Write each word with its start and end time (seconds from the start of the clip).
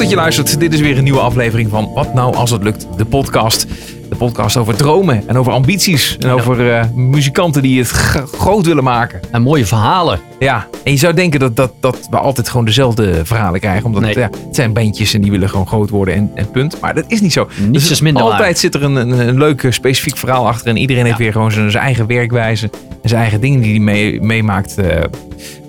dat 0.00 0.10
je 0.10 0.16
luistert. 0.16 0.60
Dit 0.60 0.72
is 0.72 0.80
weer 0.80 0.98
een 0.98 1.04
nieuwe 1.04 1.20
aflevering 1.20 1.70
van 1.70 1.92
Wat 1.94 2.14
nou 2.14 2.34
als 2.34 2.50
het 2.50 2.62
lukt, 2.62 2.86
de 2.96 3.04
podcast. 3.04 3.66
De 4.10 4.16
podcast 4.16 4.56
over 4.56 4.76
dromen 4.76 5.22
en 5.28 5.36
over 5.38 5.52
ambities. 5.52 6.16
En 6.20 6.30
over 6.30 6.72
eh, 6.72 6.84
muzikanten 6.94 7.62
die 7.62 7.78
het 7.78 7.88
groot 8.32 8.66
willen 8.66 8.84
maken. 8.84 9.20
En 9.30 9.42
mooie 9.42 9.66
verhalen. 9.66 10.20
Ja, 10.38 10.66
en 10.84 10.92
je 10.92 10.98
zou 10.98 11.14
denken 11.14 11.40
dat, 11.40 11.56
dat, 11.56 11.72
dat 11.80 12.06
we 12.10 12.18
altijd 12.18 12.48
gewoon 12.48 12.64
dezelfde 12.66 13.24
verhalen 13.24 13.60
krijgen. 13.60 13.84
Omdat 13.84 14.02
Nee. 14.02 14.18
ja, 14.18 14.30
het 14.46 14.54
zijn 14.56 14.72
bandjes 14.72 15.14
en 15.14 15.20
die 15.20 15.30
willen 15.30 15.48
gewoon 15.48 15.66
groot 15.66 15.90
worden 15.90 16.14
en, 16.14 16.30
en 16.34 16.50
punt. 16.50 16.80
Maar 16.80 16.94
dat 16.94 17.04
is 17.08 17.20
niet 17.20 17.32
zo. 17.32 17.48
Niets 17.58 17.72
Dus 17.72 17.90
is 17.90 18.00
minder 18.00 18.22
Altijd 18.22 18.40
waar. 18.40 18.56
zit 18.56 18.74
er 18.74 18.82
een, 18.82 18.94
een, 18.96 19.28
een 19.28 19.38
leuk 19.38 19.62
eh, 19.62 19.70
specifiek 19.70 20.16
verhaal 20.16 20.46
achter. 20.46 20.66
En 20.68 20.76
iedereen 20.76 21.04
heeft 21.04 21.18
weer 21.18 21.32
gewoon 21.32 21.52
zijn, 21.52 21.70
zijn 21.70 21.84
eigen 21.84 22.06
werkwijze. 22.06 22.70
En 23.02 23.08
zijn 23.08 23.20
eigen 23.20 23.40
dingen 23.40 23.60
die 23.60 23.70
hij 23.70 23.80
mee, 23.80 24.20
meemaakt 24.22 24.78
eh, 24.78 25.02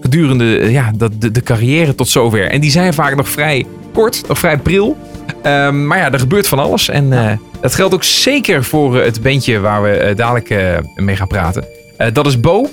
gedurende 0.01 0.71
ja, 0.71 0.91
dat, 0.97 1.11
de, 1.19 1.31
de 1.31 1.41
carrière 1.41 1.95
tot 1.95 2.09
zover. 2.09 2.49
En 2.49 2.61
die 2.61 2.71
zijn 2.71 2.93
vaak 2.93 3.15
nog 3.15 3.29
vrij 3.29 3.65
kort, 3.93 4.23
nog 4.27 4.39
vrij 4.39 4.57
pril. 4.57 4.97
Ehm, 5.41 5.87
maar 5.87 5.97
ja, 5.97 6.11
er 6.11 6.19
gebeurt 6.19 6.47
van 6.47 6.59
alles. 6.59 6.89
En 6.89 7.13
eh, 7.13 7.37
dat 7.61 7.75
geldt 7.75 7.93
ook 7.93 8.03
zeker 8.03 8.63
voor 8.63 8.99
eh, 8.99 9.05
het 9.05 9.21
bandje 9.21 9.59
waar 9.59 9.83
we 9.83 9.89
eh, 9.89 10.15
dadelijk 10.15 10.55
mee 10.95 11.15
gaan 11.15 11.27
praten. 11.27 11.65
Dat 12.13 12.25
is 12.25 12.39
Bo. 12.39 12.69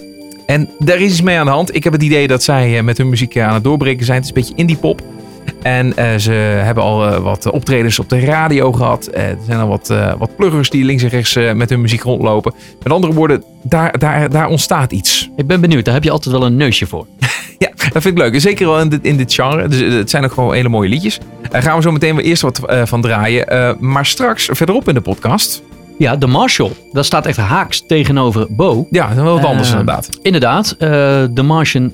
En 0.46 0.68
daar 0.78 1.00
is 1.00 1.10
iets 1.10 1.22
mee 1.22 1.38
aan 1.38 1.46
de 1.46 1.52
hand. 1.52 1.74
Ik 1.74 1.84
heb 1.84 1.92
het 1.92 2.02
idee 2.02 2.26
dat 2.26 2.42
zij 2.42 2.82
met 2.82 2.98
hun 2.98 3.08
muziek 3.08 3.38
aan 3.38 3.54
het 3.54 3.64
doorbreken 3.64 4.04
zijn. 4.04 4.16
Het 4.16 4.24
is 4.24 4.34
een 4.34 4.42
beetje 4.42 4.56
indie 4.56 4.76
pop. 4.76 5.02
En 5.62 6.20
ze 6.20 6.32
hebben 6.32 6.84
al 6.84 7.20
wat 7.20 7.50
optredens 7.50 7.98
op 7.98 8.08
de 8.08 8.20
radio 8.20 8.72
gehad. 8.72 9.06
Eh, 9.06 9.28
er 9.28 9.38
zijn 9.46 9.60
al 9.60 9.68
wat, 9.68 9.94
wat 10.18 10.36
pluggers 10.36 10.70
die 10.70 10.84
links 10.84 11.02
en 11.02 11.08
rechts 11.08 11.38
met 11.54 11.70
hun 11.70 11.80
muziek 11.80 12.02
rondlopen. 12.02 12.54
Met 12.82 12.92
andere 12.92 13.12
woorden, 13.12 13.44
daar, 13.62 13.98
daar, 13.98 14.30
daar 14.30 14.48
ontstaat 14.48 14.92
iets. 14.92 15.30
Ik 15.36 15.46
ben 15.46 15.60
benieuwd, 15.60 15.84
daar 15.84 15.94
heb 15.94 16.04
je 16.04 16.10
altijd 16.10 16.34
wel 16.34 16.46
een 16.46 16.56
neusje 16.56 16.86
voor. 16.86 17.06
Ja, 17.58 17.68
dat 17.92 18.02
vind 18.02 18.18
ik 18.18 18.18
leuk. 18.18 18.40
Zeker 18.40 18.66
wel 18.66 18.80
in 18.80 18.88
dit, 18.88 19.04
in 19.04 19.16
dit 19.16 19.34
genre. 19.34 19.68
Dus, 19.68 19.94
het 19.94 20.10
zijn 20.10 20.24
ook 20.24 20.32
gewoon 20.32 20.54
hele 20.54 20.68
mooie 20.68 20.88
liedjes. 20.88 21.18
Daar 21.50 21.62
gaan 21.62 21.76
we 21.76 21.82
zo 21.82 21.92
meteen 21.92 22.14
wel 22.16 22.24
eerst 22.24 22.42
wat 22.42 22.64
eh, 22.66 22.82
van 22.84 23.00
draaien. 23.02 23.48
Eh, 23.48 23.70
maar 23.78 24.06
straks, 24.06 24.48
verderop 24.52 24.88
in 24.88 24.94
de 24.94 25.00
podcast. 25.00 25.62
Ja, 25.98 26.16
de 26.16 26.26
Marshall. 26.26 26.70
Dat 26.92 27.04
staat 27.04 27.26
echt 27.26 27.36
haaks 27.36 27.84
tegenover 27.86 28.46
Bo. 28.50 28.86
Ja, 28.90 29.08
dat 29.08 29.16
is 29.16 29.22
wel 29.22 29.34
wat 29.34 29.44
anders 29.44 29.68
Eh, 29.72 29.78
inderdaad. 29.78 30.08
Inderdaad, 30.22 30.74
eh, 30.78 30.88
de 31.30 31.42
Martian, 31.42 31.92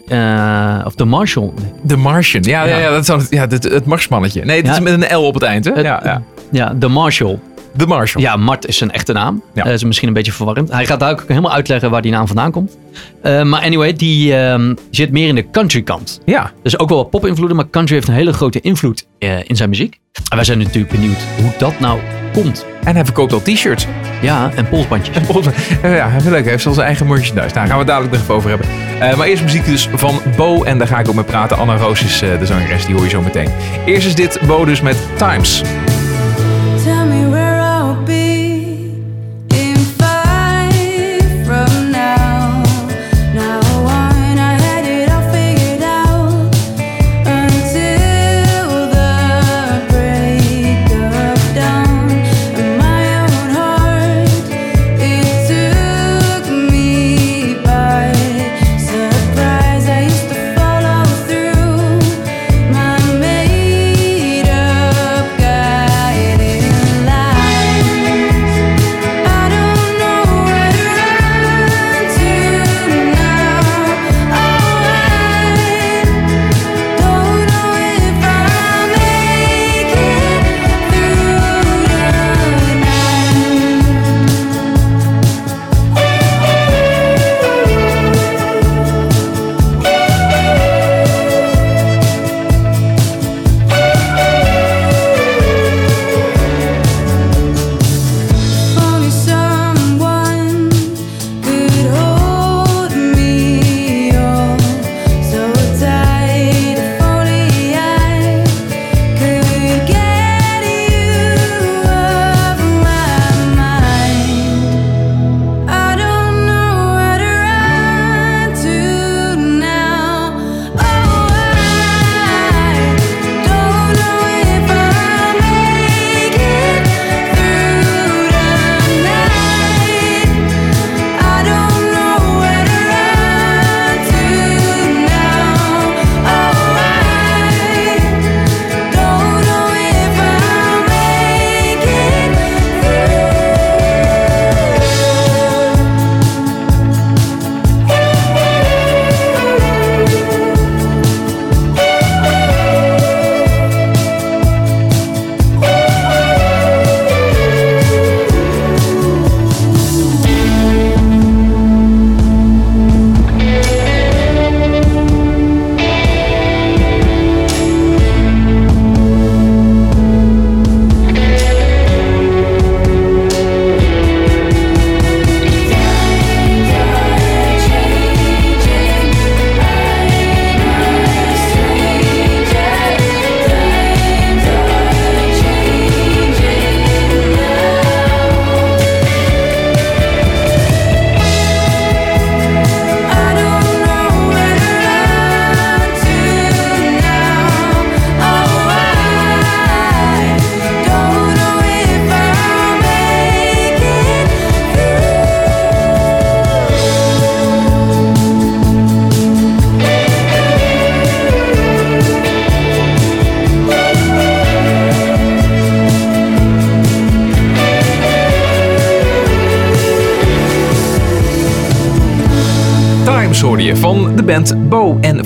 of 0.84 0.94
de 0.94 1.05
Marshall. 1.05 1.50
The 1.86 1.97
Martian. 1.97 2.42
Ja, 2.42 2.64
ja. 2.64 2.77
Ja. 2.77 2.78
ja, 2.82 2.91
dat 2.91 3.00
is 3.00 3.08
het, 3.08 3.27
ja, 3.30 3.47
het, 3.48 3.62
het 3.64 3.84
Marsmannetje. 3.84 4.44
Nee, 4.44 4.56
het 4.62 4.69
is 4.69 4.80
met 4.80 4.92
een 5.10 5.16
L 5.19 5.22
op 5.27 5.34
het 5.34 5.42
eind. 5.42 5.64
Hè? 5.64 5.72
Het- 5.72 5.84
ja, 5.84 6.00
ja. 6.05 6.22
Ja, 6.50 6.75
de 6.78 6.88
Marshall. 6.88 7.38
The 7.77 7.86
Marshall. 7.86 8.22
Ja, 8.22 8.36
Mart 8.36 8.67
is 8.67 8.77
zijn 8.77 8.91
echte 8.91 9.12
naam. 9.12 9.42
Ja. 9.55 9.62
Dat 9.64 9.72
is 9.72 9.84
misschien 9.84 10.08
een 10.08 10.14
beetje 10.14 10.33
verwarrend. 10.33 10.72
Hij 10.72 10.86
gaat 10.86 11.00
daar 11.00 11.11
ook 11.11 11.25
helemaal 11.28 11.53
uitleggen 11.53 11.91
waar 11.91 12.03
die 12.03 12.12
naam 12.12 12.27
vandaan 12.27 12.50
komt. 12.50 12.77
Eh, 13.22 13.42
maar 13.42 13.62
anyway, 13.62 13.92
die 13.92 14.36
ehm, 14.36 14.75
zit 14.91 15.11
meer 15.11 15.28
in 15.28 15.34
de 15.34 15.50
country 15.50 15.83
kant. 15.83 16.20
ja. 16.25 16.50
Dus 16.62 16.78
ook 16.78 16.89
wel 16.89 16.98
wat 16.98 17.11
pop-invloeden, 17.11 17.56
maar 17.56 17.70
country 17.70 17.94
heeft 17.94 18.08
een 18.08 18.14
hele 18.14 18.33
grote 18.33 18.61
invloed 18.61 19.06
eh, 19.19 19.39
in 19.48 19.56
zijn 19.56 19.69
muziek. 19.69 19.98
En 20.28 20.36
wij 20.36 20.44
zijn 20.44 20.58
natuurlijk 20.58 20.92
benieuwd 20.92 21.19
hoe 21.41 21.50
dat 21.58 21.81
nou 21.81 22.00
komt. 22.33 22.66
En 22.84 22.94
hij 22.94 23.05
verkoopt 23.05 23.33
al 23.33 23.42
t-shirts. 23.42 23.86
Ja, 24.22 24.50
en 24.55 24.69
polsbandjes. 24.69 25.16
Ja, 25.83 26.09
heel 26.09 26.31
leuk. 26.31 26.41
Hij 26.42 26.50
heeft 26.50 26.62
zelfs 26.62 26.77
zijn 26.77 26.88
eigen 26.88 27.06
merchandise. 27.06 27.55
Daar 27.55 27.66
gaan 27.66 27.72
we 27.72 27.78
het 27.78 27.86
dadelijk 27.86 28.12
nog 28.12 28.22
even 28.22 28.34
over 28.34 28.48
hebben. 28.48 28.66
Eh, 29.00 29.16
maar 29.16 29.27
eerst 29.27 29.42
muziek 29.42 29.64
dus 29.64 29.88
van 29.94 30.20
Bo. 30.36 30.62
En 30.62 30.78
daar 30.78 30.86
ga 30.86 30.98
ik 30.98 31.09
ook 31.09 31.14
mee 31.14 31.25
praten. 31.25 31.56
Anna 31.56 31.77
Roos 31.77 32.03
is 32.03 32.22
eh, 32.22 32.38
de 32.38 32.47
zangeres. 32.47 32.86
Die 32.86 32.94
hoor 32.94 33.05
je 33.05 33.11
zo 33.11 33.20
meteen. 33.22 33.48
Eerst 33.86 34.06
is 34.06 34.14
dit 34.14 34.38
Bo 34.47 34.64
dus 34.64 34.81
met 34.81 34.97
Times. 35.16 35.62
Tell 36.84 37.05
me 37.05 37.28
where 37.28 37.44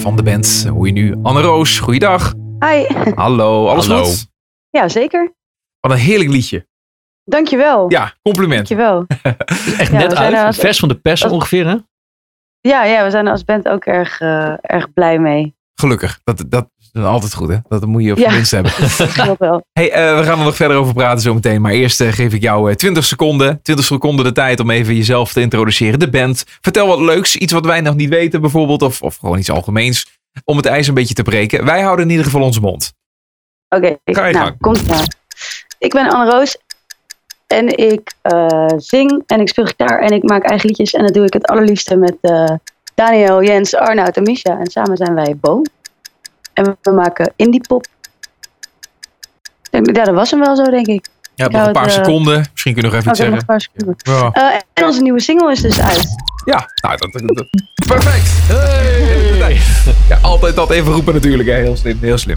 van 0.08 0.16
de 0.16 0.22
band 0.30 0.66
hoor 0.68 0.86
je 0.86 0.92
nu 0.92 1.16
Anne 1.22 1.40
Roos. 1.40 1.78
Goeiedag. 1.78 2.34
Hi. 2.58 2.84
Hallo, 3.14 3.66
alles 3.68 3.86
Hallo. 3.86 4.04
goed? 4.04 4.26
Ja, 4.70 4.88
zeker. 4.88 5.34
Wat 5.80 5.90
een 5.92 5.98
heerlijk 5.98 6.30
liedje. 6.30 6.66
Dankjewel. 7.24 7.90
Ja, 7.90 8.14
compliment. 8.22 8.68
Dankjewel. 8.68 9.04
Echt 9.78 9.90
Ja, 9.92 9.98
net 9.98 10.14
uit. 10.14 10.34
als- 10.34 10.56
Vers 10.58 10.78
van 10.78 10.88
de 10.88 10.94
pers 10.94 11.22
als- 11.24 11.32
ongeveer, 11.32 11.66
hè? 11.66 11.76
Ja, 12.60 12.84
ja, 12.84 13.04
we 13.04 13.10
zijn 13.10 13.26
er 13.26 13.32
als 13.32 13.44
band 13.44 13.68
ook 13.68 13.84
erg, 13.84 14.20
eh, 14.20 14.54
erg 14.60 14.92
blij 14.92 15.18
mee. 15.18 15.56
Gelukkig. 15.74 16.20
Dat, 16.24 16.44
dat 16.48 16.68
is 16.92 17.02
altijd 17.02 17.34
goed, 17.34 17.48
hè? 17.48 17.56
Dat 17.68 17.86
moet 17.86 18.04
je 18.04 18.12
op 18.12 18.18
Ja. 18.18 18.30
minst 18.30 18.50
hebben. 18.50 18.72
Dat 19.26 19.38
wel. 19.38 19.64
Hey, 19.72 19.90
eh, 19.90 20.18
we 20.18 20.24
gaan 20.24 20.38
er 20.38 20.44
nog 20.44 20.56
verder 20.56 20.76
over 20.76 20.94
praten 20.94 21.20
zometeen. 21.20 21.60
Maar 21.60 21.72
eerst 21.72 22.00
eh, 22.00 22.12
geef 22.12 22.32
ik 22.32 22.42
jou 22.42 22.70
eh, 22.70 22.76
20 22.76 23.04
seconden. 23.04 23.60
20 23.62 23.84
seconden 23.84 24.24
de 24.24 24.32
tijd 24.32 24.60
om 24.60 24.70
even 24.70 24.94
jezelf 24.94 25.32
te 25.32 25.40
introduceren. 25.40 25.98
De 25.98 26.10
band. 26.10 26.44
Vertel 26.60 26.86
wat 26.86 27.00
leuks. 27.00 27.36
Iets 27.36 27.52
wat 27.52 27.64
wij 27.66 27.80
nog 27.80 27.94
niet 27.94 28.08
weten 28.08 28.40
bijvoorbeeld. 28.40 28.82
Of, 28.82 29.02
of 29.02 29.16
gewoon 29.16 29.38
iets 29.38 29.50
algemeens. 29.50 30.20
Om 30.44 30.56
het 30.56 30.66
ijs 30.66 30.86
een 30.88 30.94
beetje 30.94 31.14
te 31.14 31.22
breken. 31.22 31.64
Wij 31.64 31.80
houden 31.80 32.04
in 32.04 32.10
ieder 32.10 32.24
geval 32.24 32.42
onze 32.42 32.60
mond. 32.60 32.92
Oké, 33.68 33.96
je 34.04 34.12
nou, 34.12 34.52
komt 34.60 34.88
maar. 34.88 35.14
Ik 35.78 35.92
ben 35.92 36.10
Anne 36.10 36.30
Roos. 36.30 36.58
En 37.46 37.76
ik 37.76 38.12
zing 38.76 39.22
en 39.26 39.40
ik 39.40 39.48
speel 39.48 39.64
gitaar 39.64 40.00
en 40.00 40.10
ik 40.12 40.22
maak 40.22 40.42
eigen 40.44 40.66
liedjes. 40.68 40.92
En 40.92 41.02
dat 41.02 41.14
doe 41.14 41.24
ik 41.24 41.32
het 41.32 41.46
allerliefste 41.46 41.96
met 41.96 42.16
Daniel, 42.94 43.42
Jens, 43.42 43.74
Arnoud 43.74 44.16
en 44.16 44.22
Misha. 44.22 44.58
En 44.58 44.70
samen 44.70 44.96
zijn 44.96 45.14
wij 45.14 45.36
Bo. 45.40 45.62
En 46.58 46.76
we 46.82 46.90
maken 46.90 47.32
indie 47.36 47.60
pop. 47.60 47.86
Ja, 49.70 49.80
dat 50.04 50.14
was 50.14 50.30
hem 50.30 50.40
wel 50.40 50.56
zo, 50.56 50.64
denk 50.64 50.86
ik. 50.86 51.08
Ja, 51.34 51.48
nog 51.48 51.66
een 51.66 51.72
paar 51.72 51.82
het, 51.84 51.92
eh, 51.96 52.04
seconden. 52.04 52.46
Misschien 52.52 52.74
kun 52.74 52.82
je 52.82 52.88
nog 52.88 52.98
even 52.98 53.10
Oké, 53.12 53.20
iets 53.22 53.30
nog 53.30 53.38
een 53.38 53.44
zeggen. 53.46 53.46
paar 53.46 53.60
seconden. 53.60 53.96
Ja, 54.42 54.52
Eh, 54.54 54.60
en 54.74 54.84
onze 54.84 55.02
nieuwe 55.02 55.20
single 55.20 55.52
is 55.52 55.60
dus 55.60 55.80
uit. 55.80 56.06
ja 56.44 56.66
nou, 56.82 56.96
dat, 56.96 57.12
dat- 57.12 57.36
dat- 57.36 57.48
perfect. 57.86 58.30
Hey. 59.42 59.58
Ja, 60.08 60.18
altijd 60.22 60.56
dat 60.56 60.70
even 60.70 60.92
roepen 60.92 61.14
natuurlijk. 61.14 61.48
Hè. 61.48 61.54
Heel 61.54 61.76
slim, 61.76 61.98
heel 62.00 62.18
slim. 62.18 62.36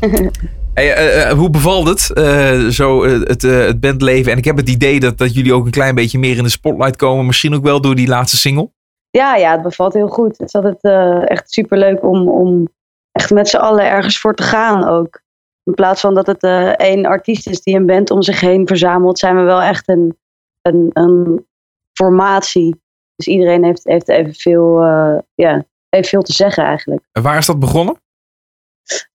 Hey, 0.74 0.94
eh, 0.94 1.30
eh, 1.30 1.36
hoe 1.38 1.50
bevalt 1.50 1.86
het, 1.88 2.12
eh, 2.12 2.58
zo 2.66 3.02
eh, 3.02 3.20
het, 3.28 3.44
eh, 3.44 3.58
het 3.58 3.80
bandleven? 3.80 4.32
En 4.32 4.38
ik 4.38 4.44
heb 4.44 4.56
het 4.56 4.68
idee 4.68 5.00
dat, 5.00 5.18
dat 5.18 5.34
jullie 5.34 5.54
ook 5.54 5.64
een 5.64 5.70
klein 5.70 5.94
beetje 5.94 6.18
meer 6.18 6.36
in 6.36 6.42
de 6.42 6.48
spotlight 6.48 6.96
komen. 6.96 7.26
Misschien 7.26 7.54
ook 7.54 7.62
wel 7.62 7.80
door 7.80 7.94
die 7.94 8.08
laatste 8.08 8.36
single. 8.36 8.70
Ja, 9.10 9.36
ja, 9.36 9.52
het 9.52 9.62
bevalt 9.62 9.94
heel 9.94 10.08
goed. 10.08 10.38
Het 10.38 10.46
is 10.48 10.54
altijd 10.54 10.82
eh, 10.82 11.30
echt 11.30 11.52
superleuk 11.52 12.02
om, 12.04 12.28
om 12.28 12.68
echt 13.12 13.30
met 13.30 13.48
z'n 13.48 13.56
allen 13.56 13.84
ergens 13.84 14.18
voor 14.18 14.34
te 14.34 14.42
gaan 14.42 14.88
ook. 14.88 15.20
In 15.62 15.74
plaats 15.74 16.00
van 16.00 16.14
dat 16.14 16.26
het 16.26 16.42
eh, 16.42 16.68
één 16.68 17.06
artiest 17.06 17.48
is 17.48 17.62
die 17.62 17.76
een 17.76 17.86
band 17.86 18.10
om 18.10 18.22
zich 18.22 18.40
heen 18.40 18.66
verzamelt, 18.66 19.18
zijn 19.18 19.36
we 19.36 19.42
wel 19.42 19.62
echt 19.62 19.88
een, 19.88 20.18
een, 20.62 20.90
een 20.92 21.46
formatie. 21.92 22.82
Dus 23.16 23.26
iedereen 23.26 23.64
heeft, 23.64 23.84
heeft 23.84 24.08
evenveel, 24.08 24.80
eh 24.80 25.18
ja, 25.34 25.64
evenveel 25.88 26.22
te 26.22 26.32
zeggen 26.32 26.64
eigenlijk. 26.64 27.02
En 27.12 27.22
waar 27.22 27.38
is 27.38 27.46
dat 27.46 27.58
begonnen? 27.58 28.00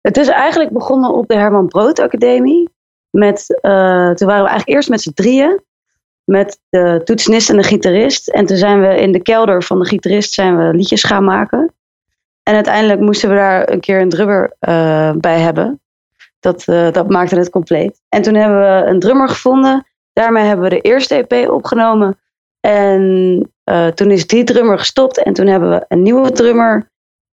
Het 0.01 0.18
is 0.18 0.27
eigenlijk 0.27 0.71
begonnen 0.71 1.13
op 1.13 1.27
de 1.27 1.36
Herman 1.36 1.68
Brood 1.68 2.00
Academie. 2.00 2.69
Met, 3.09 3.59
eh, 3.62 4.12
toen 4.12 4.27
waren 4.27 4.44
we 4.44 4.50
eigenlijk 4.50 4.68
eerst 4.68 4.89
met 4.89 5.01
z'n 5.01 5.13
drieën. 5.13 5.63
Met 6.24 6.59
de 6.69 7.01
toetsenist 7.03 7.50
en 7.50 7.57
de 7.57 7.63
gitarist. 7.63 8.27
En 8.27 8.45
toen 8.45 8.57
zijn 8.57 8.81
we 8.81 9.01
in 9.01 9.12
de 9.12 9.21
kelder 9.21 9.63
van 9.63 9.80
de 9.80 9.86
gitarist 9.86 10.33
zijn 10.33 10.57
we 10.57 10.74
liedjes 10.74 11.03
gaan 11.03 11.24
maken. 11.24 11.74
En 12.47 12.53
uiteindelijk 12.53 13.00
moesten 13.00 13.30
we 13.30 13.36
daar 13.36 13.69
een 13.69 13.80
keer 13.80 14.01
een 14.01 14.09
drummer 14.09 14.56
eh, 14.59 15.12
bij 15.12 15.39
hebben. 15.39 15.81
Dat, 16.39 16.68
eh, 16.68 16.92
dat 16.92 17.09
maakte 17.09 17.36
het 17.36 17.50
compleet. 17.50 18.01
En 18.09 18.21
toen 18.21 18.33
hebben 18.33 18.59
we 18.59 18.89
een 18.89 19.00
drummer 19.00 19.30
gevonden. 19.30 19.88
Daarmee 20.13 20.44
hebben 20.44 20.69
we 20.69 20.75
de 20.75 20.81
eerste 20.81 21.25
EP 21.27 21.50
opgenomen. 21.50 22.19
En 22.59 23.53
eh, 23.63 23.88
toen 23.88 24.12
is 24.12 24.27
die 24.27 24.44
drummer 24.44 24.80
gestopt. 24.80 25.24
En 25.24 25.33
toen 25.33 25.47
hebben 25.47 25.69
we 25.69 25.86
een 25.88 26.01
nieuwe 26.01 26.31
drummer 26.31 26.92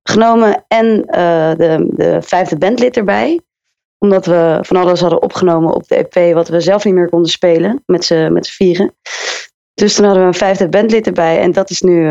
genomen 0.03 0.65
en 0.69 1.03
de, 1.57 1.87
de 1.91 2.23
vijfde 2.23 2.59
bandlid 2.59 2.97
erbij. 2.97 3.41
Omdat 3.99 4.27
we 4.27 4.59
van 4.61 4.77
alles 4.77 5.01
hadden 5.01 5.23
opgenomen 5.23 5.75
op 5.75 5.89
de 5.89 6.07
EP 6.09 6.35
wat 6.35 6.49
we 6.49 6.61
zelf 6.61 6.85
niet 6.85 6.95
meer 6.95 7.09
konden 7.09 7.31
spelen 7.31 7.83
met 7.87 8.05
z'n 8.05 8.43
vieren. 8.43 8.95
Dus 9.75 9.95
toen 9.95 10.05
hadden 10.05 10.23
we 10.23 10.29
een 10.29 10.35
vijfde 10.35 10.69
bandlid 10.69 11.07
erbij 11.07 11.41
en 11.41 11.53
dat 11.53 11.71
is 11.71 11.81
nu 11.81 12.09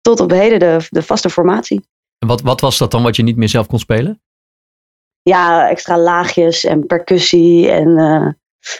tot 0.00 0.20
op 0.20 0.30
heden 0.30 0.58
de, 0.58 0.86
de 0.90 1.02
vaste 1.02 1.30
formatie. 1.30 1.87
En 2.18 2.28
wat, 2.28 2.40
wat 2.40 2.60
was 2.60 2.78
dat 2.78 2.90
dan 2.90 3.02
wat 3.02 3.16
je 3.16 3.22
niet 3.22 3.36
meer 3.36 3.48
zelf 3.48 3.66
kon 3.66 3.78
spelen? 3.78 4.22
Ja, 5.22 5.68
extra 5.68 5.98
laagjes 5.98 6.64
en 6.64 6.86
percussie 6.86 7.70
en 7.70 7.98
eh, 7.98 8.28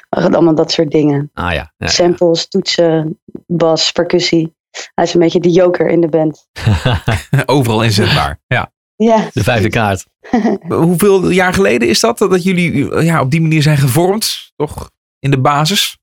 allemaal 0.08 0.54
dat 0.54 0.72
soort 0.72 0.90
dingen. 0.90 1.30
Ah 1.32 1.44
ja. 1.44 1.52
ja, 1.52 1.72
ja. 1.76 1.86
Samples, 1.86 2.48
toetsen, 2.48 3.20
bas, 3.46 3.90
percussie. 3.90 4.56
Hij 4.94 5.04
is 5.04 5.14
een 5.14 5.20
beetje 5.20 5.40
de 5.40 5.50
joker 5.50 5.88
in 5.88 6.00
de 6.00 6.08
band. 6.08 6.48
Overal 7.46 7.82
inzetbaar. 7.82 8.40
Ja. 8.46 8.72
Ja, 8.96 9.28
De 9.32 9.42
vijfde 9.42 9.68
kaart. 9.68 10.06
Hoeveel 10.68 11.30
jaar 11.30 11.54
geleden 11.54 11.88
is 11.88 12.00
dat 12.00 12.18
dat 12.18 12.42
jullie 12.42 12.90
eh, 12.90 13.04
ja, 13.04 13.20
op 13.20 13.30
die 13.30 13.40
manier 13.40 13.62
zijn 13.62 13.76
gevormd? 13.76 14.52
Toch 14.56 14.90
in 15.18 15.30
de 15.30 15.40
basis? 15.40 15.98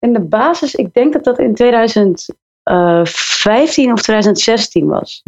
in 0.00 0.12
de 0.12 0.20
basis, 0.20 0.74
ik 0.74 0.94
denk 0.94 1.12
dat 1.12 1.24
dat 1.24 1.38
in 1.38 1.54
2015 1.54 3.92
of 3.92 4.02
2016 4.02 4.86
was. 4.86 5.20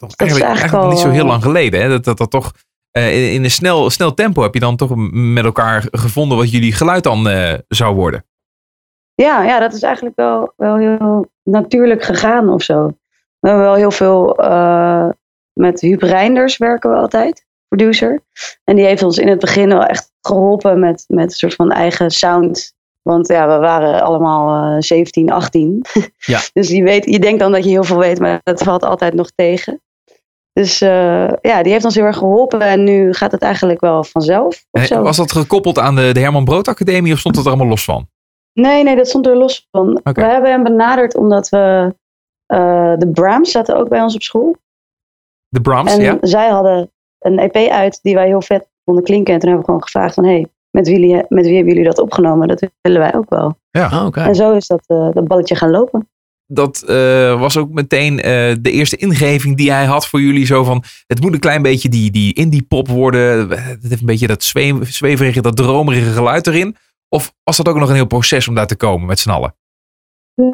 Toch 0.00 0.10
is 0.10 0.16
eigenlijk, 0.16 0.50
eigenlijk 0.50 0.84
al, 0.84 0.90
niet 0.90 0.98
zo 0.98 1.10
heel 1.10 1.24
lang 1.24 1.42
geleden. 1.42 1.80
Hè? 1.80 1.88
Dat, 1.88 2.04
dat, 2.04 2.18
dat 2.18 2.30
toch 2.30 2.52
eh, 2.90 3.34
in, 3.34 3.44
een 3.44 3.50
snel, 3.50 3.90
snel 3.90 4.14
tempo 4.14 4.42
heb 4.42 4.54
je 4.54 4.60
dan 4.60 4.76
toch 4.76 4.92
met 5.12 5.44
elkaar 5.44 5.86
gevonden 5.90 6.38
wat 6.38 6.50
jullie 6.50 6.72
geluid 6.72 7.02
dan 7.02 7.28
eh, 7.28 7.54
zou 7.68 7.94
worden. 7.94 8.24
Ja, 9.14 9.42
ja, 9.42 9.58
dat 9.58 9.72
is 9.72 9.82
eigenlijk 9.82 10.16
wel, 10.16 10.52
wel 10.56 10.76
heel 10.76 11.30
natuurlijk 11.42 12.02
gegaan 12.02 12.48
of 12.48 12.62
zo. 12.62 12.86
We 13.38 13.48
hebben 13.48 13.66
wel 13.66 13.74
heel 13.74 13.90
veel 13.90 14.36
eh, 14.36 15.08
met 15.52 15.80
Huub 15.80 16.02
Reinders 16.02 16.56
werken 16.56 16.90
we 16.90 16.96
altijd, 16.96 17.46
producer. 17.68 18.20
En 18.64 18.76
die 18.76 18.84
heeft 18.84 19.02
ons 19.02 19.18
in 19.18 19.28
het 19.28 19.38
begin 19.38 19.68
wel 19.68 19.84
echt 19.84 20.12
geholpen 20.20 20.80
met, 20.80 21.04
met 21.08 21.24
een 21.24 21.30
soort 21.30 21.54
van 21.54 21.70
eigen 21.70 22.10
sound. 22.10 22.74
Want 23.02 23.28
ja, 23.28 23.48
we 23.48 23.58
waren 23.58 24.02
allemaal 24.02 24.74
eh 24.76 24.80
17, 24.80 25.30
18. 25.30 25.84
Ja. 26.18 26.40
dus 26.52 26.68
je, 26.68 26.82
weet, 26.82 27.04
je 27.04 27.18
denkt 27.18 27.40
dan 27.40 27.52
dat 27.52 27.64
je 27.64 27.70
heel 27.70 27.84
veel 27.84 27.98
weet, 27.98 28.18
maar 28.18 28.40
dat 28.42 28.62
valt 28.62 28.82
altijd 28.82 29.14
nog 29.14 29.30
tegen. 29.34 29.80
Dus 30.60 30.80
eh, 30.80 31.28
ja, 31.40 31.62
die 31.62 31.72
heeft 31.72 31.84
ons 31.84 31.94
heel 31.94 32.04
erg 32.04 32.16
geholpen. 32.16 32.60
En 32.60 32.84
nu 32.84 33.12
gaat 33.12 33.32
het 33.32 33.42
eigenlijk 33.42 33.80
wel 33.80 34.04
vanzelf. 34.04 34.64
Of 34.70 34.80
En 34.80 34.86
zo. 34.86 35.02
was 35.02 35.16
dat 35.16 35.32
gekoppeld 35.32 35.78
aan 35.78 35.94
de, 35.94 36.12
de 36.12 36.20
Herman 36.20 36.44
Brood 36.44 36.68
Academie 36.68 37.12
of 37.12 37.18
stond 37.18 37.34
dat 37.34 37.44
er 37.44 37.50
allemaal 37.50 37.68
los 37.68 37.84
van? 37.84 38.08
Nee, 38.52 38.82
nee, 38.84 38.96
dat 38.96 39.08
stond 39.08 39.26
er 39.26 39.36
los 39.36 39.68
van. 39.70 40.00
We 40.02 40.22
hebben 40.22 40.50
hem 40.50 40.62
benaderd 40.62 41.16
omdat 41.16 41.48
we. 41.48 41.94
eh, 42.46 42.94
de 42.98 43.10
Brahms 43.12 43.50
zaten 43.50 43.76
ook 43.76 43.88
bij 43.88 44.02
ons 44.02 44.14
op 44.14 44.22
school. 44.22 44.56
De 45.48 45.60
Brahms, 45.60 45.96
en 45.96 46.02
ja? 46.02 46.18
zij 46.20 46.48
hadden 46.48 46.90
een 47.18 47.38
EP 47.38 47.70
uit 47.70 47.98
die 48.02 48.14
wij 48.14 48.26
heel 48.26 48.42
vet 48.42 48.68
vonden 48.84 49.04
klinken. 49.04 49.34
En 49.34 49.40
toen 49.40 49.48
hebben 49.48 49.66
we 49.66 49.72
gewoon 49.72 49.88
gevraagd 49.88 50.14
van... 50.14 50.24
Hey, 50.24 50.46
met 50.70 50.88
wie, 50.88 51.14
met 51.28 51.44
wie 51.44 51.54
hebben 51.56 51.72
jullie 51.72 51.88
dat 51.88 51.98
opgenomen? 51.98 52.48
Dat 52.48 52.68
willen 52.80 53.00
wij 53.00 53.14
ook 53.14 53.30
wel. 53.30 53.56
Ah, 53.70 54.04
oké. 54.06 54.20
En 54.20 54.34
zo 54.34 54.52
is 54.52 54.66
dat, 54.66 54.84
eh, 54.86 55.10
dat 55.12 55.28
balletje 55.28 55.54
gaan 55.54 55.70
lopen. 55.70 56.08
Dat 56.52 56.82
eh, 56.82 57.40
was 57.40 57.56
ook 57.56 57.70
meteen 57.70 58.20
eh, 58.20 58.54
de 58.60 58.70
eerste 58.70 58.96
ingeving 58.96 59.56
die 59.56 59.72
hij 59.72 59.84
had 59.84 60.06
voor 60.06 60.20
jullie. 60.20 60.46
Zo 60.46 60.64
van, 60.64 60.82
het 61.06 61.20
moet 61.20 61.32
een 61.32 61.40
klein 61.40 61.62
beetje 61.62 61.88
die, 61.88 62.10
die 62.10 62.34
indie 62.34 62.62
pop 62.62 62.88
worden. 62.88 63.48
Het 63.50 63.82
heeft 63.88 64.00
een 64.00 64.06
beetje 64.06 64.26
dat 64.26 64.42
zweem- 64.42 64.84
zweverige, 64.84 65.40
dat 65.40 65.56
dromerige 65.56 66.10
geluid 66.10 66.46
erin. 66.46 66.76
Of 67.08 67.34
was 67.44 67.56
dat 67.56 67.68
ook 67.68 67.76
nog 67.76 67.88
een 67.88 67.94
heel 67.94 68.06
proces 68.06 68.48
om 68.48 68.54
daar 68.54 68.66
te 68.66 68.76
komen 68.76 69.06
met 69.06 69.18
z'n 69.18 69.30
allen? 69.30 69.54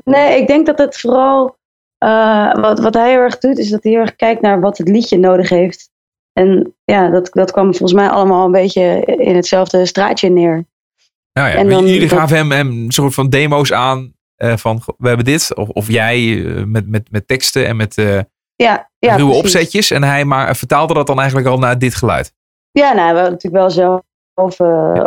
Nee, 0.05 0.41
ik 0.41 0.47
denk 0.47 0.67
dat 0.67 0.79
het 0.79 0.97
vooral... 1.01 1.57
eh, 1.99 2.55
wat, 2.55 2.79
wat 2.81 2.95
hij 2.95 3.11
heel 3.11 3.21
erg 3.21 3.39
doet, 3.39 3.59
is 3.59 3.71
dat 3.71 3.83
hij 3.83 3.93
heel 3.93 4.01
erg 4.01 4.17
kijkt 4.17 4.41
naar 4.41 4.61
wat 4.61 4.79
het 4.79 4.89
liedje 4.89 5.19
nodig 5.19 5.49
heeft. 5.49 5.91
En 6.33 6.75
ja, 6.85 7.11
dat, 7.11 7.29
dat 7.33 7.51
kwam 7.51 7.65
volgens 7.65 7.93
mij 7.93 8.09
allemaal 8.09 8.45
een 8.47 8.53
beetje 8.53 9.03
in 9.05 9.37
hetzelfde 9.37 9.87
straatje 9.87 10.29
neer. 10.31 10.67
Nou 11.33 11.49
ja, 11.49 11.55
En 11.55 11.69
dan- 11.69 11.87
jullie 11.87 12.09
gaven 12.09 12.37
hem, 12.37 12.51
hem 12.51 12.69
een 12.69 12.91
soort 12.93 13.15
van 13.15 13.29
demo's 13.29 13.73
aan. 13.73 14.15
Eh, 14.37 14.57
van, 14.57 14.83
we 14.99 15.09
hebben 15.09 15.25
dit. 15.25 15.55
Of, 15.55 15.69
of 15.69 15.89
jij 15.91 16.45
eh, 16.47 16.63
met, 16.65 16.89
met, 16.89 17.11
met 17.11 17.29
teksten 17.29 17.67
en 17.67 17.77
met 17.77 17.99
eh 17.99 18.19
Ja, 18.57 18.91
ja 18.99 19.17
ruwe 19.17 19.25
precies. 19.31 19.45
opzetjes. 19.45 19.91
En 19.91 20.03
hij 20.03 20.25
maar 20.25 20.57
vertaalde 20.57 20.95
dat 20.95 21.07
dan 21.07 21.19
eigenlijk 21.19 21.49
al 21.49 21.59
naar 21.59 21.79
dit 21.79 21.95
geluid. 21.95 22.33
Ja, 22.71 22.93
nou, 22.93 23.15
we 23.15 23.21
natuurlijk 23.21 23.55
wel 23.55 23.71
zelf 23.71 24.01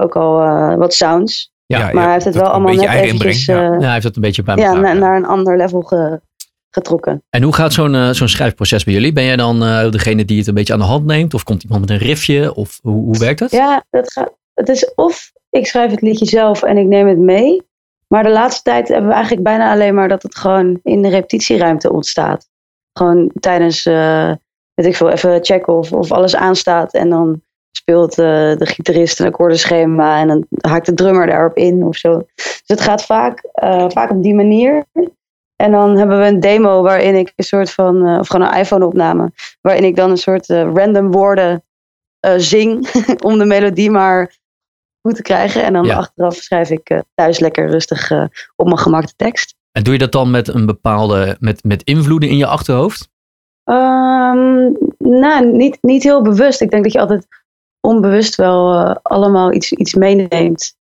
ook 0.03 0.15
al 0.15 0.41
eh, 0.41 0.75
wat 0.75 0.93
sounds. 0.93 1.51
Ja, 1.65 1.89
Maar 1.93 2.03
hij 2.03 2.13
heeft 2.13 2.25
het 2.25 2.33
wel 2.33 2.43
een 2.45 2.49
allemaal 2.51 2.71
beetje 2.71 2.87
net 2.87 2.95
eigen 2.95 3.15
eventjes 3.15 3.47
inbreng, 3.47 3.67
ja. 3.67 3.73
eh, 3.73 3.79
Ja, 3.79 3.83
hij 3.85 3.91
heeft 3.93 4.03
dat 4.05 4.15
een 4.15 4.21
beetje 4.21 4.43
bij 4.43 4.55
ja, 4.55 4.73
na- 4.73 4.93
naar 4.93 5.15
een 5.15 5.25
ander 5.25 5.57
level 5.57 5.81
ge- 5.81 6.21
getrokken. 6.71 7.23
En 7.29 7.43
hoe 7.43 7.53
gaat 7.55 7.73
zo'n 7.73 8.13
zo'n 8.15 8.27
schrijfproces 8.27 8.83
bij 8.83 8.93
jullie? 8.93 9.13
Ben 9.13 9.23
jij 9.23 9.35
dan 9.35 9.63
eh, 9.63 9.91
degene 9.91 10.25
die 10.25 10.37
het 10.37 10.47
een 10.47 10.53
beetje 10.53 10.73
aan 10.73 10.79
de 10.79 10.85
hand 10.85 11.05
neemt? 11.05 11.33
Of 11.33 11.43
komt 11.43 11.63
iemand 11.63 11.81
met 11.81 11.89
een 11.89 11.97
riffje? 12.07 12.53
Of 12.55 12.79
hoe, 12.81 12.93
hoe 13.03 13.17
werkt 13.17 13.39
dat? 13.39 13.51
Ja, 13.51 13.83
dat 13.89 14.11
gaat, 14.11 14.33
het 14.53 14.69
is 14.69 14.93
of 14.95 15.31
ik 15.49 15.67
schrijf 15.67 15.91
het 15.91 16.01
liedje 16.01 16.25
zelf 16.25 16.63
en 16.63 16.77
ik 16.77 16.85
neem 16.85 17.07
het 17.07 17.17
mee. 17.17 17.61
Maar 18.13 18.23
de 18.23 18.29
laatste 18.29 18.61
tijd 18.61 18.87
hebben 18.87 19.07
we 19.07 19.13
eigenlijk 19.13 19.43
bijna 19.43 19.71
alleen 19.71 19.95
maar 19.95 20.07
dat 20.07 20.23
het 20.23 20.35
gewoon 20.35 20.79
in 20.83 21.01
de 21.01 21.09
repetitieruimte 21.09 21.91
ontstaat. 21.91 22.49
Gewoon 22.93 23.31
tijdens, 23.39 23.85
eh, 23.85 24.33
weet 24.73 24.85
ik 24.85 24.95
veel, 24.95 25.09
even 25.09 25.45
checken 25.45 25.73
of, 25.73 25.93
of 25.93 26.11
alles 26.11 26.35
aanstaat. 26.35 26.93
En 26.93 27.09
dan 27.09 27.41
speelt 27.71 28.11
eh, 28.11 28.25
de 28.55 28.65
gitarist 28.65 29.19
een 29.19 29.25
akkoordenschema 29.25 30.19
en 30.19 30.27
dan 30.27 30.45
haakt 30.61 30.85
de 30.85 30.93
drummer 30.93 31.27
daarop 31.27 31.57
in 31.57 31.83
of 31.83 31.95
zo. 31.95 32.17
Dus 32.35 32.63
het 32.65 32.81
gaat 32.81 33.05
vaak, 33.05 33.49
eh, 33.51 33.85
vaak 33.89 34.09
op 34.09 34.23
die 34.23 34.35
manier. 34.35 34.85
En 35.55 35.71
dan 35.71 35.97
hebben 35.97 36.19
we 36.19 36.25
een 36.25 36.39
demo 36.39 36.81
waarin 36.81 37.15
ik 37.15 37.33
een 37.35 37.43
soort 37.43 37.71
van, 37.71 38.19
of 38.19 38.27
gewoon 38.27 38.47
een 38.47 38.59
iPhone 38.59 38.85
opname, 38.85 39.31
waarin 39.61 39.83
ik 39.83 39.95
dan 39.95 40.09
een 40.09 40.17
soort 40.17 40.47
random 40.47 41.11
woorden 41.11 41.63
zing 42.37 42.87
om 43.27 43.37
de 43.37 43.45
melodie 43.45 43.91
maar 43.91 44.37
goed 45.01 45.15
te 45.15 45.21
krijgen. 45.21 45.63
En 45.63 45.73
dan 45.73 45.85
Ja. 45.85 45.95
achteraf 45.95 46.35
schrijf 46.35 46.69
ik 46.69 46.89
eh, 46.89 46.99
thuis 47.15 47.39
lekker 47.39 47.69
rustig 47.69 48.11
eh, 48.11 48.23
op 48.55 48.65
mijn 48.65 48.77
gemak 48.77 49.07
de 49.07 49.13
tekst. 49.15 49.55
En 49.71 49.83
doe 49.83 49.93
je 49.93 49.99
dat 49.99 50.11
dan 50.11 50.31
met 50.31 50.47
een 50.47 50.65
bepaalde, 50.65 51.37
met, 51.39 51.63
met 51.63 51.83
invloeden 51.83 52.29
in 52.29 52.37
je 52.37 52.45
achterhoofd? 52.45 53.09
Ehm, 53.63 54.71
nou, 54.97 55.51
niet, 55.51 55.77
niet 55.81 56.03
heel 56.03 56.21
bewust. 56.21 56.61
Ik 56.61 56.71
denk 56.71 56.83
dat 56.83 56.93
je 56.93 56.99
altijd 56.99 57.27
onbewust 57.79 58.35
wel 58.35 58.73
eh, 58.73 58.95
allemaal 59.01 59.53
iets, 59.53 59.71
iets 59.71 59.93
meeneemt. 59.93 60.77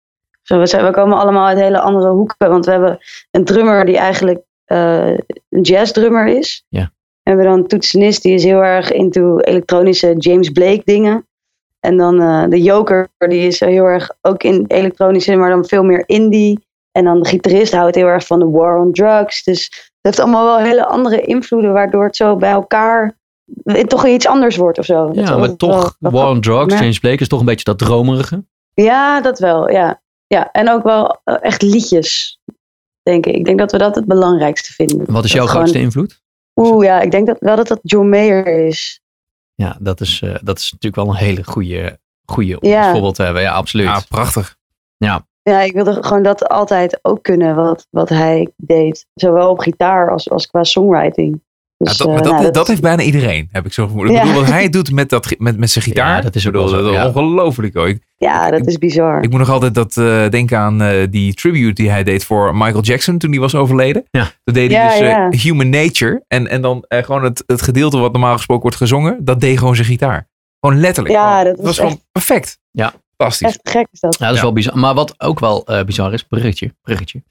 Zo, 0.42 0.59
we, 0.59 0.66
zijn, 0.66 0.85
we 0.85 0.90
komen 0.90 1.18
allemaal 1.18 1.47
uit 1.47 1.59
hele 1.59 1.80
andere 1.80 2.11
hoeken. 2.11 2.49
Want 2.49 2.64
we 2.64 2.71
hebben 2.71 2.99
een 3.30 3.44
drummer 3.44 3.85
die 3.85 3.97
eigenlijk 3.97 4.42
een 4.66 5.25
jazzdrummer 5.62 6.26
is. 6.26 6.64
Ja. 6.68 6.80
En 6.80 6.90
we 7.23 7.30
hebben 7.30 7.47
dan 7.47 7.59
een 7.59 7.66
toetsenist 7.66 8.23
die 8.23 8.35
is 8.35 8.44
heel 8.44 8.62
erg 8.62 8.92
into 8.92 9.38
elektronische 9.38 10.14
James 10.18 10.50
Blake 10.50 10.83
dingen. 10.85 11.26
En 11.84 11.96
dan 11.96 12.20
eh, 12.20 12.44
de 12.48 12.62
joker 12.62 13.08
die 13.18 13.46
is 13.46 13.60
heel 13.60 13.84
erg 13.84 14.10
ook 14.20 14.42
in 14.42 14.64
elektronische, 14.68 15.36
maar 15.36 15.50
dan 15.50 15.64
veel 15.66 15.82
meer 15.84 16.02
indie. 16.06 16.66
En 16.92 17.04
dan 17.04 17.22
de 17.22 17.28
gitarist 17.28 17.72
houdt 17.72 17.94
heel 17.94 18.06
erg 18.06 18.26
van 18.26 18.38
de 18.38 18.48
war 18.50 18.78
on 18.78 18.92
drugs. 18.92 19.42
Dus 19.42 19.64
het 19.64 19.92
heeft 20.00 20.20
allemaal 20.20 20.44
wel 20.44 20.58
hele 20.58 20.86
andere 20.86 21.20
invloeden, 21.20 21.72
waardoor 21.72 22.04
het 22.04 22.16
zo 22.16 22.36
bij 22.36 22.50
elkaar 22.50 23.18
toch 23.86 24.06
iets 24.06 24.26
anders 24.26 24.56
wordt 24.56 24.78
of 24.78 24.84
zo. 24.84 25.10
Ja, 25.12 25.36
maar 25.36 25.56
toch, 25.56 25.96
wel 25.98 26.12
War 26.12 26.28
on 26.28 26.40
Drugs, 26.40 26.74
Ja. 26.74 26.80
James 26.80 26.98
Blake 26.98 27.20
is 27.20 27.28
toch 27.28 27.40
een 27.40 27.46
beetje 27.46 27.64
dat 27.64 27.78
dromerige. 27.78 28.44
Ja, 28.74 29.20
dat 29.20 29.38
wel, 29.38 29.70
ja. 29.70 30.02
ja. 30.26 30.50
En 30.52 30.70
ook 30.70 30.82
wel 30.82 31.20
eh, 31.24 31.36
echt 31.40 31.62
liedjes, 31.62 32.38
denk 33.02 33.26
ik. 33.26 33.34
Ik 33.34 33.44
denk 33.44 33.58
dat 33.58 33.72
we 33.72 33.78
dat 33.78 33.94
het 33.94 34.04
belangrijkste 34.04 34.72
vinden. 34.72 34.98
Wat 34.98 35.08
is 35.08 35.12
Dat 35.22 35.30
jouw 35.30 35.40
gewoon- 35.46 35.56
grootste 35.56 35.78
invloed? 35.80 36.22
Oeh, 36.60 36.84
ja, 36.84 37.00
ik 37.00 37.10
denk 37.10 37.26
dat 37.26 37.36
wel 37.40 37.56
dat 37.56 37.68
dat 37.68 37.78
John 37.82 38.08
Mayer 38.08 38.66
is. 38.66 39.00
Ja, 39.54 39.76
dat 39.80 40.00
is, 40.00 40.20
eh, 40.23 40.34
dat 40.42 40.58
is 40.58 40.73
natuurlijk 40.73 41.06
wel 41.06 41.14
een 41.14 41.20
hele 41.26 41.44
goede, 41.44 41.99
goede 42.25 42.61
om 42.61 42.68
Ja. 42.68 42.92
voorbeeld 42.92 43.14
te 43.14 43.23
hebben. 43.23 43.42
Ja, 43.42 43.52
absoluut. 43.52 43.87
Ja, 43.87 44.00
prachtig. 44.08 44.56
Ja, 44.96 45.26
Ja, 45.42 45.61
ik 45.61 45.73
wilde 45.73 46.02
gewoon 46.02 46.23
dat 46.23 46.49
altijd 46.49 46.99
ook 47.02 47.23
kunnen, 47.23 47.54
wat, 47.54 47.87
wat 47.90 48.08
hij 48.08 48.52
deed. 48.56 49.06
Zowel 49.14 49.50
op 49.50 49.58
gitaar 49.58 50.11
als, 50.11 50.30
als 50.30 50.46
qua 50.46 50.64
songwriting. 50.64 51.42
Ja, 51.84 51.90
Dus, 51.90 51.98
dat, 51.98 52.06
eh, 52.06 52.12
maar 52.14 52.22
dat, 52.22 52.32
nou, 52.32 52.50
dat, 52.50 52.68
heeft 52.68 52.80
bijna 52.80 53.02
iedereen, 53.02 53.48
heb 53.52 53.66
ik 53.66 53.72
zo 53.72 53.86
vermoeden. 53.86 54.14
Ik 54.14 54.20
bedoel, 54.22 54.40
wat 54.40 54.50
hij 54.50 54.68
doet 54.68 54.92
met, 54.92 55.08
dat, 55.08 55.34
met, 55.38 55.58
met 55.58 55.70
zijn 55.70 55.84
gitaar. 55.84 56.16
Ja, 56.16 56.20
dat 56.22 56.34
is 56.34 56.42
dat 56.42 56.54
ongelooflijk 57.16 57.74
hoor. 57.74 57.88
Ik, 57.88 58.02
Ja, 58.16 58.50
dat 58.50 58.66
is 58.66 58.78
bizar. 58.78 59.22
ik 59.22 59.30
moet 59.30 59.38
nog 59.38 59.50
altijd 59.50 59.74
dat, 59.74 59.96
eh, 59.96 60.28
denken 60.28 60.58
aan 60.58 60.82
eh, 60.82 61.06
die 61.10 61.34
tribute 61.34 61.72
die 61.82 61.90
hij 61.90 62.02
deed 62.04 62.24
voor 62.24 62.56
Michael 62.56 62.82
Jackson 62.82 63.18
toen 63.18 63.30
hij 63.30 63.40
was 63.40 63.54
overleden. 63.54 64.04
Ja. 64.10 64.30
Dat 64.44 64.54
deed 64.54 64.72
hij 64.72 64.98
Ja, 64.98 65.28
dus 65.30 65.38
eh. 65.38 65.42
Human 65.44 65.68
Nature. 65.68 66.24
En, 66.28 66.48
en 66.48 66.62
dan 66.62 66.84
eh, 66.88 67.02
gewoon 67.02 67.24
het, 67.24 67.42
het 67.46 67.62
gedeelte 67.62 67.98
wat 67.98 68.12
normaal 68.12 68.36
gesproken 68.36 68.62
wordt 68.62 68.76
gezongen, 68.76 69.18
dat 69.24 69.40
deed 69.40 69.58
gewoon 69.58 69.74
zijn 69.74 69.86
gitaar. 69.86 70.28
Gewoon 70.60 70.80
letterlijk. 70.80 71.14
Ja, 71.14 71.28
Gewoon. 71.38 71.44
dat 71.44 71.56
was 71.56 71.66
was 71.66 71.78
gewoon 71.78 72.00
perfect. 72.12 72.58
Ja. 72.70 72.92
Fantastisch. 73.16 73.48
Echt 73.48 73.60
gek 73.62 73.86
is 73.92 74.00
dat. 74.00 74.16
Ja, 74.18 74.24
dat 74.24 74.30
is 74.34 74.36
Ja. 74.40 74.44
wel 74.44 74.52
bizar. 74.54 74.78
Maar 74.78 74.94
wat 74.94 75.14
ook 75.20 75.40
wel 75.40 75.66
eh, 75.66 75.84
bizar 75.84 76.12
is, 76.12 76.22
bruggetje. 76.22 76.74
bruggetje. 76.82 77.22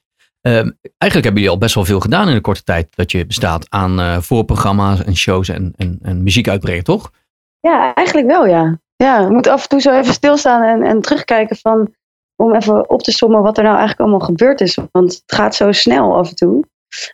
Ehm, 0.43 0.69
eigenlijk 0.97 1.23
hebben 1.23 1.33
jullie 1.33 1.50
al 1.50 1.57
best 1.57 1.75
wel 1.75 1.85
veel 1.85 2.00
gedaan 2.00 2.27
in 2.27 2.33
de 2.33 2.41
korte 2.41 2.63
tijd 2.63 2.95
dat 2.95 3.12
je 3.12 3.25
bestaat 3.25 3.65
aan 3.69 4.00
eh, 4.00 4.17
voorprogramma's 4.17 5.03
en 5.03 5.15
shows 5.15 5.50
en, 5.50 5.73
en, 5.75 6.00
en 6.01 6.23
muziek 6.23 6.47
uitbrengen, 6.47 6.83
toch? 6.83 7.12
Ja, 7.59 7.93
eigenlijk 7.93 8.27
wel, 8.27 8.45
ja. 8.45 8.79
Ja, 8.95 9.27
we 9.27 9.33
moeten 9.33 9.51
af 9.51 9.63
en 9.63 9.69
toe 9.69 9.81
zo 9.81 9.91
even 10.00 10.13
stilstaan 10.13 10.62
en, 10.63 10.83
en 10.83 11.01
terugkijken 11.01 11.55
van... 11.55 11.93
om 12.35 12.55
even 12.55 12.89
op 12.89 13.01
te 13.01 13.12
sommen 13.12 13.41
wat 13.41 13.57
er 13.57 13.63
nou 13.63 13.77
eigenlijk 13.77 14.09
allemaal 14.09 14.27
gebeurd 14.27 14.62
is. 14.62 14.77
Want 14.91 15.13
het 15.13 15.23
gaat 15.25 15.55
zo 15.55 15.71
snel 15.71 16.15
af 16.15 16.29
en 16.29 16.35
toe. 16.35 16.63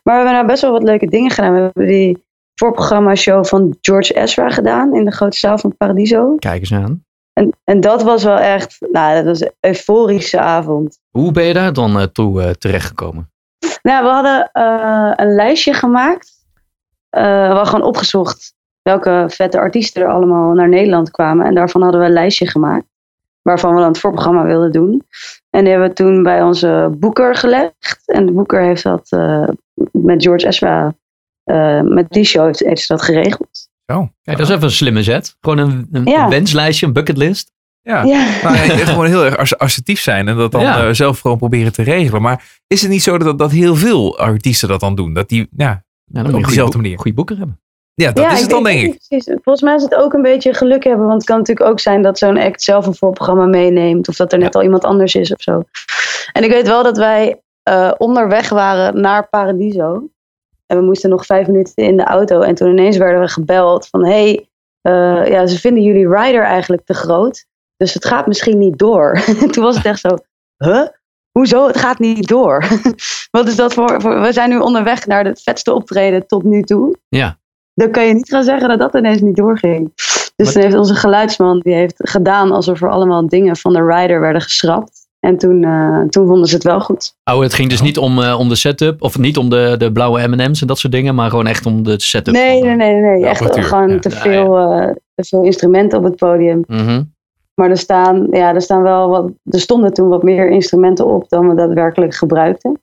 Maar 0.03 0.13
we 0.15 0.21
hebben 0.21 0.33
nou 0.33 0.45
best 0.45 0.61
wel 0.61 0.71
wat 0.71 0.83
leuke 0.83 1.07
dingen 1.07 1.31
gedaan. 1.31 1.53
We 1.53 1.59
hebben 1.59 1.87
die 1.87 2.23
voorprogramma-show 2.55 3.45
van 3.45 3.77
George 3.81 4.13
Ezra 4.13 4.49
gedaan... 4.49 4.95
in 4.95 5.05
de 5.05 5.11
grote 5.11 5.37
zaal 5.37 5.57
van 5.57 5.77
Paradiso. 5.77 6.35
Kijk 6.35 6.59
eens 6.59 6.73
aan. 6.73 7.03
En, 7.39 7.51
en 7.63 7.79
dat 7.79 8.03
was 8.03 8.23
wel 8.23 8.37
echt... 8.37 8.77
Nou, 8.91 9.15
dat 9.15 9.25
was 9.25 9.41
een 9.41 9.53
euforische 9.59 10.39
avond. 10.39 10.99
Hoe 11.09 11.31
ben 11.31 11.43
je 11.43 11.53
daar 11.53 11.73
dan 11.73 11.99
eh, 11.99 12.05
toe 12.05 12.41
eh, 12.41 12.49
terechtgekomen? 12.49 13.31
Nou, 13.81 14.03
we 14.03 14.09
hadden 14.09 14.49
eh, 14.51 15.11
een 15.15 15.35
lijstje 15.35 15.73
gemaakt. 15.73 16.37
We 17.09 17.19
hadden 17.19 17.65
gewoon 17.65 17.87
opgezocht 17.87 18.53
welke 18.81 19.25
vette 19.27 19.59
artiesten 19.59 20.01
er 20.01 20.09
allemaal 20.09 20.53
naar 20.53 20.69
Nederland 20.69 21.11
kwamen. 21.11 21.45
En 21.45 21.55
daarvan 21.55 21.81
hadden 21.81 21.99
we 21.99 22.05
een 22.05 22.13
lijstje 22.13 22.47
gemaakt. 22.47 22.87
Waarvan 23.41 23.73
we 23.73 23.79
dan 23.79 23.87
het 23.87 23.99
voorprogramma 23.99 24.43
wilden 24.43 24.71
doen. 24.71 25.07
En 25.49 25.63
die 25.63 25.71
hebben 25.71 25.89
we 25.89 25.95
toen 25.95 26.23
bij 26.23 26.41
onze 26.41 26.95
boeker 26.97 27.35
gelegd. 27.35 28.01
En 28.05 28.25
de 28.25 28.31
boeker 28.31 28.61
heeft 28.61 28.83
dat 28.83 29.09
met 29.91 30.23
George 30.23 30.47
eh, 31.49 31.81
met 31.81 32.09
die 32.09 32.23
show 32.23 32.45
heeft, 32.45 32.59
heeft 32.59 32.81
ze 32.81 32.93
dat 32.93 33.01
geregeld. 33.01 33.68
Zo. 33.93 34.09
Kijk, 34.23 34.37
dat 34.37 34.47
is 34.47 34.53
even 34.53 34.63
een 34.67 34.71
slimme 34.71 35.03
zet. 35.03 35.37
Gewoon 35.41 35.57
een, 35.57 35.87
een, 35.91 36.05
Ja. 36.05 36.23
een 36.23 36.29
wenslijstje, 36.29 36.85
een 36.85 36.93
bucketlist. 36.93 37.51
Ja. 37.81 38.03
Ja, 38.03 38.25
Nou, 38.43 38.55
ja, 38.55 38.61
gewoon 38.85 39.05
heel 39.05 39.25
erg 39.25 39.37
as- 39.37 39.57
assertief 39.57 39.99
zijn 40.01 40.27
en 40.27 40.35
dat 40.37 40.51
dan 40.51 40.61
Ja. 40.61 40.87
eh, 40.87 40.93
zelf 40.93 41.19
gewoon 41.19 41.37
proberen 41.37 41.71
te 41.73 41.81
regelen. 41.83 42.21
Maar 42.21 42.59
is 42.67 42.81
het 42.81 42.89
niet 42.91 43.03
zo 43.03 43.17
dat, 43.17 43.39
dat 43.39 43.51
heel 43.51 43.75
veel 43.75 44.17
artiesten 44.19 44.67
dat 44.67 44.79
dan 44.79 44.95
doen? 44.95 45.13
Dat 45.13 45.29
die, 45.29 45.47
ja, 45.57 45.83
Ja, 46.11 46.23
dan 46.23 46.25
Op 46.25 46.41
boek- 46.41 46.75
manier. 46.75 46.97
goede 46.97 47.13
boeker 47.13 47.37
hebben. 47.37 47.61
ja 47.93 48.11
dat 48.11 48.23
Ja, 48.23 48.31
is 48.33 48.41
het 48.41 48.49
dan, 48.49 48.63
denk 48.63 48.81
ik. 48.81 48.99
Precies. 49.07 49.25
Volgens 49.25 49.61
mij 49.61 49.75
is 49.75 49.81
het 49.83 49.95
ook 49.95 50.13
een 50.13 50.21
beetje 50.21 50.53
geluk 50.53 50.83
hebben. 50.83 51.05
Want 51.07 51.17
het 51.17 51.25
kan 51.29 51.37
natuurlijk 51.37 51.69
ook 51.69 51.79
zijn 51.79 52.01
dat 52.01 52.17
zo'n 52.17 52.37
act 52.37 52.61
zelf 52.61 52.85
een 52.85 52.95
voorprogramma 52.95 53.45
meeneemt. 53.45 54.07
Of 54.07 54.15
dat 54.15 54.33
er 54.33 54.39
net 54.39 54.55
al 54.55 54.63
iemand 54.63 54.83
anders 54.83 55.15
is 55.15 55.31
of 55.33 55.41
zo. 55.41 55.63
En 56.31 56.43
ik 56.43 56.49
weet 56.49 56.67
wel 56.67 56.83
dat 56.83 56.97
wij 56.97 57.41
eh, 57.63 57.91
onderweg 57.97 58.49
waren 58.49 59.01
naar 59.01 59.29
Paradiso. 59.29 60.03
En 60.69 60.77
we 60.77 60.83
moesten 60.83 61.09
nog 61.09 61.25
vijf 61.25 61.47
minuten 61.47 61.83
in 61.83 61.97
de 61.97 62.03
auto. 62.03 62.41
En 62.41 62.55
toen 62.55 62.69
ineens 62.69 62.97
werden 62.97 63.19
we 63.21 63.27
gebeld 63.27 63.87
van... 63.87 64.05
Hey, 64.05 64.49
eh, 64.81 65.27
ja, 65.27 65.47
ze 65.47 65.59
vinden 65.59 65.83
jullie 65.83 66.09
rider 66.15 66.43
eigenlijk 66.43 66.85
te 66.85 66.93
groot. 66.93 67.45
Dus 67.77 67.93
het 67.93 68.05
gaat 68.05 68.27
misschien 68.27 68.57
niet 68.57 68.77
door. 68.77 69.11
En 69.41 69.51
toen 69.51 69.63
was 69.63 69.75
het 69.75 69.85
echt 69.85 69.99
zo... 69.99 70.09
Huh? 70.57 70.87
Hoezo? 71.31 71.67
Het 71.67 71.77
gaat 71.77 71.99
niet 71.99 72.27
door. 72.27 72.63
Wat 73.31 73.47
is 73.47 73.55
dat 73.55 73.73
voor, 73.73 74.01
voor... 74.01 74.21
We 74.21 74.31
zijn 74.33 74.49
nu 74.49 74.57
onderweg 74.57 75.05
naar 75.07 75.25
het 75.25 75.41
vetste 75.41 75.73
optreden 75.73 76.27
tot 76.27 76.43
nu 76.43 76.61
toe 76.63 76.97
Ja. 77.07 77.37
dan 77.73 77.91
kan 77.91 78.07
je 78.07 78.13
niet 78.13 78.29
gaan 78.29 78.43
zeggen 78.43 78.69
dat 78.69 78.79
dat 78.79 78.95
ineens 78.95 79.21
niet 79.21 79.35
doorging. 79.35 79.91
Dus 79.95 80.33
Wat- 80.35 80.51
toen 80.53 80.61
heeft 80.61 80.75
onze 80.75 80.95
geluidsman 80.95 81.59
die 81.59 81.73
heeft 81.73 81.95
gedaan 81.97 82.51
alsof 82.51 82.81
er 82.81 82.89
allemaal 82.89 83.27
dingen 83.27 83.55
van 83.57 83.73
de 83.73 83.85
rider 83.85 84.19
werden 84.19 84.41
geschrapt. 84.41 84.98
En 85.19 85.37
toen, 85.37 85.63
eh, 85.63 86.01
toen 86.01 86.27
vonden 86.27 86.47
ze 86.47 86.53
het 86.55 86.63
wel 86.63 86.79
goed. 86.79 87.13
Oh, 87.23 87.39
het 87.41 87.53
ging 87.53 87.69
dus 87.69 87.81
niet 87.81 87.97
om, 87.97 88.21
eh, 88.21 88.39
om 88.39 88.49
de 88.49 88.55
setup, 88.55 89.01
of 89.01 89.17
niet 89.17 89.37
om 89.37 89.49
de, 89.49 89.75
de 89.77 89.91
blauwe 89.91 90.27
M&M's 90.27 90.61
en 90.61 90.67
dat 90.67 90.79
soort 90.79 90.93
dingen, 90.93 91.15
maar 91.15 91.29
gewoon 91.29 91.47
echt 91.47 91.65
om 91.65 91.83
de 91.83 92.01
setup. 92.01 92.33
Nee, 92.33 92.59
van, 92.59 92.77
nee, 92.77 92.93
nee, 92.93 93.01
nee. 93.01 93.25
Echt 93.25 93.39
apparatuur, 93.41 93.63
gewoon 93.63 93.89
ja. 93.89 93.99
te, 93.99 94.09
veel, 94.09 94.57
eh, 94.57 94.91
te 95.15 95.23
veel 95.23 95.43
instrumenten 95.43 95.97
op 95.97 96.03
het 96.03 96.15
podium. 96.15 96.63
Mhm. 96.67 97.03
Maar 97.53 97.69
er 97.69 97.77
staan, 97.77 98.27
ja, 98.31 98.53
er 98.53 98.61
staan 98.61 98.81
wel 98.81 99.09
wat. 99.09 99.31
Er 99.43 99.59
stonden 99.59 99.93
toen 99.93 100.07
wat 100.09 100.23
meer 100.23 100.49
instrumenten 100.49 101.05
op 101.05 101.29
dan 101.29 101.49
we 101.49 101.55
daadwerkelijk 101.55 102.15
gebruikten. 102.15 102.81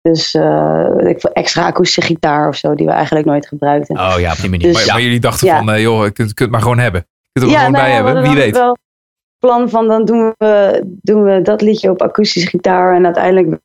Dus 0.00 0.34
eh, 0.34 0.86
ik 0.98 1.22
extra 1.22 1.66
akoestische 1.66 2.02
gitaar 2.12 2.48
of 2.48 2.56
zo, 2.56 2.74
die 2.74 2.86
we 2.86 2.92
eigenlijk 2.92 3.26
nooit 3.26 3.46
gebruikten. 3.46 3.96
Oh 3.96 4.14
ja, 4.18 4.32
op 4.32 4.38
die 4.40 4.50
manier. 4.50 4.66
Dus- 4.72 4.86
Maar, 4.86 4.94
maar 4.94 5.02
jullie 5.02 5.20
dachten 5.20 5.46
Ja. 5.46 5.64
van, 5.64 5.80
joh, 5.80 6.04
je 6.04 6.10
kunt, 6.10 6.14
kunt 6.14 6.38
het 6.38 6.50
maar 6.50 6.60
gewoon 6.60 6.78
hebben. 6.78 7.06
Je 7.32 7.40
kunt 7.40 7.44
het 7.44 7.54
er 7.54 7.60
gewoon 7.60 7.72
nou 7.72 7.84
bij 7.84 7.94
hebben, 7.94 8.22
wie 8.22 8.42
weet. 8.42 8.56
wel 8.56 8.76
plan 9.44 9.68
van 9.68 9.88
dan 9.88 10.04
doen 10.04 10.34
we, 10.38 10.82
doen 11.02 11.22
we 11.22 11.42
dat 11.42 11.60
liedje 11.60 11.90
op 11.90 12.02
akoestische 12.02 12.48
gitaar 12.48 12.94
en 12.94 13.04
uiteindelijk 13.04 13.60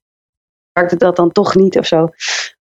werkte 0.74 0.96
dat 0.96 1.16
dan 1.16 1.32
toch 1.32 1.56
niet 1.56 1.78
of 1.78 1.86
zo. 1.86 2.10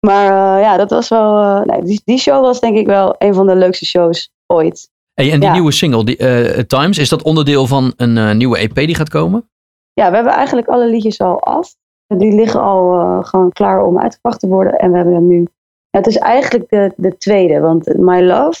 Maar 0.06 0.24
eh, 0.56 0.62
ja, 0.62 0.76
dat 0.76 0.90
was 0.90 1.08
wel. 1.08 1.42
eh, 1.42 1.60
nee, 1.62 1.82
die, 1.82 2.02
die 2.04 2.18
show 2.18 2.40
was 2.42 2.60
denk 2.60 2.76
ik 2.76 2.86
wel 2.86 3.14
een 3.18 3.34
van 3.34 3.46
de 3.46 3.56
leukste 3.56 3.84
shows 3.86 4.30
ooit. 4.46 4.90
Hey, 5.14 5.32
en 5.32 5.40
die 5.40 5.48
Ja. 5.48 5.54
nieuwe 5.54 5.72
single, 5.72 6.04
die, 6.04 6.16
eh, 6.16 6.62
Times, 6.62 6.98
is 6.98 7.08
dat 7.08 7.22
onderdeel 7.22 7.66
van 7.66 7.92
een 7.96 8.36
nieuwe 8.36 8.58
EP 8.58 8.74
die 8.74 8.94
gaat 8.94 9.08
komen? 9.08 9.48
Ja, 9.92 10.08
we 10.08 10.14
hebben 10.14 10.32
eigenlijk 10.32 10.68
alle 10.68 10.86
liedjes 10.88 11.20
al 11.20 11.40
af. 11.42 11.74
Die 12.06 12.34
liggen 12.34 12.60
al 12.60 13.22
gewoon 13.22 13.52
klaar 13.52 13.82
om 13.84 13.98
uitgebracht 13.98 14.40
te 14.40 14.46
worden. 14.46 14.72
En 14.72 14.90
we 14.90 14.96
hebben 14.96 15.14
hem 15.14 15.26
nu. 15.26 15.46
Het 15.90 16.06
is 16.06 16.16
eigenlijk 16.16 16.70
de, 16.70 16.92
de 16.96 17.16
tweede, 17.16 17.60
want 17.60 17.96
My 17.96 18.20
Love, 18.20 18.60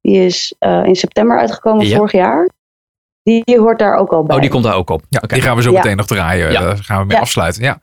die 0.00 0.24
is 0.24 0.54
in 0.84 0.96
september 0.96 1.38
uitgekomen 1.38 1.86
Ja. 1.86 1.96
vorig 1.96 2.12
jaar. 2.12 2.48
Die, 3.22 3.58
hoort 3.58 3.78
daar 3.78 3.96
ook 3.96 4.12
al 4.12 4.22
bij. 4.22 4.36
Oh, 4.36 4.42
die 4.42 4.50
komt 4.50 4.64
daar 4.64 4.74
ook 4.74 4.90
op. 4.90 5.02
Ja, 5.08 5.20
die 5.20 5.42
gaan 5.42 5.56
we 5.56 5.62
zo 5.62 5.70
Ja. 5.70 5.76
meteen 5.76 5.96
nog 5.96 6.06
draaien. 6.06 6.52
Ja. 6.52 6.60
Daar 6.60 6.76
gaan 6.76 7.00
we 7.00 7.04
mee 7.06 7.16
Ja. 7.16 7.22
afsluiten. 7.22 7.62
Ja. 7.62 7.82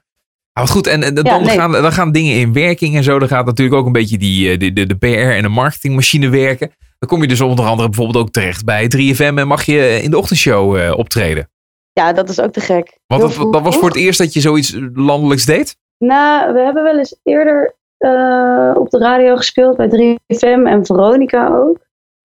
Ah, 0.53 0.63
wat 0.63 0.71
goed. 0.71 0.87
En, 0.87 1.03
en 1.03 1.13
dan, 1.15 1.23
Ja, 1.25 1.37
nee. 1.39 1.57
gaan, 1.57 1.71
dan 1.71 1.91
gaan 1.91 2.11
dingen 2.11 2.33
in 2.35 2.53
werking 2.53 2.95
en 2.95 3.03
zo. 3.03 3.19
Dan 3.19 3.27
gaat 3.27 3.45
natuurlijk 3.45 3.77
ook 3.77 3.85
een 3.85 3.91
beetje 3.91 4.17
die, 4.17 4.51
eh, 4.51 4.59
de, 4.59 4.73
de, 4.73 4.85
de 4.85 4.95
PR 4.95 5.05
en 5.07 5.41
de 5.41 5.47
marketingmachine 5.49 6.29
werken. 6.29 6.71
Dan 6.99 7.09
kom 7.09 7.21
je 7.21 7.27
dus 7.27 7.41
onder 7.41 7.65
andere 7.65 7.89
bijvoorbeeld 7.89 8.23
ook 8.25 8.31
terecht 8.31 8.65
bij 8.65 8.87
3FM 8.87 9.37
en 9.37 9.47
mag 9.47 9.63
je 9.63 9.99
in 10.03 10.09
de 10.11 10.17
ochtendshow 10.17 10.77
eh, 10.77 10.97
optreden. 10.97 11.49
Ja, 11.93 12.13
dat 12.13 12.29
is 12.29 12.39
ook 12.41 12.51
te 12.51 12.59
gek. 12.59 12.97
Want 13.07 13.21
dat, 13.21 13.53
dat 13.53 13.61
was 13.61 13.75
voor 13.77 13.87
het 13.87 13.97
eerst 13.97 14.19
dat 14.19 14.33
je 14.33 14.39
zoiets 14.39 14.77
landelijks 14.93 15.45
deed? 15.45 15.77
Nou, 15.97 16.53
we 16.53 16.59
hebben 16.59 16.83
wel 16.83 16.97
eens 16.97 17.19
eerder 17.23 17.75
eh, 17.97 18.71
op 18.75 18.89
de 18.89 18.97
radio 18.97 19.35
gespeeld 19.35 19.77
bij 19.77 19.87
3FM 19.89 20.67
en 20.67 20.85
Veronica 20.85 21.47
ook. 21.47 21.77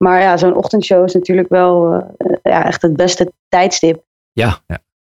Maar 0.03 0.21
ja, 0.21 0.37
zo'n 0.37 0.55
ochtendshow 0.55 1.05
is 1.05 1.13
natuurlijk 1.13 1.49
wel 1.49 1.93
eh, 2.17 2.35
ja, 2.43 2.65
echt 2.65 2.81
het 2.81 2.95
beste 2.95 3.31
tijdstip. 3.49 4.03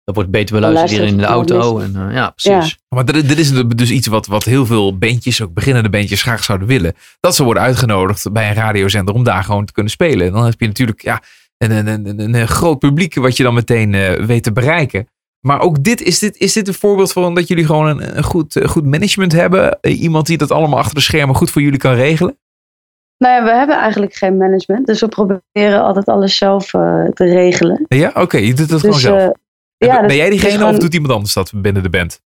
Dat 0.03 0.15
wordt 0.15 0.31
beter 0.31 0.55
beluisterd 0.55 0.91
hier 0.91 1.03
in 1.03 1.17
de 1.17 1.25
auto. 1.25 1.79
En, 1.79 1.95
eh, 1.95 2.13
ja, 2.15 2.29
precies. 2.29 2.77
Maar 2.89 3.05
dit, 3.05 3.27
dit 3.27 3.37
is 3.37 3.51
dus 3.75 3.91
iets 3.91 4.07
wat, 4.07 4.27
wat 4.27 4.43
heel 4.43 4.65
veel 4.65 4.97
bandjes, 4.97 5.41
ook 5.41 5.53
beginnende 5.53 5.89
bandjes, 5.89 6.21
graag 6.21 6.43
zouden 6.43 6.67
willen. 6.67 6.93
Dat 7.19 7.35
ze 7.35 7.43
worden 7.43 7.63
uitgenodigd 7.63 8.31
bij 8.31 8.49
een 8.49 8.55
radiozender 8.55 9.13
om 9.13 9.23
daar 9.23 9.43
gewoon 9.43 9.65
te 9.65 9.73
kunnen 9.73 9.91
spelen. 9.91 10.27
En 10.27 10.33
dan 10.33 10.45
heb 10.45 10.59
je 10.59 10.67
natuurlijk, 10.67 11.01
ja, 11.01 11.21
een, 11.57 11.71
een, 11.71 11.87
een, 11.87 12.19
een, 12.19 12.33
een 12.33 12.47
groot 12.47 12.79
publiek 12.79 13.15
wat 13.15 13.37
je 13.37 13.43
dan 13.43 13.53
meteen 13.53 13.93
eh, 13.93 14.25
weet 14.25 14.43
te 14.43 14.51
bereiken. 14.51 15.07
Maar 15.39 15.59
ook 15.59 15.83
dit 15.83 16.01
is, 16.01 16.19
dit, 16.19 16.37
is 16.37 16.53
dit 16.53 16.67
een 16.67 16.73
voorbeeld 16.73 17.11
van 17.11 17.35
dat 17.35 17.47
jullie 17.47 17.65
gewoon 17.65 17.87
een, 17.87 18.17
een 18.17 18.23
goed, 18.23 18.59
goed 18.65 18.85
management 18.85 19.31
hebben? 19.31 19.77
Iemand 19.81 20.25
die 20.25 20.37
dat 20.37 20.51
allemaal 20.51 20.79
achter 20.79 20.95
de 20.95 21.01
schermen 21.01 21.35
goed 21.35 21.51
voor 21.51 21.61
jullie 21.61 21.79
kan 21.79 21.93
regelen? 21.93 22.37
Nou 23.17 23.33
ja, 23.35 23.43
we 23.43 23.57
hebben 23.57 23.75
eigenlijk 23.77 24.13
geen 24.13 24.37
management. 24.37 24.85
Dus 24.87 24.99
we 25.01 25.07
proberen 25.07 25.81
altijd 25.83 26.07
alles 26.07 26.35
zelf 26.37 26.73
eh, 26.73 27.03
te 27.05 27.25
regelen. 27.25 27.85
Ja, 27.87 28.11
oké, 28.13 28.37
je 28.37 28.53
doet 28.53 28.69
het 28.69 28.79
gewoon 28.79 28.91
Dus, 28.95 29.01
zelf. 29.01 29.19
eh, 29.19 29.25
En 29.77 29.87
ja, 29.87 29.99
ben 29.99 30.07
dus 30.07 30.17
jij 30.17 30.29
diegene 30.29 30.51
gewoon- 30.51 30.73
of 30.73 30.79
doet 30.79 30.93
iemand 30.93 31.13
anders 31.13 31.33
dat 31.33 31.51
binnen 31.55 31.83
de 31.83 31.89
band? 31.89 32.21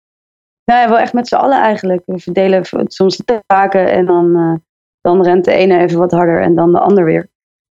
Nou 0.64 0.80
ja, 0.80 0.88
wel 0.88 0.98
echt 0.98 1.12
met 1.12 1.28
z'n 1.28 1.34
allen 1.34 1.60
eigenlijk. 1.62 2.02
We 2.06 2.18
verdelen 2.18 2.64
soms 2.86 3.16
de 3.16 3.42
taken 3.46 3.90
en 3.92 4.06
dan, 4.06 4.36
eh, 4.36 4.54
dan 5.00 5.22
rent 5.22 5.44
de 5.44 5.52
ene 5.52 5.78
even 5.78 5.98
wat 5.98 6.10
harder 6.12 6.42
en 6.42 6.54
dan 6.54 6.72
de 6.72 6.78
ander 6.80 7.04
weer. 7.04 7.28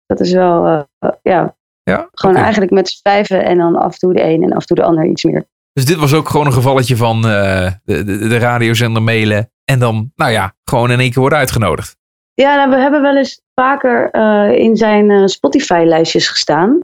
Dat 0.07 0.21
is 0.21 0.33
wel, 0.33 0.87
ja, 1.23 1.57
Ja, 1.83 2.09
gewoon 2.13 2.37
eigenlijk 2.37 2.71
met 2.73 2.89
z'n 2.89 3.01
vijven 3.03 3.45
en 3.45 3.59
dan 3.59 3.77
af 3.77 3.93
en 3.93 3.99
toe 3.99 4.15
de 4.15 4.23
een 4.23 4.43
en 4.43 4.53
af 4.53 4.61
en 4.61 4.67
toe 4.67 4.77
de 4.77 4.83
ander 4.83 5.05
iets 5.07 5.25
meer. 5.25 5.45
Dus 5.73 5.85
dit 5.85 5.97
was 5.97 6.15
ook 6.15 6.29
gewoon 6.29 6.47
een 6.47 6.53
gevalletje 6.53 6.97
van 6.97 7.23
de, 7.23 7.73
de, 7.85 8.05
de 8.05 8.39
radiozender 8.39 9.03
mailen. 9.03 9.51
En 9.65 9.79
dan, 9.79 10.13
nou 10.17 10.31
ja, 10.33 10.55
gewoon 10.65 10.91
in 10.91 11.01
één 11.01 11.11
keer 11.11 11.21
worden 11.21 11.39
uitgenodigd. 11.39 11.97
Ja, 12.35 12.57
nou, 12.57 12.71
we 12.71 12.77
hebben 12.77 13.03
wel 13.03 13.17
eens 13.17 13.41
vaker 13.55 14.11
eh, 14.11 14.59
in 14.59 14.77
zijn 14.77 15.11
eh, 15.11 15.27
Spotify-lijstjes 15.27 16.29
gestaan. 16.29 16.81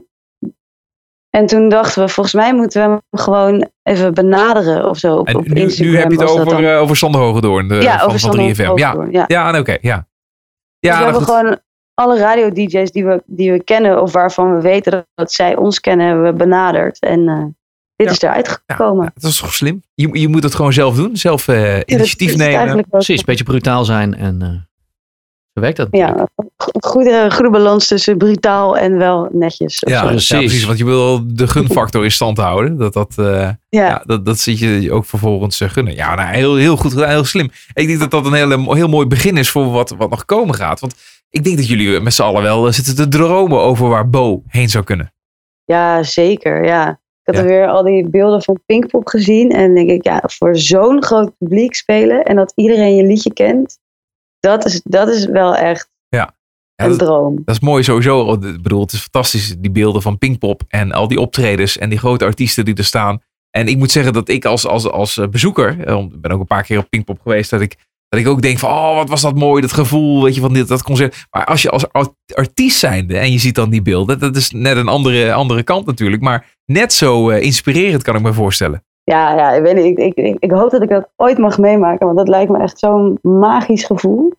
En 1.29 1.45
toen 1.45 1.69
dachten 1.69 2.03
we, 2.03 2.09
volgens 2.09 2.35
mij 2.35 2.55
moeten 2.55 2.81
we 2.83 2.89
hem 2.89 3.01
gewoon 3.11 3.69
even 3.83 4.13
benaderen 4.13 4.89
of 4.89 4.97
zo. 4.97 5.15
Op, 5.17 5.27
En 5.27 5.35
op 5.35 5.47
nu, 5.47 5.61
Instagram 5.61 5.91
nu 5.93 5.97
heb 5.99 6.11
je 6.11 6.19
het 6.19 6.29
over, 6.29 6.45
dan. 6.45 6.63
eh, 6.63 6.81
over 6.81 6.95
Sander 6.97 7.21
Hogendoorn 7.21 7.67
de, 7.67 7.75
ja, 7.75 7.97
van, 7.97 8.07
over 8.07 8.19
van 8.19 8.33
Sander 8.33 8.55
3FM. 8.55 8.73
Ja, 8.79 9.07
ja. 9.11 9.23
ja 9.27 9.51
nee, 9.51 9.61
oké, 9.61 9.77
ja. 9.81 9.95
Dus 9.97 10.91
Ja, 10.91 10.97
we 10.97 11.03
nou 11.03 11.03
hebben 11.03 11.23
gewoon 11.35 11.59
alle 11.93 12.17
radio-dj's 12.19 12.91
die 12.91 13.05
we, 13.05 13.23
die 13.25 13.51
we 13.51 13.63
kennen 13.63 14.01
of 14.01 14.11
waarvan 14.11 14.55
we 14.55 14.61
weten 14.61 14.91
dat, 14.91 15.05
dat 15.15 15.31
zij 15.31 15.55
ons 15.55 15.79
kennen, 15.79 16.07
hebben 16.07 16.25
we 16.25 16.33
benaderd. 16.33 16.99
En 16.99 17.27
eh, 17.27 17.43
dit 17.95 18.07
Ja. 18.07 18.11
is 18.11 18.21
eruit 18.21 18.61
gekomen. 18.67 19.03
Ja, 19.03 19.11
dat 19.13 19.31
is 19.31 19.39
toch 19.39 19.53
slim? 19.53 19.83
Je, 19.93 20.19
je 20.19 20.27
moet 20.27 20.43
het 20.43 20.55
gewoon 20.55 20.73
zelf 20.73 20.95
doen. 20.95 21.17
Zelf 21.17 21.47
eh, 21.47 21.67
Ja, 21.71 21.75
dat 21.77 21.89
initiatief 21.89 22.29
is 22.29 22.35
nemen. 22.35 22.85
Precies, 22.89 23.19
een 23.19 23.25
beetje 23.25 23.43
brutaal 23.43 23.85
zijn 23.85 24.15
en 24.15 24.41
eh, 24.41 24.49
zo 25.53 25.61
werkt 25.61 25.77
dat. 25.77 25.87
Ja, 25.91 26.27
een 26.35 26.83
goede, 26.83 27.31
goede 27.31 27.49
balans 27.49 27.87
tussen 27.87 28.17
brutaal 28.17 28.77
en 28.77 28.97
wel 28.97 29.29
netjes. 29.31 29.83
Ja, 29.87 30.05
precies. 30.05 30.65
Want 30.65 30.77
je 30.77 30.85
wil 30.85 31.21
de 31.35 31.47
gunfactor 31.47 32.03
in 32.03 32.11
stand 32.11 32.37
houden. 32.37 32.77
Dat, 32.77 32.93
dat, 32.93 33.13
eh, 33.17 33.25
ja. 33.25 33.55
ja. 33.69 34.03
dat, 34.05 34.25
dat 34.25 34.39
zit 34.39 34.59
je 34.59 34.91
ook 34.91 35.05
vervolgens 35.05 35.61
eh, 35.61 35.69
gunnen. 35.69 35.95
Ja, 35.95 36.15
nou, 36.15 36.35
heel, 36.35 36.55
heel 36.55 36.77
goed 36.77 36.91
gedaan. 36.91 37.09
Heel 37.09 37.23
slim. 37.23 37.49
Ik 37.73 37.87
denk 37.87 37.99
dat 37.99 38.11
dat 38.11 38.25
een 38.25 38.33
hele, 38.33 38.75
heel 38.75 38.87
mooi 38.87 39.07
begin 39.07 39.37
is 39.37 39.49
voor 39.49 39.71
wat, 39.71 39.89
wat 39.97 40.09
nog 40.09 40.25
komen 40.25 40.55
gaat. 40.55 40.79
Want 40.79 40.95
ik 41.29 41.43
denk 41.43 41.57
dat 41.57 41.67
jullie 41.67 41.99
met 41.99 42.13
z'n 42.13 42.21
allen 42.21 42.41
wel 42.43 42.67
eh, 42.67 42.73
zitten 42.73 42.95
te 42.95 43.07
dromen 43.07 43.59
over 43.59 43.89
waar 43.89 44.09
Bo 44.09 44.43
heen 44.47 44.69
zou 44.69 44.83
kunnen. 44.83 45.13
Ja, 45.65 46.03
zeker. 46.03 46.65
Ja. 46.65 46.89
Ik 46.89 47.35
had 47.35 47.35
Ja. 47.35 47.41
er 47.41 47.47
weer 47.47 47.67
al 47.67 47.83
die 47.83 48.09
beelden 48.09 48.41
van 48.41 48.59
Pinkpop 48.65 49.07
gezien. 49.07 49.49
En 49.51 49.75
denk 49.75 49.89
ik, 49.89 50.03
ja, 50.03 50.23
voor 50.25 50.57
zo'n 50.57 51.03
groot 51.03 51.31
publiek 51.37 51.75
spelen 51.75 52.23
en 52.23 52.35
dat 52.35 52.51
iedereen 52.55 52.95
je 52.95 53.03
liedje 53.03 53.33
kent, 53.33 53.77
dat 54.41 54.65
is, 54.65 54.81
dat 54.83 55.07
is 55.07 55.25
wel 55.25 55.55
echt 55.55 55.89
Ja, 56.09 56.35
een 56.75 56.89
dat, 56.89 56.99
droom. 56.99 57.41
dat 57.45 57.55
is 57.55 57.61
mooi 57.61 57.83
sowieso. 57.83 58.33
Ik 58.33 58.61
bedoel, 58.61 58.81
het 58.81 58.93
is 58.93 58.99
fantastisch, 59.01 59.55
die 59.59 59.71
beelden 59.71 60.01
van 60.01 60.17
Pinkpop 60.17 60.61
en 60.67 60.91
al 60.91 61.07
die 61.07 61.19
optredens 61.19 61.77
en 61.77 61.89
die 61.89 61.99
grote 61.99 62.25
artiesten 62.25 62.65
die 62.65 62.75
er 62.75 62.83
staan. 62.85 63.21
En 63.49 63.67
ik 63.67 63.77
moet 63.77 63.91
zeggen 63.91 64.13
dat 64.13 64.29
ik 64.29 64.45
als, 64.45 64.67
als, 64.67 64.89
als 64.89 65.17
eh, 65.17 65.27
bezoeker, 65.27 65.83
eh, 65.85 65.97
ik 65.97 66.21
ben 66.21 66.31
ook 66.31 66.39
een 66.39 66.45
paar 66.45 66.63
keer 66.63 66.77
op 66.77 66.89
Pinkpop 66.89 67.19
geweest, 67.21 67.49
dat 67.49 67.61
ik, 67.61 67.75
dat 68.07 68.19
ik 68.19 68.27
ook 68.27 68.41
denk 68.41 68.59
van, 68.59 68.69
oh, 68.69 68.95
wat 68.95 69.09
was 69.09 69.21
dat 69.21 69.35
mooi, 69.35 69.61
dat 69.61 69.73
gevoel, 69.73 70.23
weet 70.23 70.35
je, 70.35 70.41
van 70.41 70.53
dit, 70.53 70.67
dat 70.67 70.83
concert. 70.83 71.25
Maar 71.31 71.45
als 71.45 71.61
je 71.61 71.69
als 71.69 71.91
art- 71.91 72.13
artiest 72.33 72.77
zijnde 72.79 73.17
en 73.17 73.31
je 73.31 73.37
ziet 73.39 73.55
dan 73.55 73.69
die 73.69 73.81
beelden, 73.81 74.19
dat 74.19 74.35
is 74.35 74.49
net 74.51 74.77
een 74.77 74.87
andere, 74.87 75.33
andere 75.33 75.63
kant 75.63 75.85
natuurlijk, 75.85 76.21
maar 76.21 76.57
net 76.65 76.93
zo 76.93 77.29
eh, 77.29 77.41
inspirerend 77.43 78.03
kan 78.03 78.15
ik 78.15 78.21
me 78.21 78.33
voorstellen. 78.33 78.83
Ja, 79.03 79.33
ja 79.35 79.51
ik, 79.51 79.61
weet 79.63 79.75
niet, 79.75 79.85
ik, 79.85 79.97
ik, 79.97 80.25
ik, 80.25 80.35
ik 80.39 80.51
hoop 80.51 80.71
dat 80.71 80.81
ik 80.81 80.89
dat 80.89 81.09
ooit 81.15 81.37
mag 81.37 81.57
meemaken, 81.57 82.05
want 82.05 82.17
dat 82.17 82.27
lijkt 82.27 82.51
me 82.51 82.59
echt 82.59 82.79
zo'n 82.79 83.19
magisch 83.21 83.83
gevoel. 83.83 84.33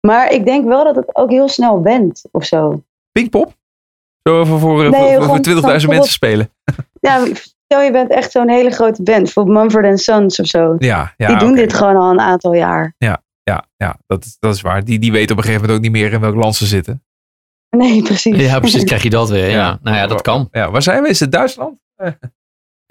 Maar 0.00 0.32
ik 0.32 0.44
denk 0.44 0.64
wel 0.66 0.84
dat 0.84 0.96
het 0.96 1.16
ook 1.16 1.30
heel 1.30 1.48
snel 1.48 1.80
bent 1.80 2.24
of 2.30 2.44
zo. 2.44 2.82
Pinkpop? 3.12 3.54
Zo 4.22 4.40
even 4.40 4.58
voor, 4.58 4.84
eh, 4.84 4.90
Nee, 4.90 5.00
voor, 5.00 5.22
gewoon 5.22 5.44
voor 5.44 5.80
20.000 5.80 5.88
mensen 5.88 6.12
spelen. 6.12 6.50
Ja, 7.00 7.24
stel 7.64 7.80
je 7.80 7.90
bent 7.92 8.10
echt 8.10 8.30
zo'n 8.30 8.48
hele 8.48 8.70
grote 8.70 9.02
band, 9.02 9.32
voor 9.32 9.46
Mumford 9.46 10.00
Sons 10.00 10.40
of 10.40 10.46
zo. 10.46 10.74
Ja, 10.78 11.14
ja 11.16 11.26
Die 11.26 11.36
doen 11.36 11.54
dit 11.54 11.72
gewoon 11.74 11.96
al 11.96 12.10
een 12.10 12.20
aantal 12.20 12.54
jaar. 12.54 12.94
Ja, 12.98 13.64
ja 13.76 13.96
dat, 14.06 14.24
is- 14.24 14.36
dat 14.38 14.54
is 14.54 14.60
waar. 14.60 14.84
Die, 14.84 14.98
die 14.98 15.12
weten 15.12 15.30
op 15.30 15.36
een 15.36 15.44
gegeven 15.44 15.60
moment 15.66 15.78
ook 15.78 15.92
niet 15.92 16.02
meer 16.02 16.12
in 16.12 16.20
welk 16.20 16.34
land 16.34 16.54
ze 16.54 16.66
zitten. 16.66 17.04
Nee, 17.70 18.02
precies. 18.02 18.36
Ja, 18.36 18.58
precies, 18.58 18.84
krijg 18.84 19.02
je 19.02 19.10
dat 19.10 19.28
weer. 19.30 19.48
Ja. 19.50 19.78
Nou 19.82 19.96
ja, 19.96 20.06
dat 20.06 20.22
kan. 20.22 20.48
Ja, 20.50 20.70
waar 20.70 20.82
zijn 20.82 21.02
we? 21.02 21.08
Is 21.08 21.20
het 21.20 21.32
Duitsland? 21.32 21.78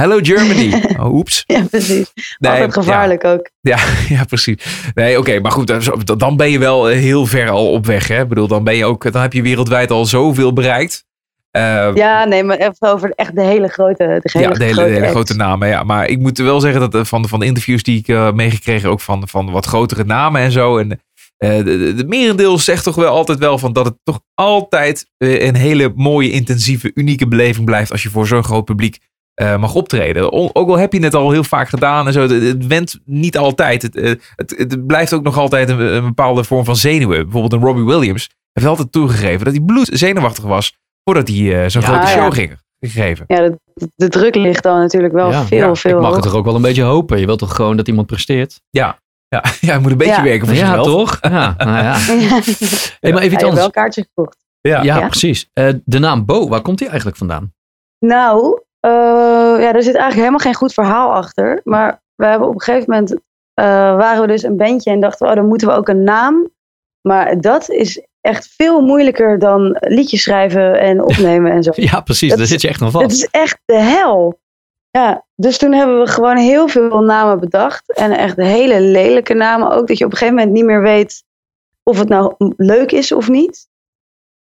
Hello 0.02 0.20
Germany. 0.22 0.74
Oh, 1.02 1.14
oeps. 1.14 1.44
Ja, 1.48 1.64
precies. 1.70 2.12
Nee, 2.38 2.52
Altijd 2.52 2.74
gevaarlijk 2.74 3.24
ook. 3.26 3.50
Ja, 3.62 3.78
ja, 4.16 4.24
precies. 4.24 4.92
Nee, 4.94 5.18
oké, 5.20 5.40
maar 5.40 5.52
goed, 5.52 5.68
dan- 6.20 6.38
ben 6.38 6.52
je 6.52 6.60
wel 6.60 6.90
eh, 6.90 7.00
heel 7.00 7.26
ver 7.26 7.50
al 7.50 7.72
op 7.72 7.86
weg. 7.86 8.08
Hè? 8.08 8.22
Ik 8.22 8.28
bedoel, 8.28 8.48
dan 8.48 8.64
ben 8.64 8.76
je 8.76 8.86
ook, 8.86 9.12
dan 9.12 9.22
heb 9.22 9.34
je 9.34 9.42
wereldwijd 9.42 9.92
al 9.92 10.06
zoveel 10.06 10.54
bereikt. 10.54 11.06
Eh, 11.52 11.92
Ja, 11.94 12.26
nee, 12.26 12.44
maar 12.44 12.58
even 12.58 12.76
over 12.94 13.12
echt 13.16 13.36
de 13.36 13.42
hele 13.44 13.68
grote, 13.68 14.20
de 14.24 14.30
hele, 14.40 14.48
ja, 14.48 14.54
de 14.54 14.64
hele, 14.64 14.74
grote, 14.74 14.88
de 14.88 14.94
hele 14.94 15.00
acts. 15.02 15.12
grote 15.12 15.36
namen. 15.36 15.68
Ja. 15.68 15.84
Maar 15.84 16.08
ik 16.08 16.20
moet 16.20 16.38
wel 16.38 16.60
zeggen 16.60 16.80
dat 16.80 16.96
eh, 16.96 17.04
van, 17.04 17.28
van 17.28 17.40
de 17.40 17.46
interviews 17.46 17.84
die 17.84 18.00
ik 18.00 18.08
eh, 18.08 18.32
meegekregen, 18.32 18.90
ook 18.90 19.02
van, 19.02 19.28
van 19.28 19.52
wat 19.52 19.66
grotere 19.66 20.04
namen 20.04 20.42
en 20.42 20.52
zo. 20.52 20.78
En 20.78 20.90
de, 21.38 21.64
de, 21.64 21.94
de 21.94 22.06
merendeel 22.08 22.60
zegt 22.60 22.84
toch 22.84 22.96
wel 22.96 23.14
altijd 23.14 23.40
wel 23.40 23.58
van 23.58 23.74
dat 23.74 23.86
het 23.86 23.96
toch 24.04 24.20
altijd 24.34 25.06
een 25.18 25.56
hele 25.56 25.92
mooie, 25.96 26.32
intensieve, 26.32 26.92
unieke 26.94 27.28
beleving 27.28 27.66
blijft 27.66 27.92
als 27.92 28.04
je 28.04 28.10
voor 28.10 28.28
zo'n 28.28 28.44
groot 28.44 28.66
publiek 28.66 28.98
eh, 29.34 29.58
mag 29.58 29.76
optreden. 29.76 30.32
O- 30.32 30.50
ook 30.54 30.70
al 30.70 30.78
heb 30.78 30.94
je 30.94 31.04
het 31.04 31.16
al 31.16 31.32
heel 31.32 31.44
vaak 31.44 31.70
gedaan 31.70 32.08
en 32.08 32.14
zo, 32.14 32.22
het, 32.22 32.32
het 32.32 32.68
went 32.68 33.00
niet 33.06 33.38
altijd. 33.38 33.82
Het, 33.82 33.96
eh, 33.96 34.14
het, 34.36 34.56
het 34.58 34.86
blijft 34.88 35.14
ook 35.14 35.24
nog 35.24 35.38
altijd 35.38 35.70
een, 35.70 35.80
een 35.80 36.04
bepaalde 36.06 36.44
vorm 36.44 36.66
van 36.66 36.76
zenuwen. 36.76 37.22
Bijvoorbeeld 37.24 37.54
een 37.54 37.68
Robbie 37.68 37.86
Williams 37.86 38.30
heeft 38.54 38.68
altijd 38.68 38.92
toegegeven 38.92 39.46
dat 39.46 39.54
hij 39.54 39.64
bloed 39.64 39.90
zenuwachtig 39.94 40.44
was 40.44 40.78
voordat 41.04 41.28
hij 41.28 41.64
eh, 41.64 41.70
zo'n 41.70 41.82
Ja, 41.82 41.88
grote 41.88 42.02
ja. 42.02 42.08
show 42.08 42.34
ging 42.34 42.58
geven. 42.80 43.26
Ja, 43.28 43.38
de, 43.38 43.58
de 43.96 44.08
druk 44.10 44.36
ligt 44.36 44.64
dan 44.64 44.80
natuurlijk 44.80 45.14
wel 45.14 45.32
Ja, 45.32 45.44
veel, 45.46 45.58
ja, 45.58 45.76
veel 45.76 45.96
Ik 45.96 46.02
mag 46.02 46.14
het 46.14 46.24
toch 46.24 46.34
ook 46.36 46.46
wel 46.46 46.56
een 46.56 46.62
beetje 46.62 46.84
hopen. 46.84 47.20
Je 47.20 47.26
wilt 47.26 47.40
toch 47.40 47.56
gewoon 47.56 47.78
dat 47.78 47.88
iemand 47.88 48.08
presteert? 48.08 48.62
Ja, 48.70 49.00
ja, 49.28 49.44
je 49.74 49.80
moet 49.82 49.92
een 49.92 49.98
beetje 49.98 50.14
Ja. 50.14 50.24
werken 50.24 50.48
voor 50.48 50.56
Ja, 50.56 50.68
jezelf. 50.68 50.86
toch? 50.88 51.18
Ja, 51.22 51.54
nou 51.58 51.70
ja. 51.70 51.84
Ja. 51.84 52.40
Hey, 53.00 53.12
maar 53.12 53.22
even 53.22 53.22
Ja, 53.22 53.26
iets 53.26 53.36
wel 53.36 53.44
anders. 53.50 53.66
een 53.66 53.72
kaartje 53.72 54.02
gekocht. 54.14 54.38
Ja. 54.62 54.84
Ja, 54.84 54.98
Ja. 55.00 55.08
precies. 55.08 55.50
Eh, 55.54 55.70
de 55.86 56.00
naam 56.00 56.26
Bo, 56.26 56.48
waar 56.48 56.62
komt 56.62 56.78
die 56.78 56.88
eigenlijk 56.88 57.18
vandaan? 57.18 57.54
Nou, 58.00 58.62
ja, 58.90 59.74
er 59.74 59.84
zit 59.84 59.96
eigenlijk 59.96 60.16
helemaal 60.16 60.40
geen 60.40 60.56
goed 60.56 60.74
verhaal 60.74 61.14
achter. 61.14 61.62
Maar 61.64 62.02
we 62.16 62.26
hebben 62.26 62.48
op 62.48 62.54
een 62.54 62.62
gegeven 62.62 62.90
moment, 62.90 63.12
eh, 63.54 63.66
waren 63.96 64.22
we 64.22 64.28
dus 64.28 64.44
een 64.44 64.58
bandje 64.58 64.92
en 64.92 65.00
dachten 65.00 65.26
we, 65.26 65.32
oh, 65.32 65.40
dan 65.40 65.48
moeten 65.48 65.68
we 65.68 65.74
ook 65.74 65.88
een 65.88 66.04
naam. 66.04 66.50
Maar 67.02 67.42
dat 67.42 67.70
is 67.70 68.06
echt 68.22 68.54
veel 68.58 68.82
moeilijker 68.82 69.40
dan 69.40 69.78
liedjes 69.80 70.22
schrijven 70.22 70.80
en 70.80 71.04
opnemen 71.10 71.52
en 71.52 71.64
zo. 71.64 71.72
Ja, 71.76 72.02
precies. 72.02 72.30
Dat 72.30 72.38
Daar 72.38 72.48
zit 72.48 72.62
je 72.62 72.68
echt 72.68 72.80
nog 72.80 72.94
Het 72.94 73.02
vast. 73.02 73.24
is 73.24 73.28
echt 73.32 73.60
de 73.66 73.80
hel. 73.80 74.40
Ja, 74.90 75.26
dus 75.36 75.58
toen 75.58 75.74
hebben 75.74 76.00
we 76.00 76.08
gewoon 76.08 76.38
heel 76.38 76.68
veel 76.68 77.00
namen 77.02 77.40
bedacht. 77.40 77.94
En 77.94 78.12
echt 78.12 78.38
hele 78.38 78.82
lelijke 78.82 79.34
namen 79.34 79.72
ook. 79.72 79.88
Dat 79.88 79.98
je 79.98 80.06
op 80.06 80.12
een 80.12 80.18
gegeven 80.18 80.40
moment 80.40 80.54
niet 80.56 80.66
meer 80.66 80.82
weet 80.82 81.24
of 81.84 82.00
het 82.00 82.10
nou 82.10 82.34
leuk 82.58 82.92
is 82.92 83.12
of 83.12 83.30
niet. 83.30 83.70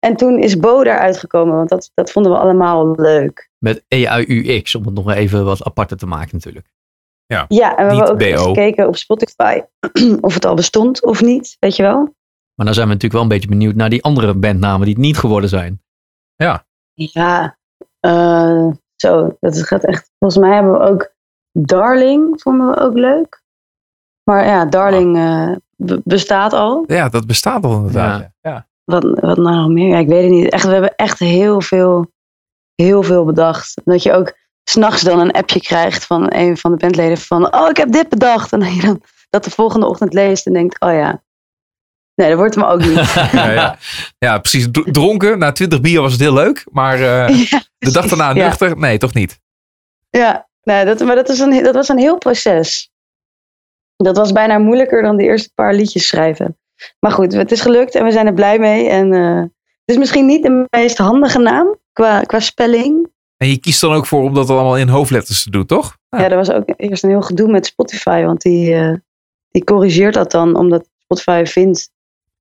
En 0.05 0.15
toen 0.15 0.39
is 0.39 0.57
Bo 0.59 0.83
daaruit 0.83 1.17
gekomen, 1.17 1.55
want 1.55 1.69
dat, 1.69 1.91
dat 1.93 2.11
vonden 2.11 2.31
we 2.31 2.37
allemaal 2.37 2.91
leuk. 2.95 3.49
Met 3.57 3.83
E 3.87 4.05
EAUX, 4.05 4.75
om 4.75 4.85
het 4.85 4.93
nog 4.93 5.11
even 5.11 5.45
wat 5.45 5.63
aparter 5.63 5.97
te 5.97 6.05
maken 6.05 6.29
natuurlijk. 6.31 6.71
Ja, 7.47 7.77
en 7.77 7.87
we 7.87 7.93
hebben 7.95 8.15
Niet 8.17 8.33
ook 8.35 8.37
BO. 8.43 8.53
gekeken 8.53 8.87
op 8.87 8.95
Spotify 8.95 9.61
of 10.21 10.33
het 10.33 10.45
al 10.45 10.55
bestond 10.55 11.03
of 11.03 11.21
niet, 11.21 11.57
weet 11.59 11.75
je 11.75 11.83
wel. 11.83 12.15
Maar 12.55 12.65
dan 12.65 12.73
zijn 12.73 12.87
we 12.87 12.93
natuurlijk 12.93 13.13
wel 13.13 13.21
een 13.21 13.27
beetje 13.39 13.49
benieuwd 13.49 13.75
naar 13.75 13.89
die 13.89 14.03
andere 14.03 14.33
bandnamen 14.33 14.85
die 14.85 14.93
het 14.93 15.03
niet 15.03 15.17
geworden 15.17 15.49
zijn. 15.49 15.81
Ja, 16.93 17.57
eh, 17.99 18.67
zo, 18.95 19.37
dat 19.39 19.67
gaat 19.67 19.83
echt. 19.83 20.11
Volgens 20.19 20.41
mij 20.41 20.53
hebben 20.53 20.71
we 20.71 20.79
ook 20.79 21.13
Darling, 21.51 22.41
vonden 22.41 22.67
we 22.69 22.77
ook 22.79 22.93
leuk. 22.93 23.43
Maar 24.23 24.45
ja, 24.45 24.65
Darling 24.65 25.17
eh, 25.17 25.55
be- 25.75 26.01
bestaat 26.03 26.53
al. 26.53 26.83
Ja, 26.87 27.09
dat 27.09 27.27
bestaat 27.27 27.63
al 27.63 27.75
inderdaad. 27.75 28.19
Ja. 28.19 28.33
Ja. 28.51 28.67
Wat, 28.91 29.04
wat 29.04 29.38
nou 29.38 29.56
nog 29.56 29.69
meer? 29.69 29.88
Ja, 29.88 29.97
ik 29.97 30.08
weet 30.08 30.23
het 30.23 30.32
niet. 30.32 30.49
Echt, 30.49 30.65
we 30.65 30.71
hebben 30.71 30.95
echt 30.95 31.19
heel 31.19 31.62
veel, 31.62 32.12
heel 32.75 33.04
veel 33.04 33.25
bedacht. 33.25 33.82
Dat 33.84 34.04
je 34.04 34.13
ook 34.13 34.38
s'nachts 34.63 35.01
dan 35.01 35.19
een 35.19 35.32
appje 35.32 35.62
krijgt 35.62 36.06
van 36.06 36.34
een 36.34 36.58
van 36.58 36.71
de 36.71 36.77
bandleden 36.77 37.17
van... 37.17 37.56
Oh, 37.56 37.69
ik 37.69 37.77
heb 37.77 37.91
dit 37.91 38.10
bedacht. 38.10 38.54
En 38.54 38.60
dat 38.60 38.75
je 38.75 38.82
dan 38.82 39.01
dat 39.30 39.43
de 39.43 39.49
volgende 39.49 39.86
ochtend 39.86 40.13
leest 40.13 40.45
en 40.45 40.54
denkt... 40.54 40.80
Oh 40.80 40.93
ja, 40.93 41.23
nee, 42.15 42.30
dat 42.30 42.38
wordt 42.38 42.56
hem 42.56 42.63
ook 42.63 42.86
niet. 42.86 43.13
Ja, 43.32 43.51
ja. 43.51 43.77
ja, 44.17 44.39
precies. 44.39 44.67
Dronken, 44.71 45.39
na 45.39 45.51
20 45.51 45.82
bier 45.82 46.01
was 46.01 46.12
het 46.12 46.21
heel 46.21 46.34
leuk. 46.34 46.65
Maar 46.71 46.95
eh, 46.95 47.39
Ja, 47.49 47.62
de 47.77 47.91
dag 47.91 48.08
daarna 48.08 48.34
nuchter, 48.34 48.77
nee, 48.77 48.97
toch 48.97 49.13
niet. 49.13 49.39
Ja, 50.10 50.47
nee, 50.63 50.86
dat, 50.86 50.99
maar 50.99 51.15
dat, 51.15 51.30
is 51.30 51.39
een, 51.39 51.63
dat 51.63 51.75
was 51.75 51.89
een 51.89 51.97
heel 51.97 52.17
proces. 52.17 52.91
Dat 53.95 54.17
was 54.17 54.32
bijna 54.32 54.58
moeilijker 54.58 55.01
dan 55.01 55.17
de 55.17 55.23
eerste 55.23 55.51
paar 55.56 55.73
liedjes 55.73 56.08
schrijven. 56.08 56.58
Maar 56.99 57.11
goed, 57.11 57.33
het 57.33 57.51
is 57.51 57.61
gelukt 57.61 57.95
en 57.95 58.03
we 58.03 58.11
zijn 58.11 58.27
er 58.27 58.33
blij 58.33 58.59
mee. 58.59 58.87
En, 58.87 59.13
eh, 59.13 59.35
het 59.35 59.49
is 59.85 59.97
misschien 59.97 60.25
niet 60.25 60.43
de 60.43 60.65
meest 60.69 60.97
handige 60.97 61.39
naam 61.39 61.75
qua, 61.93 62.21
qua 62.21 62.39
spelling. 62.39 63.09
En 63.37 63.47
je 63.47 63.57
kiest 63.57 63.81
dan 63.81 63.93
ook 63.93 64.05
voor 64.05 64.23
om 64.23 64.33
dat 64.33 64.49
allemaal 64.49 64.77
in 64.77 64.87
hoofdletters 64.87 65.43
te 65.43 65.49
doen, 65.49 65.65
toch? 65.65 65.97
Ja. 66.09 66.19
Ja, 66.19 66.29
er 66.29 66.35
was 66.35 66.51
ook 66.51 66.73
eerst 66.75 67.03
een 67.03 67.09
heel 67.09 67.21
gedoe 67.21 67.51
met 67.51 67.65
Spotify, 67.65 68.23
want 68.23 68.41
die, 68.41 68.73
eh, 68.73 68.93
die 69.49 69.63
corrigeert 69.63 70.13
dat 70.13 70.31
dan, 70.31 70.55
omdat 70.55 70.89
Spotify 71.03 71.43
vindt 71.45 71.89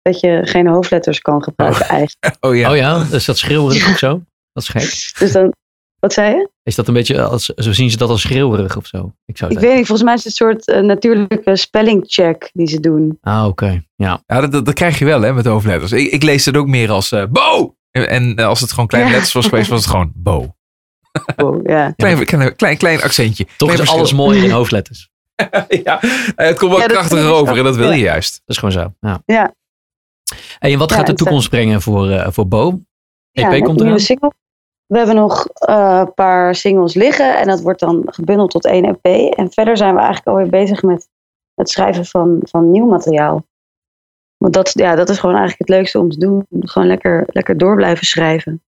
dat 0.02 0.20
je 0.20 0.40
geen 0.44 0.66
hoofdletters 0.66 1.20
kan 1.20 1.42
gebruiken 1.42 1.88
eigenlijk. 1.88 2.36
Oh 2.40 2.56
ja. 2.56 2.70
Oh 2.70 2.76
ja, 2.76 3.06
is 3.12 3.24
dat 3.24 3.38
schreeuwerig 3.38 3.88
of 3.88 3.98
zo? 3.98 4.22
Dat 4.52 4.62
is 4.62 4.68
gek. 4.68 5.18
Dus 5.18 5.32
dan, 5.32 5.52
wat 6.00 6.12
zei 6.12 6.34
je? 6.36 6.48
Is 6.62 6.74
dat 6.74 6.88
een 6.88 6.94
beetje, 6.94 7.22
als, 7.22 7.44
zo 7.44 7.72
zien 7.72 7.90
ze 7.90 7.96
dat 7.96 8.08
als 8.08 8.20
schreeuwerig 8.20 8.76
of 8.76 8.86
zo? 8.86 9.12
Ik 9.24 9.36
zou 9.36 9.50
Ik 9.52 9.58
weet 9.58 9.74
niet, 9.76 9.86
volgens 9.86 10.02
mij 10.02 10.14
is 10.14 10.24
het 10.24 10.40
een 10.40 10.46
soort 10.46 10.66
eh, 10.68 10.80
natuurlijke 10.80 11.56
spellingcheck 11.56 12.50
die 12.52 12.66
ze 12.66 12.80
doen. 12.80 13.18
Ah, 13.20 13.46
oké. 13.46 13.82
Ja. 13.96 14.22
Ja, 14.26 14.40
dat, 14.40 14.52
dat, 14.52 14.64
dat 14.64 14.74
krijg 14.74 14.98
je 14.98 15.04
wel 15.04 15.20
hè, 15.20 15.32
met 15.32 15.44
hoofdletters. 15.46 15.92
Ik, 15.92 16.10
ik 16.10 16.22
lees 16.22 16.44
het 16.44 16.56
ook 16.56 16.66
meer 16.66 16.90
als 16.90 17.12
eh, 17.12 17.24
Bo! 17.30 17.74
En, 17.90 18.08
en 18.08 18.34
eh, 18.36 18.46
als 18.46 18.60
het 18.60 18.70
gewoon 18.70 18.86
kleine 18.86 19.08
Ja. 19.10 19.14
letters 19.16 19.36
was 19.36 19.46
geweest, 19.48 19.68
was 19.70 19.80
het 19.80 19.90
gewoon 19.90 20.12
Bo. 20.14 20.54
Oh, 21.36 21.60
ja. 21.64 21.92
Klein, 21.96 22.24
klein, 22.24 22.56
klein, 22.56 22.76
klein 22.76 23.02
accentje. 23.02 23.44
Toch 23.44 23.54
Klein 23.56 23.72
is 23.72 23.76
verschil. 23.78 23.98
alles 23.98 24.12
mooier 24.12 24.44
in 24.44 24.50
hoofdletters. 24.60 25.08
ja, 25.84 25.98
het 26.36 26.58
komt 26.58 26.70
wel 26.70 26.80
Ja, 26.80 26.86
krachtiger 26.86 27.32
over 27.32 27.58
en 27.58 27.64
dat 27.64 27.76
wil 27.76 27.88
Ja. 27.88 27.94
je 27.94 28.02
juist. 28.02 28.32
Dat 28.44 28.56
is 28.56 28.56
gewoon 28.56 28.72
zo. 28.72 28.94
Ja. 29.00 29.22
Ja. 29.26 29.54
Hey, 30.58 30.72
en 30.72 30.78
wat 30.78 30.90
Ja, 30.90 30.96
gaat 30.96 31.06
de 31.06 31.14
toekomst 31.14 31.48
brengen 31.50 31.82
voor, 31.82 32.10
eh, 32.10 32.26
voor 32.30 32.48
Bo? 32.48 32.80
EP 33.32 33.64
komt 33.64 33.78
een 33.80 33.84
nieuwe 33.86 34.00
single. 34.00 34.32
We 34.90 34.96
hebben 34.96 35.16
nog 35.16 35.46
eh, 35.46 36.02
een 36.06 36.14
paar 36.14 36.54
singles 36.54 36.94
liggen 36.94 37.38
en 37.38 37.46
dat 37.46 37.60
wordt 37.60 37.80
dan 37.80 38.02
gebundeld 38.06 38.50
tot 38.50 38.64
één 38.64 38.84
EP. 38.84 39.32
En 39.34 39.52
verder 39.52 39.76
zijn 39.76 39.94
we 39.94 39.98
eigenlijk 40.00 40.28
alweer 40.28 40.48
bezig 40.48 40.82
met 40.82 41.08
het 41.54 41.70
schrijven 41.70 42.04
van, 42.04 42.38
van 42.42 42.70
nieuw 42.70 42.86
materiaal. 42.86 43.46
Want 44.36 44.54
dat, 44.54 44.72
ja, 44.74 44.94
dat 44.94 45.08
is 45.08 45.18
gewoon 45.18 45.36
eigenlijk 45.36 45.68
het 45.68 45.78
leukste 45.78 45.98
om 45.98 46.10
te 46.10 46.18
doen. 46.18 46.46
Gewoon 46.60 46.88
lekker, 46.88 47.24
lekker 47.26 47.58
door 47.58 47.76
blijven 47.76 48.06
schrijven. 48.06 48.62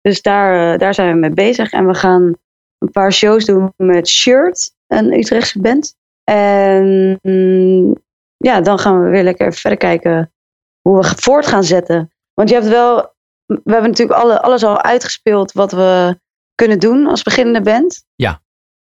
Dus 0.00 0.22
daar, 0.22 0.72
eh, 0.72 0.78
daar 0.78 0.94
zijn 0.94 1.12
we 1.12 1.18
mee 1.18 1.30
bezig. 1.30 1.72
En 1.72 1.86
we 1.86 1.94
gaan 1.94 2.34
een 2.78 2.90
paar 2.90 3.12
shows 3.12 3.44
doen 3.44 3.72
met 3.76 4.08
Shirt, 4.08 4.74
een 4.86 5.12
Utrechtse 5.12 5.60
band. 5.60 5.94
En 6.24 7.18
mm, 7.22 7.94
ja, 8.36 8.60
dan 8.60 8.78
gaan 8.78 9.02
we 9.04 9.10
weer 9.10 9.22
lekker 9.22 9.52
verder 9.52 9.78
kijken 9.78 10.32
hoe 10.80 10.98
we 10.98 11.12
voort 11.16 11.46
gaan 11.46 11.64
zetten. 11.64 12.12
Want 12.34 12.48
je 12.48 12.54
hebt 12.54 12.68
wel 12.68 13.11
we 13.46 13.72
hebben 13.72 13.90
natuurlijk 13.90 14.20
alle, 14.20 14.42
alles 14.42 14.64
al 14.64 14.82
uitgespeeld 14.82 15.52
wat 15.52 15.72
we 15.72 16.18
kunnen 16.54 16.78
doen 16.78 17.06
als 17.06 17.22
beginnende 17.22 17.60
band. 17.60 18.04
Ja. 18.14 18.40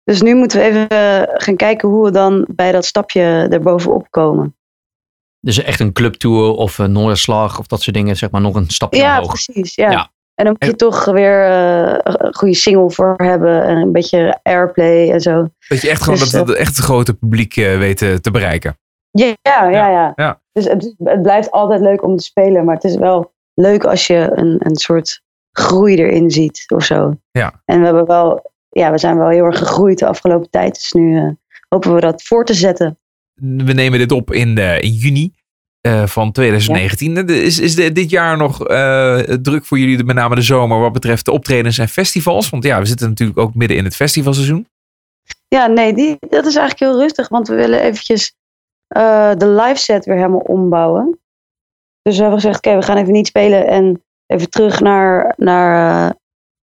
Dus 0.05 0.23
nu 0.23 0.35
moeten 0.35 0.59
we 0.59 0.65
even 0.65 0.89
eh, 0.89 1.23
gaan 1.45 1.57
kijken 1.57 1.89
hoe 1.89 2.05
we 2.05 2.11
dan 2.11 2.47
bij 2.51 2.73
dat 2.73 2.85
stapje 2.85 3.47
erbovenop 3.51 4.07
komen. 4.11 4.57
Dus 5.41 5.63
echt 5.63 5.81
een 5.81 5.93
clubtour 5.93 6.51
of 6.51 6.79
een 6.79 6.93
Noorderslag 6.93 7.59
of 7.59 7.67
dat 7.67 7.83
soort 7.83 7.97
dingen, 7.97 8.17
zeg 8.17 8.31
maar 8.31 8.41
nog 8.41 8.55
een 8.55 8.71
stapje 8.71 9.01
Ja, 9.01 9.17
omhoog. 9.17 9.33
precies. 9.33 9.75
Ja. 9.75 9.91
Ja. 9.91 10.11
En 10.35 10.45
dan 10.45 10.57
moet 10.59 10.69
je 10.69 10.77
toch 10.77 11.05
weer 11.05 11.45
eh, 11.45 11.99
een 12.03 12.35
goede 12.35 12.55
single 12.55 12.91
voor 12.91 13.15
hebben 13.17 13.63
en 13.63 13.77
een 13.77 13.93
beetje 13.93 14.41
airplay 14.43 15.11
en 15.11 15.21
zo. 15.21 15.49
Dat 15.69 15.81
je 15.81 15.89
echt 15.89 16.03
gewoon 16.03 16.19
Dus, 16.19 16.31
dat, 16.31 16.47
dat 16.47 16.57
echt 16.57 16.77
het 16.77 16.85
grote 16.85 17.15
publiek 17.15 17.57
eh, 17.57 17.79
weet 17.79 17.99
te 17.99 18.31
bereiken. 18.33 18.79
Ja, 19.11 19.35
ja, 19.43 19.69
ja. 19.69 19.89
ja. 19.89 20.13
ja. 20.17 20.41
Dus 20.53 20.65
het, 20.65 20.95
het 20.99 21.23
blijft 21.23 21.51
altijd 21.51 21.81
leuk 21.81 22.03
om 22.03 22.17
te 22.17 22.25
spelen, 22.25 22.65
maar 22.65 22.75
het 22.75 22.85
is 22.85 22.97
wel 22.97 23.33
leuk 23.61 23.85
als 23.85 24.07
je 24.07 24.31
een, 24.35 24.57
een 24.59 24.77
soort 24.77 25.23
groei 25.53 25.95
erin 25.97 26.31
ziet 26.31 26.65
of 26.75 26.85
zo. 26.85 27.15
Ja. 27.31 27.63
En 27.65 27.79
we 27.79 27.85
hebben 27.85 28.07
wel, 28.07 28.53
ja, 28.69 28.91
we 28.91 28.99
zijn 28.99 29.19
wel 29.19 29.29
heel 29.29 29.45
erg 29.45 29.59
gegroeid 29.59 29.99
de 29.99 30.07
afgelopen 30.07 30.51
tijd. 30.51 30.75
Dus 30.75 30.93
nu 30.93 31.17
eh, 31.19 31.31
hopen 31.69 31.95
we 31.95 32.01
dat 32.01 32.23
voor 32.23 32.45
te 32.45 32.55
zetten. 32.55 32.99
We 33.35 33.73
nemen 33.73 33.99
dit 33.99 34.13
op 34.13 34.33
in, 34.33 34.59
eh, 34.59 34.83
in 34.83 34.93
juni 34.93 35.33
eh, 35.81 36.07
van 36.07 36.33
2019. 36.33 37.15
De- 37.27 37.43
Is, 37.43 37.59
is 37.59 37.75
de- 37.75 37.93
dit 37.93 38.11
jaar 38.11 38.37
nog 38.37 38.67
eh, 38.67 39.19
druk 39.19 39.65
voor 39.65 39.79
jullie, 39.79 40.05
met 40.05 40.17
name 40.17 40.35
de 40.35 40.43
zomer, 40.43 40.79
wat 40.81 40.93
betreft 40.93 41.25
de 41.25 41.33
optredens 41.33 41.79
en 41.79 41.89
festivals? 41.89 42.51
Want 42.51 42.65
ja, 42.65 42.79
we 42.79 42.87
zitten 42.87 43.09
natuurlijk 43.09 43.39
ook 43.39 43.55
midden 43.55 43.77
in 43.77 43.85
het 43.85 43.97
festivalseizoen. 43.97 44.69
Ja, 45.49 45.67
nee, 45.67 45.95
die, 45.95 46.17
dat 46.29 46.47
is 46.47 46.57
eigenlijk 46.57 46.79
heel 46.93 47.01
rustig, 47.01 47.29
want 47.29 47.49
we 47.49 47.55
willen 47.55 47.81
eventjes 47.81 48.35
de 49.39 49.47
live 49.63 49.81
set 49.81 50.05
weer 50.05 50.17
helemaal 50.17 50.39
ombouwen. 50.41 51.19
Dus 52.03 52.17
we 52.17 52.23
hebben 52.23 52.41
gezegd, 52.41 52.57
oké, 52.57 52.77
we 52.77 52.83
gaan 52.83 52.97
even 52.97 53.13
niet 53.13 53.27
spelen 53.27 53.67
en 53.67 54.05
even 54.27 54.51
terug 54.51 54.81
naar, 54.81 55.35
naar 55.37 56.07
eh, 56.09 56.15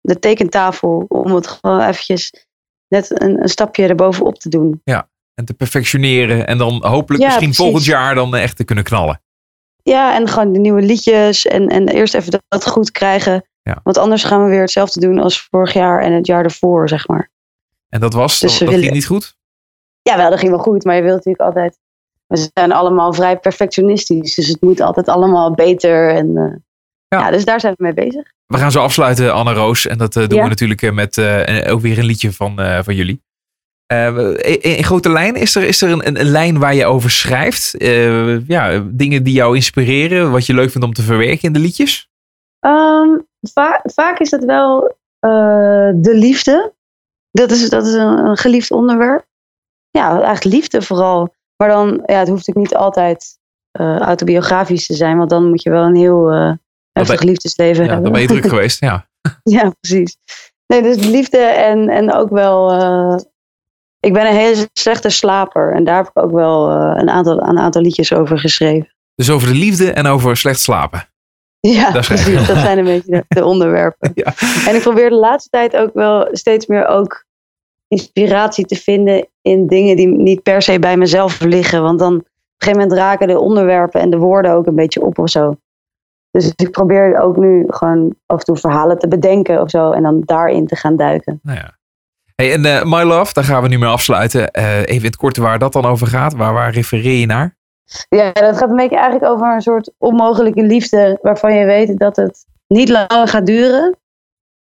de 0.01 0.19
tekentafel 0.19 1.05
om 1.07 1.35
het 1.35 1.47
gewoon 1.47 1.81
eventjes 1.81 2.45
net 2.87 3.21
een, 3.21 3.41
een 3.41 3.49
stapje 3.49 3.87
erbovenop 3.87 4.39
te 4.39 4.49
doen. 4.49 4.81
En 5.33 5.45
te 5.45 5.53
perfectioneren. 5.53 6.47
En 6.47 6.57
dan 6.57 6.85
hopelijk 6.85 7.23
Ja, 7.23 7.27
misschien 7.27 7.47
precies. 7.47 7.65
volgend 7.65 7.85
jaar 7.85 8.15
dan 8.15 8.35
echt 8.35 8.55
te 8.55 8.63
kunnen 8.63 8.83
knallen. 8.83 9.21
Ja, 9.83 10.15
en 10.15 10.27
gewoon 10.27 10.53
de 10.53 10.59
nieuwe 10.59 10.81
liedjes 10.81 11.45
en, 11.45 11.67
en 11.67 11.87
eerst 11.87 12.13
even 12.13 12.31
dat, 12.31 12.43
dat 12.47 12.67
goed 12.67 12.91
krijgen. 12.91 13.45
Ja. 13.61 13.79
Want 13.83 13.97
anders 13.97 14.23
gaan 14.23 14.43
we 14.43 14.49
weer 14.49 14.61
hetzelfde 14.61 14.99
doen 14.99 15.19
als 15.19 15.41
vorig 15.41 15.73
jaar 15.73 16.01
en 16.01 16.11
het 16.13 16.25
jaar 16.25 16.43
ervoor, 16.43 16.89
zeg 16.89 17.07
maar. 17.07 17.31
En 17.89 17.99
dat 17.99 18.13
was, 18.13 18.39
Dus 18.39 18.57
dat, 18.57 18.69
ging 18.69 18.91
niet 18.91 19.05
goed? 19.05 19.35
Ja, 20.01 20.17
wel, 20.17 20.29
dat 20.29 20.39
ging 20.39 20.51
wel 20.51 20.61
goed, 20.61 20.83
maar 20.83 20.95
je 20.95 21.01
wilt 21.01 21.15
natuurlijk 21.15 21.43
altijd... 21.43 21.79
We 22.31 22.49
zijn 22.53 22.71
allemaal 22.71 23.13
vrij 23.13 23.37
perfectionistisch, 23.39 24.35
dus 24.35 24.47
het 24.47 24.61
moet 24.61 24.79
altijd 24.81 25.07
allemaal 25.07 25.53
beter. 25.53 26.09
En, 26.15 26.37
eh, 26.37 26.55
Ja. 27.07 27.19
ja. 27.19 27.31
dus 27.31 27.45
daar 27.45 27.59
zijn 27.59 27.73
we 27.77 27.83
mee 27.83 27.93
bezig. 27.93 28.31
We 28.45 28.57
gaan 28.57 28.71
zo 28.71 28.81
afsluiten, 28.81 29.33
Anne 29.33 29.53
Roos. 29.53 29.87
En 29.87 29.97
dat 29.97 30.15
eh, 30.15 30.27
doen 30.27 30.37
Ja. 30.37 30.43
we 30.43 30.49
natuurlijk 30.49 30.81
eh, 30.81 30.91
met 30.91 31.17
ook 31.67 31.81
weer 31.81 31.97
een 31.99 32.05
liedje 32.05 32.31
van, 32.31 32.55
van 32.83 32.95
jullie. 32.95 33.21
In, 33.87 34.61
in 34.61 34.83
grote 34.83 35.09
lijnen, 35.09 35.41
is 35.41 35.55
er, 35.55 35.63
is 35.63 35.81
er 35.81 35.89
een, 35.89 36.07
een, 36.19 36.25
lijn 36.25 36.59
waar 36.59 36.75
je 36.75 36.85
over 36.85 37.11
schrijft? 37.11 37.75
Ja, 38.47 38.83
dingen 38.85 39.23
die 39.23 39.33
jou 39.33 39.55
inspireren, 39.55 40.31
wat 40.31 40.45
je 40.45 40.53
leuk 40.53 40.71
vindt 40.71 40.87
om 40.87 40.93
te 40.93 41.01
verwerken 41.01 41.41
in 41.41 41.53
de 41.53 41.59
liedjes? 41.59 42.09
Ehm, 42.59 43.09
va- 43.53 43.81
vaak 43.83 44.19
is 44.19 44.31
het 44.31 44.45
wel 44.45 44.95
de 45.95 46.11
liefde. 46.13 46.73
Dat 47.31 47.51
is, 47.51 47.69
dat 47.69 47.85
is 47.87 47.93
een, 47.93 48.17
een 48.25 48.37
geliefd 48.37 48.71
onderwerp. 48.71 49.25
Ja, 49.89 50.09
eigenlijk 50.21 50.55
liefde 50.55 50.81
vooral. 50.81 51.33
Maar 51.61 51.69
dan, 51.69 51.87
ja, 52.05 52.19
het 52.19 52.27
hoeft 52.27 52.47
natuurlijk 52.47 52.57
niet 52.71 52.75
altijd 52.75 53.37
eh, 53.71 53.97
autobiografisch 53.97 54.85
te 54.85 54.93
zijn, 54.93 55.17
want 55.17 55.29
dan 55.29 55.49
moet 55.49 55.61
je 55.63 55.69
wel 55.69 55.83
een 55.83 55.95
heel 55.95 56.31
eh 56.31 56.51
heftig 56.91 57.21
liefdesleven 57.21 57.83
Ja, 57.83 57.91
hebben. 57.91 58.03
dan 58.03 58.11
ben 58.11 58.21
je 58.21 58.27
druk 58.27 58.47
geweest. 58.55 58.79
Ja. 58.79 59.07
Ja, 59.43 59.71
precies. 59.79 60.17
Nee, 60.67 60.81
dus 60.81 60.95
liefde 61.05 61.37
en, 61.37 61.89
en 61.89 62.13
ook 62.13 62.29
wel. 62.29 62.71
eh, 62.71 63.15
ik 63.99 64.13
ben 64.13 64.25
een 64.27 64.35
hele 64.35 64.69
slechte 64.73 65.09
slaper. 65.09 65.73
En 65.75 65.83
daar 65.83 65.95
heb 65.97 66.07
ik 66.13 66.23
ook 66.23 66.31
wel 66.31 66.69
een, 66.71 67.09
aantal, 67.09 67.41
een 67.41 67.59
aantal 67.59 67.81
liedjes 67.81 68.13
over 68.13 68.39
geschreven. 68.39 68.93
Dus 69.15 69.29
over 69.29 69.47
de 69.47 69.53
liefde 69.55 69.91
en 69.91 70.05
over 70.07 70.37
slecht 70.37 70.59
slapen. 70.59 71.07
Ja, 71.59 71.91
Dat 71.91 72.05
precies. 72.05 72.47
Dat 72.47 72.57
zijn 72.57 72.77
een 72.77 72.83
beetje 72.93 73.11
de, 73.11 73.25
de 73.27 73.45
onderwerpen. 73.45 74.11
Ja. 74.13 74.33
En 74.67 74.75
ik 74.75 74.81
probeer 74.81 75.09
de 75.09 75.15
laatste 75.15 75.49
tijd 75.49 75.75
ook 75.75 75.93
wel 75.93 76.27
steeds 76.31 76.65
meer 76.65 76.87
ook 76.87 77.25
inspiratie 77.91 78.65
te 78.65 78.75
vinden 78.75 79.27
in 79.41 79.67
dingen 79.67 79.95
die 79.95 80.07
niet 80.07 80.43
per 80.43 80.61
se 80.61 80.79
bij 80.79 80.97
mezelf 80.97 81.41
liggen. 81.41 81.81
Want 81.81 81.99
dan 81.99 82.15
op 82.15 82.21
een 82.21 82.27
gegeven 82.57 82.81
moment 82.81 82.99
raken 82.99 83.27
de 83.27 83.39
onderwerpen 83.39 84.01
en 84.01 84.09
de 84.09 84.17
woorden 84.17 84.51
ook 84.51 84.65
een 84.65 84.75
beetje 84.75 85.01
op 85.01 85.19
of 85.19 85.29
zo. 85.29 85.55
Dus 86.31 86.53
ik 86.55 86.71
probeer 86.71 87.19
ook 87.19 87.37
nu 87.37 87.63
gewoon 87.67 88.15
af 88.25 88.39
en 88.39 88.45
toe 88.45 88.57
verhalen 88.57 88.99
te 88.99 89.07
bedenken 89.07 89.61
of 89.61 89.69
zo. 89.69 89.91
En 89.91 90.03
dan 90.03 90.21
daarin 90.25 90.67
te 90.67 90.75
gaan 90.75 90.95
duiken. 90.95 91.39
Nou 91.43 91.57
ja. 91.57 91.77
Hey, 92.35 92.53
en 92.53 92.65
eh, 92.65 92.83
My 92.83 93.01
Love, 93.01 93.33
daar 93.33 93.43
gaan 93.43 93.61
we 93.61 93.67
nu 93.67 93.77
mee 93.77 93.89
afsluiten. 93.89 94.51
Eh, 94.51 94.79
even 94.79 94.95
in 94.95 95.03
het 95.03 95.15
korte 95.15 95.41
waar 95.41 95.59
dat 95.59 95.73
dan 95.73 95.85
over 95.85 96.07
gaat. 96.07 96.33
Waar, 96.33 96.53
waar 96.53 96.71
refereer 96.71 97.19
je 97.19 97.25
naar? 97.25 97.57
Ja, 98.09 98.31
dat 98.31 98.57
gaat 98.57 98.69
een 98.69 98.75
beetje 98.75 98.95
eigenlijk 98.95 99.31
over 99.31 99.53
een 99.53 99.61
soort 99.61 99.91
onmogelijke 99.97 100.63
liefde. 100.63 101.19
Waarvan 101.21 101.53
je 101.53 101.65
weet 101.65 101.99
dat 101.99 102.15
het 102.15 102.45
niet 102.67 102.89
lang 102.89 103.29
gaat 103.29 103.45
duren. 103.45 103.97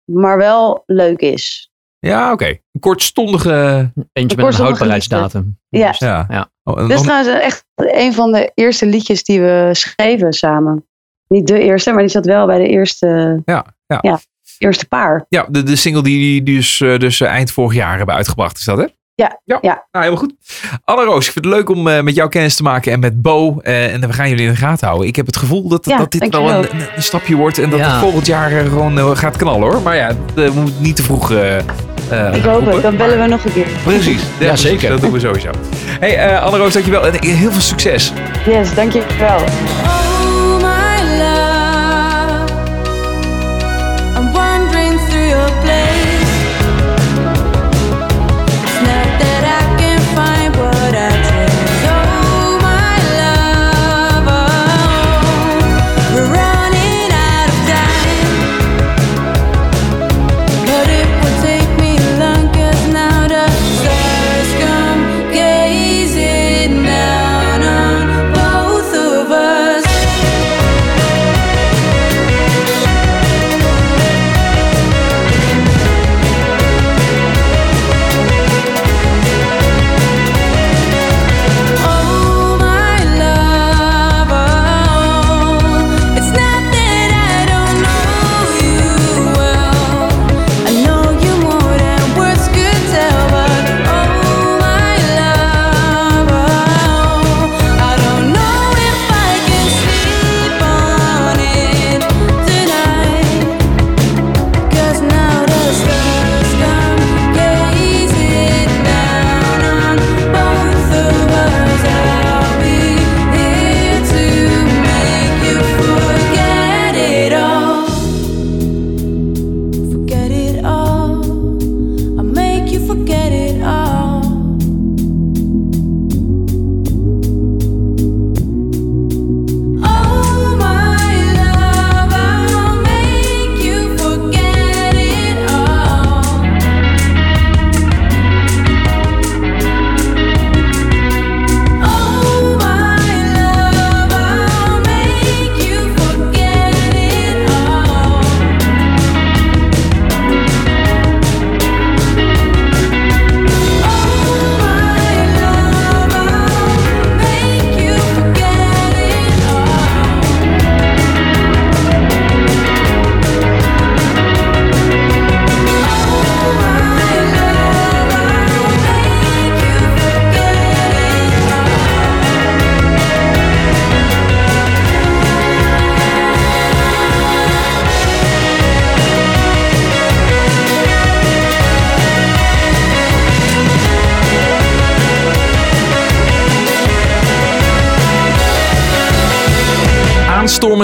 Maar 0.05 0.37
wel 0.37 0.83
leuk 0.87 1.21
is. 1.21 1.72
Ja, 2.07 2.33
oké. 2.33 2.47
Een 2.47 2.81
kortstondige... 2.81 3.91
Eentje 4.13 4.37
met 4.37 4.47
een 4.47 4.65
houdbaarheidsdatum. 4.65 5.59
Ja. 5.69 5.89
Dus, 5.89 5.99
Ja. 5.99 6.27
ja. 6.29 6.51
Oh, 6.65 6.79
en 6.81 6.89
Dit 6.89 6.97
is 6.97 7.03
trouwens 7.03 7.41
echt 7.41 7.65
een 7.77 8.13
van 8.15 8.33
de 8.33 8.51
eerste 8.55 8.87
liedjes 8.87 9.25
die 9.25 9.41
we 9.41 9.69
schreven 9.73 10.33
samen. 10.33 10.87
Niet 11.29 11.47
de 11.47 11.59
eerste, 11.61 11.91
maar 11.93 12.01
die 12.01 12.11
zat 12.11 12.27
wel 12.27 12.47
bij 12.47 12.59
de 12.59 12.69
eerste, 12.69 13.43
Ja, 13.45 13.65
ja. 13.87 14.21
eerste 14.59 14.89
paar. 14.89 15.27
Ja, 15.29 15.47
de, 15.51 15.63
de 15.63 15.77
single 15.77 16.03
die 16.03 16.19
die 16.43 16.57
dus, 16.57 16.81
eh, 16.81 16.99
dus 16.99 17.21
eh, 17.21 17.29
eind 17.29 17.51
vorig 17.51 17.75
jaar 17.75 17.97
hebben 17.97 18.15
uitgebracht, 18.15 18.59
is 18.59 18.65
dat 18.65 18.79
hè? 18.79 18.87
Ja, 19.15 19.41
ja. 19.45 19.59
ja. 19.61 19.87
Nou, 19.91 20.05
helemaal 20.05 20.17
goed. 20.17 20.35
Anne 20.85 21.05
Roos, 21.05 21.27
ik 21.27 21.33
vind 21.33 21.45
het 21.45 21.55
leuk 21.55 21.69
om 21.69 21.89
eh, 21.89 22.03
met 22.03 22.15
jou 22.15 22.29
kennis 22.29 22.57
te 22.57 22.63
maken 22.63 22.93
en 22.93 23.01
met 23.01 23.23
Bo. 23.23 23.61
eh, 23.61 23.93
en 23.93 24.01
we 24.01 24.13
gaan 24.13 24.29
jullie 24.29 24.45
in 24.45 24.51
de 24.51 24.57
gaten 24.57 24.87
houden. 24.87 25.09
Ik 25.09 25.17
heb 25.17 25.27
het 25.27 25.37
gevoel 25.37 25.69
dat, 25.69 25.85
Ja, 25.85 25.97
dat 25.99 26.11
dit 26.11 26.29
wel 26.29 26.51
een, 26.51 26.67
een, 26.97 27.03
stapje 27.03 27.37
wordt 27.37 27.59
en 27.59 27.71
dat 27.71 27.79
Ja. 27.79 27.91
het 27.91 28.01
volgend 28.01 28.27
jaar 28.27 28.51
gewoon 28.51 29.17
gaat 29.17 29.37
knallen 29.37 29.71
hoor. 29.73 29.83
Maar 29.83 29.97
ja, 29.97 30.13
dat 30.35 30.45
eh, 30.45 30.55
moet 30.55 30.81
niet 30.81 30.97
te 30.97 31.03
vroeg 31.03 31.31
eh 32.09 32.27
eh, 32.29 32.35
Ik 32.35 32.43
hoop 32.43 32.55
roepen. 32.55 32.73
het, 32.73 32.83
dan 32.83 32.97
bellen 32.97 33.21
we 33.21 33.27
nog 33.27 33.45
een 33.45 33.53
keer. 33.53 33.67
Precies. 33.85 34.23
Ja, 34.39 34.57
zeker. 34.57 34.89
Dat 34.91 35.01
doen 35.01 35.13
we 35.13 35.21
sowieso. 35.21 35.51
Hey, 36.01 36.17
eh 36.17 36.43
Anne 36.43 36.57
Roos, 36.57 36.73
dankjewel. 36.73 37.07
En 37.07 37.25
heel 37.25 37.51
veel 37.51 37.61
succes. 37.61 38.13
Yes, 38.47 38.75
dankjewel. 38.75 39.41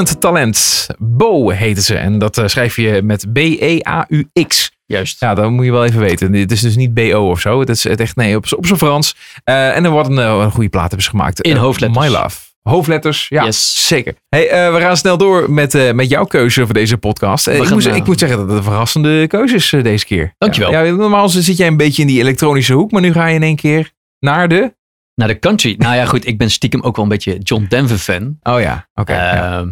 Aanstormend 0.09 0.87
talent. 0.87 1.19
Bo 1.19 1.51
heten 1.51 1.83
ze. 1.83 1.97
En 1.97 2.19
dat 2.19 2.39
eh, 2.39 2.47
schrijf 2.47 2.77
je 2.77 3.01
met 3.05 3.33
B-E-A-U-X. 3.33 4.71
Juist. 4.87 5.21
Ja, 5.21 5.35
dat 5.35 5.51
moet 5.51 5.65
je 5.65 5.71
wel 5.73 5.85
even 5.85 6.01
weten. 6.01 6.33
Dit 6.33 6.53
is 6.53 6.61
dus 6.61 6.77
niet 6.77 6.95
B-O 6.95 7.31
of 7.31 7.41
zo. 7.41 7.61
Het 7.61 7.69
is 7.69 7.85
het 7.85 8.01
echt, 8.01 8.17
nee, 8.17 8.37
op, 8.37 8.45
op 8.57 8.67
zijn 8.67 8.79
Frans. 8.79 9.17
Eh, 9.45 9.77
en 9.77 9.85
er 9.85 9.91
wordt 9.91 10.09
een, 10.09 10.19
eh, 10.19 10.39
een 10.41 10.51
goede 10.51 10.69
plaat 10.69 10.87
hebben 10.87 11.03
ze 11.03 11.11
gemaakt. 11.11 11.41
In 11.41 11.57
hoofdletters. 11.57 12.07
My 12.07 12.13
Love. 12.13 12.39
Hoofdletters, 12.63 13.27
ja, 13.29 13.45
Yes. 13.45 13.87
zeker. 13.87 14.15
Hey, 14.29 14.73
we 14.73 14.81
gaan 14.81 14.97
snel 14.97 15.17
door 15.17 15.51
met, 15.51 15.95
met 15.95 16.09
jouw 16.09 16.25
keuze 16.25 16.65
voor 16.65 16.75
deze 16.75 16.97
podcast. 16.97 17.49
Ik, 17.49 17.63
ik 17.63 18.07
moet 18.07 18.19
zeggen 18.19 18.39
dat 18.39 18.49
het 18.49 18.57
een 18.57 18.63
verrassende 18.63 19.27
keuze 19.27 19.55
is 19.55 19.75
deze 19.83 20.05
keer. 20.05 20.35
Dankjewel. 20.39 20.71
Ja, 20.71 20.81
ja, 20.81 20.93
normaal 20.93 21.29
zit 21.29 21.57
jij 21.57 21.67
een 21.67 21.77
beetje 21.77 22.03
in 22.03 22.09
die 22.09 22.21
elektronische 22.21 22.73
hoek, 22.73 22.91
maar 22.91 23.01
nu 23.01 23.13
ga 23.13 23.27
je 23.27 23.35
in 23.35 23.43
één 23.43 23.57
keer 23.57 23.93
naar 24.19 24.49
de... 24.49 24.75
Naar 25.15 25.29
de 25.29 25.39
country. 25.39 25.75
Nou 25.79 25.95
ja, 25.97 26.05
goed. 26.05 26.27
Ik 26.27 26.39
ben 26.39 26.51
stiekem 26.51 26.83
ook 26.83 26.97
wel 26.97 27.05
een 27.05 27.11
beetje 27.11 27.39
John 27.39 27.67
Denver 27.69 27.99
fan. 27.99 28.39
Oh 28.43 28.61
ja, 28.61 28.89
oké. 28.95 29.15
ja. 29.15 29.67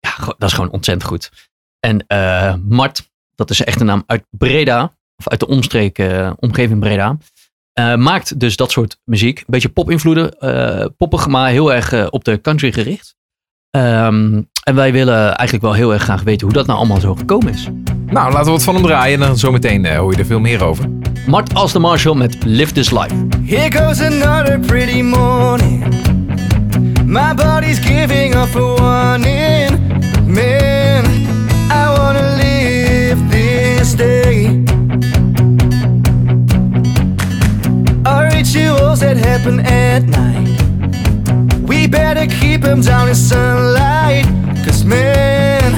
Ja, 0.00 0.34
dat 0.38 0.48
is 0.48 0.52
gewoon 0.52 0.70
ontzettend 0.70 1.08
goed. 1.08 1.30
En 1.80 2.06
eh, 2.06 2.54
Mart, 2.68 3.10
dat 3.34 3.50
is 3.50 3.56
zijn 3.56 3.68
echte 3.68 3.84
naam 3.84 4.02
uit 4.06 4.24
Breda, 4.30 4.96
of 5.16 5.28
uit 5.28 5.40
de 5.40 5.46
omstreken, 5.46 6.24
eh, 6.24 6.32
omgeving 6.36 6.80
Breda, 6.80 7.16
eh, 7.72 7.94
maakt 7.94 8.40
dus 8.40 8.56
dat 8.56 8.70
soort 8.70 9.00
muziek. 9.04 9.38
Een 9.38 9.44
beetje 9.46 9.68
pop-invloeden, 9.68 10.38
eh, 10.38 10.86
poppig, 10.96 11.26
maar 11.26 11.50
heel 11.50 11.72
erg 11.72 12.10
op 12.10 12.24
de 12.24 12.40
country 12.40 12.72
gericht. 12.72 13.16
Ehm, 13.70 14.42
en 14.62 14.74
wij 14.74 14.92
willen 14.92 15.34
eigenlijk 15.36 15.62
wel 15.62 15.72
heel 15.74 15.92
erg 15.92 16.02
graag 16.02 16.22
weten 16.22 16.46
hoe 16.46 16.56
dat 16.56 16.66
nou 16.66 16.78
allemaal 16.78 17.00
zo 17.00 17.14
gekomen 17.14 17.52
is. 17.52 17.68
Nou, 18.06 18.32
laten 18.32 18.44
we 18.44 18.50
wat 18.50 18.62
van 18.62 18.74
hem 18.74 18.82
draaien 18.82 19.20
en 19.20 19.26
dan 19.26 19.38
zometeen 19.38 19.84
eh, 19.84 19.98
hoor 19.98 20.12
je 20.12 20.18
er 20.18 20.26
veel 20.26 20.40
meer 20.40 20.64
over. 20.64 20.90
Mart 21.26 21.54
als 21.54 21.72
de 21.72 21.78
Marshall 21.78 22.14
met 22.14 22.36
Live 22.44 22.72
This 22.72 22.90
Life. 22.90 23.14
Here 23.44 23.78
goes 23.78 24.00
another 24.00 24.58
pretty 24.60 25.02
morning. 25.02 25.84
My 27.08 27.32
body's 27.32 27.80
giving 27.80 28.34
up 28.34 28.54
a 28.54 28.60
warning. 28.60 29.72
Man, 30.30 31.06
I 31.72 31.88
wanna 31.96 32.36
live 32.36 33.30
this 33.30 33.94
day. 33.94 34.48
Our 38.04 38.24
rituals 38.26 39.00
that 39.00 39.16
happen 39.16 39.60
at 39.60 40.02
night. 40.02 41.62
We 41.66 41.86
better 41.86 42.26
keep 42.26 42.60
them 42.60 42.82
down 42.82 43.08
in 43.08 43.14
sunlight. 43.14 44.26
Cause 44.66 44.84
man, 44.84 45.74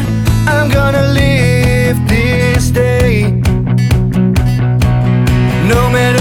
I'm 0.49 0.69
gonna 0.69 1.13
live 1.13 1.97
this 2.09 2.71
day. 2.71 3.31
No 5.73 5.89
matter 5.93 6.20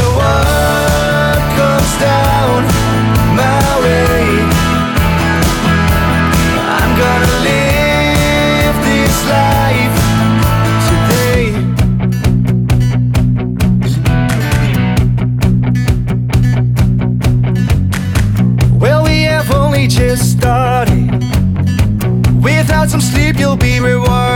you'll 23.50 23.58
be 23.58 23.80
rewarded. 23.80 24.29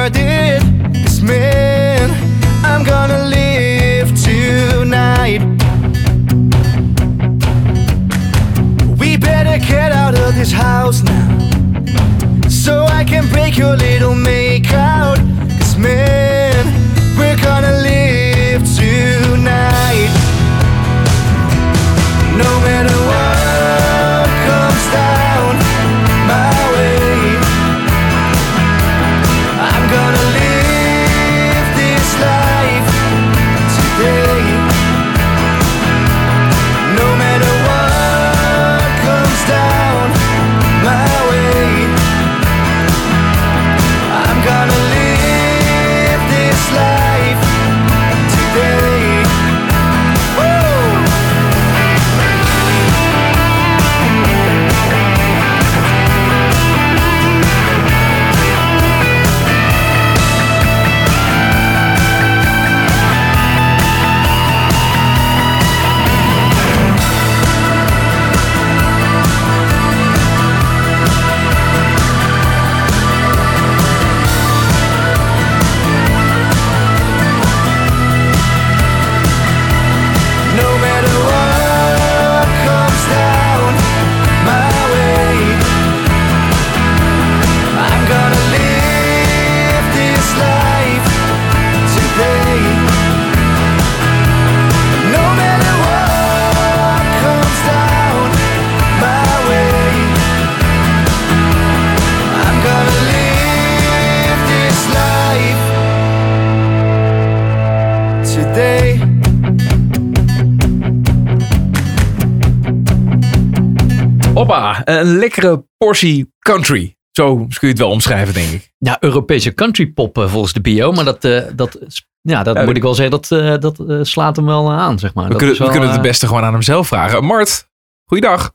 Hoppa, 114.48 114.82
een 114.86 115.18
lekkere 115.18 115.66
portie 115.78 116.34
country. 116.40 116.96
Zo 117.12 117.36
kun 117.36 117.48
je 117.60 117.68
het 117.68 117.78
wel 117.78 117.90
omschrijven, 117.90 118.34
denk 118.34 118.50
ik. 118.50 118.72
Ja, 118.78 118.98
Europese 119.00 119.54
country 119.54 119.88
pop 119.88 120.18
eh, 120.18 120.28
volgens 120.28 120.54
de 120.54 120.62
bio. 120.62 120.92
Maar 120.92 121.06
dat, 121.06 121.24
eh, 121.24 121.42
dat, 121.56 121.78
ja, 122.22 122.44
dat 122.44 122.56
Ja, 122.56 122.64
moet 122.64 122.76
ik 122.78 122.82
wel 122.84 122.94
zeggen, 122.94 123.22
dat, 123.22 123.32
eh, 123.32 123.58
dat 123.58 123.80
eh, 123.90 124.00
slaat 124.02 124.36
hem 124.36 124.46
wel 124.46 124.72
aan, 124.72 125.00
zeg 125.00 125.14
maar. 125.14 125.24
We 125.24 125.30
Dat 125.30 125.38
kunnen, 125.38 125.56
is 125.56 125.60
wel, 125.62 125.68
we 125.70 125.74
kunnen 125.78 125.94
het 125.94 126.02
beste 126.02 126.28
gewoon 126.28 126.44
aan 126.44 126.54
hem 126.54 126.62
zelf 126.62 126.88
vragen. 126.88 127.24
Mart, 127.24 127.70
goeiedag. 128.06 128.54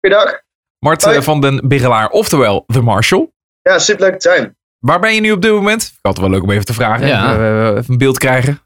Goeiedag. 0.00 0.40
Mart 0.78 1.04
Hoi. 1.04 1.22
van 1.22 1.40
den 1.40 1.68
Bigelaar, 1.68 2.08
oftewel 2.08 2.64
The 2.66 2.80
Marshall. 2.80 3.30
Ja, 3.62 3.78
superleuk 3.78 4.18
te 4.20 4.28
zijn. 4.28 4.56
Waar 4.78 5.00
ben 5.00 5.14
je 5.14 5.20
nu 5.20 5.32
op 5.32 5.42
dit 5.42 5.50
moment? 5.52 5.82
Ik 5.82 5.98
had 6.02 6.12
het 6.12 6.20
wel 6.20 6.30
leuk 6.30 6.42
om 6.42 6.50
even 6.50 6.64
te 6.64 6.74
vragen. 6.74 7.06
Ja. 7.06 7.32
Even, 7.32 7.76
even 7.76 7.92
een 7.92 7.98
beeld 7.98 8.18
krijgen. 8.18 8.60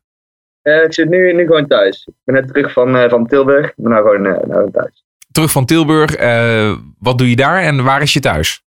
Eh, 0.63 0.83
ik 0.83 0.95
zit 0.95 1.09
nu, 1.09 1.33
nu 1.33 1.47
gewoon 1.47 1.67
thuis. 1.67 2.07
Ik 2.07 2.15
ben 2.25 2.35
net 2.35 2.49
terug 2.49 2.73
van, 2.73 2.97
eh, 2.97 3.11
van 3.11 3.27
Tilburg. 3.27 3.67
Ik 3.67 3.75
ben 3.77 3.91
nou 3.91 4.03
gewoon, 4.05 4.23
nou 4.23 4.43
gewoon 4.53 4.71
thuis. 4.71 5.05
Terug 5.37 5.51
van 5.53 5.65
Tilburg. 5.65 6.15
eh, 6.15 6.77
wat 6.99 7.19
doe 7.19 7.31
je 7.31 7.37
daar 7.37 7.63
en 7.63 7.85
waar 7.85 8.03
is 8.03 8.13
je 8.13 8.21
thuis? 8.21 8.63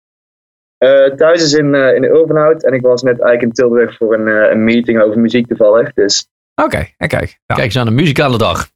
Eh, 0.78 1.04
thuis 1.16 1.42
is 1.42 1.52
in, 1.52 1.74
eh 1.74 1.94
in 1.94 2.04
Ulvenhout. 2.04 2.64
En 2.64 2.72
ik 2.72 2.82
was 2.82 3.02
net 3.02 3.12
eigenlijk 3.20 3.42
in 3.42 3.52
Tilburg 3.52 3.96
voor 3.96 4.14
een, 4.14 4.28
eh, 4.28 4.50
een 4.50 4.64
meeting 4.64 5.02
over 5.02 5.18
muziek 5.20 5.46
toevallig. 5.46 5.92
Dus 5.92 6.28
Oké, 6.62 6.88
en 6.96 7.08
kijk. 7.08 7.22
Nou, 7.46 7.60
Kijk 7.60 7.64
eens 7.64 7.76
aan 7.78 7.86
een 7.86 7.94
muzikale 7.94 8.38
dag. 8.38 8.68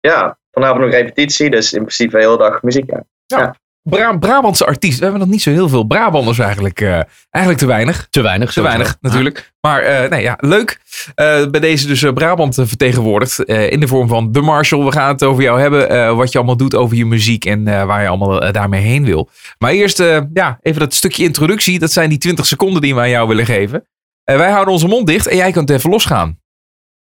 ja, 0.00 0.38
vanavond 0.50 0.80
nog 0.80 0.90
repetitie. 0.90 1.50
Dus 1.50 1.72
in 1.72 1.80
principe 1.80 2.16
de 2.16 2.22
hele 2.22 2.38
dag 2.38 2.62
muziek. 2.62 2.90
Ja. 3.26 3.56
Bra- 3.82 4.16
Brabantse 4.18 4.66
artiest. 4.66 4.96
We 4.98 5.02
hebben 5.02 5.20
nog 5.20 5.30
niet 5.30 5.42
zo 5.42 5.50
heel 5.50 5.68
veel 5.68 5.84
Brabanders 5.84 6.38
eigenlijk. 6.38 6.80
eh, 6.80 7.00
eigenlijk 7.30 7.58
te 7.58 7.66
weinig. 7.66 8.06
Te 8.10 8.20
weinig. 8.22 8.52
Te 8.52 8.62
weinig, 8.62 8.96
natuurlijk. 9.00 9.52
Maar 9.60 9.82
eh, 9.82 10.10
nee, 10.10 10.22
ja, 10.22 10.36
leuk. 10.40 10.80
Eh, 11.14 11.46
bij 11.46 11.60
deze 11.60 11.86
dus 11.86 12.04
Brabant 12.14 12.54
vertegenwoordigd. 12.54 13.44
eh, 13.44 13.70
in 13.70 13.80
de 13.80 13.88
vorm 13.88 14.08
van 14.08 14.32
The 14.32 14.40
Marshall. 14.40 14.84
We 14.84 14.92
gaan 14.92 15.08
het 15.08 15.22
over 15.24 15.42
jou 15.42 15.60
hebben. 15.60 15.88
eh, 15.90 16.16
wat 16.16 16.32
je 16.32 16.38
allemaal 16.38 16.56
doet 16.56 16.74
over 16.74 16.96
je 16.96 17.04
muziek. 17.06 17.44
En 17.44 17.68
eh, 17.68 17.84
waar 17.84 18.02
je 18.02 18.08
allemaal 18.08 18.52
daarmee 18.52 18.80
heen 18.82 19.04
wil. 19.04 19.28
Maar 19.58 19.70
eerst 19.70 20.00
eh, 20.00 20.20
ja, 20.32 20.58
even 20.62 20.80
dat 20.80 20.94
stukje 20.94 21.24
introductie. 21.24 21.78
Dat 21.78 21.92
zijn 21.92 22.08
die 22.08 22.18
20 22.18 22.46
seconden 22.46 22.82
die 22.82 22.94
we 22.94 23.00
aan 23.00 23.10
jou 23.10 23.28
willen 23.28 23.46
geven. 23.46 23.86
Wij 24.24 24.50
houden 24.50 24.72
onze 24.74 24.86
mond 24.88 25.06
dicht. 25.06 25.26
En 25.26 25.36
jij 25.36 25.52
kunt 25.52 25.70
even 25.70 25.90
losgaan. 25.90 26.38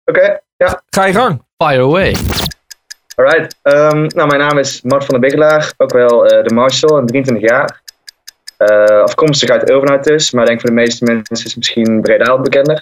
Oké, 0.05 0.39
Ga 0.89 1.05
je 1.05 1.13
gang. 1.13 1.41
Fire 1.57 1.81
away. 1.83 2.15
Alright. 3.19 3.55
Ehm, 3.61 4.07
nou, 4.07 4.27
mijn 4.27 4.39
naam 4.39 4.57
is 4.57 4.81
Mart 4.81 5.05
van 5.05 5.19
der 5.19 5.29
Bigelaar. 5.29 5.73
Ook 5.77 5.91
wel 5.91 6.25
eh, 6.25 6.43
de 6.43 6.53
Marshall, 6.53 6.99
en 6.99 7.05
23 7.05 7.49
jaar. 7.49 7.81
Eh, 8.57 9.01
afkomstig 9.01 9.49
uit 9.49 9.69
Ulvenhout 9.69 10.03
dus, 10.03 10.31
maar 10.31 10.41
ik 10.41 10.47
denk 10.47 10.61
voor 10.61 10.69
de 10.69 10.75
meeste 10.75 11.03
mensen 11.03 11.45
is 11.45 11.55
misschien 11.55 12.01
Breda 12.01 12.25
wat 12.25 12.43
bekender. 12.43 12.81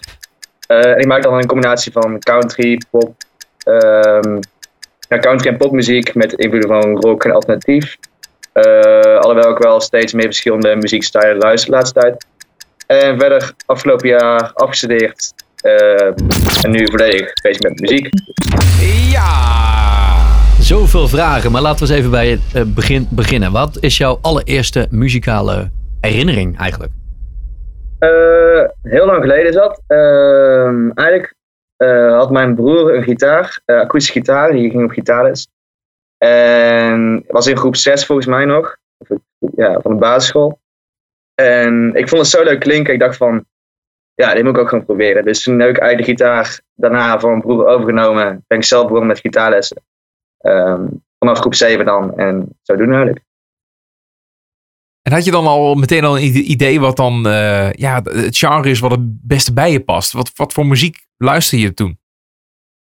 Eh, 0.67 0.97
ik 0.97 1.06
maak 1.06 1.23
dan 1.23 1.34
een 1.34 1.45
combinatie 1.45 1.91
van 1.91 2.19
country, 2.19 2.82
pop, 2.91 3.13
ehm, 3.63 4.39
ja, 5.10 5.19
country 5.19 5.50
en 5.50 5.58
popmuziek 5.58 6.15
met 6.15 6.34
invloeden 6.34 6.69
van 6.69 7.02
rock 7.02 7.23
en 7.23 7.32
alternatief. 7.32 7.97
Alhoewel 9.19 9.52
ik 9.52 9.58
wel 9.58 9.80
steeds 9.80 10.13
meer 10.13 10.26
verschillende 10.26 10.76
muziekstijlen 10.76 11.38
luister 11.38 11.69
de 11.69 11.76
laatste 11.76 12.00
tijd. 12.00 12.26
En 12.88 13.19
verder 13.19 13.54
afgelopen 13.65 14.08
jaar 14.08 14.52
afgestudeerd 14.54 15.34
en 15.62 16.72
nu 16.72 16.86
volledig 16.86 17.34
bezig 17.41 17.62
met 17.62 17.80
muziek. 17.80 18.10
Ja! 19.12 19.58
Zoveel 20.60 21.08
vragen, 21.08 21.52
maar 21.52 21.62
laten 21.62 21.86
we 21.86 21.91
eens 21.91 22.00
even 22.00 22.12
bij 22.12 22.30
het 22.30 22.41
eh, 22.54 22.62
begin 22.76 23.08
beginnen. 23.10 23.52
Wat 23.52 23.78
is 23.80 23.98
jouw 23.98 24.17
allereerste 24.22 24.88
muzikale 24.89 25.70
herinnering 26.02 26.58
eigenlijk? 26.58 26.91
Eh, 28.00 28.63
heel 28.82 29.06
lang 29.06 29.22
geleden 29.22 29.48
is 29.48 29.56
dat. 29.56 29.82
Ehm, 29.88 30.89
eigenlijk 30.89 31.36
eh, 31.76 32.17
had 32.17 32.32
mijn 32.32 32.56
broer 32.56 32.96
een 32.96 33.04
gitaar, 33.04 33.62
akoestische 33.65 34.20
gitaar, 34.20 34.52
die 34.52 34.70
ging 34.70 34.84
op 34.84 34.91
gitaarles. 34.91 35.48
En 36.17 37.24
was 37.28 37.48
in 37.48 37.58
groep 37.58 37.76
6 37.76 38.06
volgens 38.06 38.28
mij 38.28 38.46
nog, 38.46 38.78
ja, 39.56 39.80
van 39.82 39.91
de 39.91 39.98
basisschool. 39.98 40.60
En 41.36 41.91
ik 41.96 42.10
vond 42.10 42.22
het 42.22 42.32
zo 42.32 42.43
leuk 42.43 42.60
klinken, 42.60 42.93
ik 42.93 43.00
dacht 43.00 43.17
van, 43.17 43.46
ja, 44.24 44.34
dit 44.34 44.44
moet 44.44 44.56
ik 44.56 44.62
ook 44.62 44.70
gewoon 44.70 44.86
proberen. 44.86 45.26
Dus 45.26 45.44
toen 45.44 45.60
heb 45.60 45.70
ik 45.70 45.78
eigenlijk 45.78 46.10
de 46.10 46.16
gitaar 46.16 46.62
daarna 46.76 47.20
van 47.20 47.30
mijn 47.30 47.42
broer 47.42 47.66
overgenomen. 47.66 48.44
Ben 48.48 48.58
ik 48.58 48.64
zelf 48.64 48.84
begonnen 48.84 49.08
met 49.08 49.20
gitaarlessen. 49.20 49.84
Ehm, 50.38 50.86
vanaf 51.20 51.40
groep 51.40 51.54
7 51.56 51.86
dan, 51.86 52.18
en 52.18 52.58
zo 52.62 52.76
doen 52.76 52.88
eigenlijk. 52.92 53.26
En 55.02 55.14
had 55.14 55.26
je 55.26 55.32
dan 55.32 55.46
al 55.46 55.76
meteen 55.76 56.04
al 56.04 56.18
een 56.18 56.24
ide- 56.24 56.40
idee 56.40 56.80
wat 56.80 56.96
dan 56.96 57.28
eh, 57.28 57.72
ja, 57.72 58.02
het 58.04 58.38
genre 58.38 58.70
is 58.70 58.80
wat 58.80 58.92
het 58.92 59.28
beste 59.28 59.54
bij 59.54 59.72
je 59.72 59.84
past? 59.84 60.14
Wat, 60.14 60.32
wat 60.36 60.54
voor 60.54 60.66
muziek 60.66 60.98
luister 61.18 61.58
je 61.58 61.74
toen? 61.74 62.00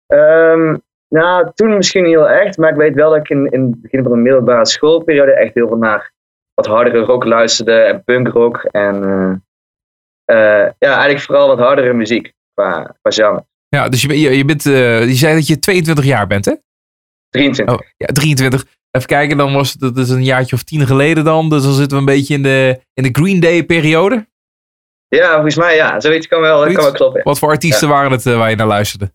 Ehm, 0.06 0.76
nou, 1.08 1.50
toen 1.54 1.76
misschien 1.76 2.02
niet 2.02 2.12
heel 2.14 2.28
echt, 2.28 2.56
maar 2.58 2.70
ik 2.70 2.76
weet 2.76 2.94
wel 2.94 3.10
dat 3.10 3.18
ik 3.18 3.28
in, 3.28 3.50
in 3.50 3.62
het 3.62 3.82
begin 3.82 4.02
van 4.02 4.12
de 4.12 4.18
middelbare 4.18 4.66
schoolperiode 4.66 5.32
echt 5.34 5.54
heel 5.54 5.68
veel 5.68 5.76
naar 5.76 6.12
wat 6.54 6.66
hardere 6.66 6.98
rock 6.98 7.24
luisterde 7.24 7.72
en 7.72 8.04
punkrock. 8.04 8.64
En 8.70 9.04
eh, 9.04 9.32
ja, 10.26 10.74
eigenlijk 10.78 11.20
vooral 11.20 11.48
wat 11.48 11.58
hardere 11.58 11.92
muziek 11.92 12.32
qua, 12.54 12.96
qua 13.02 13.10
genre. 13.10 13.44
Ja, 13.68 13.88
dus 13.88 14.02
je, 14.02 14.20
je, 14.20 14.36
je, 14.36 14.44
bent, 14.44 14.66
eh, 14.66 15.06
je 15.06 15.14
zei 15.14 15.34
dat 15.34 15.46
je 15.46 15.58
22 15.58 16.04
jaar 16.04 16.26
bent, 16.26 16.44
hè? 16.44 16.54
23. 17.28 17.74
Oh, 17.74 17.80
ja, 17.96 18.06
23. 18.06 18.64
Even 18.90 19.08
kijken, 19.08 19.36
dan 19.36 19.52
was 19.52 19.72
het 19.72 19.80
dat 19.80 19.96
is 19.96 20.08
een 20.08 20.24
jaartje 20.24 20.56
of 20.56 20.62
tien 20.62 20.86
geleden 20.86 21.24
dan. 21.24 21.48
Dus 21.48 21.62
dan 21.62 21.72
zitten 21.72 21.92
we 21.92 21.98
een 21.98 22.16
beetje 22.16 22.34
in 22.34 22.42
de, 22.42 22.80
in 22.94 23.02
de 23.02 23.08
Green 23.12 23.40
Day 23.40 23.64
periode. 23.64 24.26
Ja, 25.08 25.32
volgens 25.32 25.56
mij 25.56 25.74
ja, 25.74 26.00
zoiets 26.00 26.26
kan 26.26 26.40
wel, 26.40 26.58
Zoiets? 26.58 26.74
kan 26.74 26.84
wel 26.84 26.92
kloppen. 26.92 27.22
Wat 27.22 27.38
voor 27.38 27.48
artiesten 27.48 27.88
waren 27.88 28.10
het 28.10 28.26
eh, 28.26 28.36
waar 28.36 28.50
je 28.50 28.56
naar 28.56 28.66
luisterde? 28.66 29.12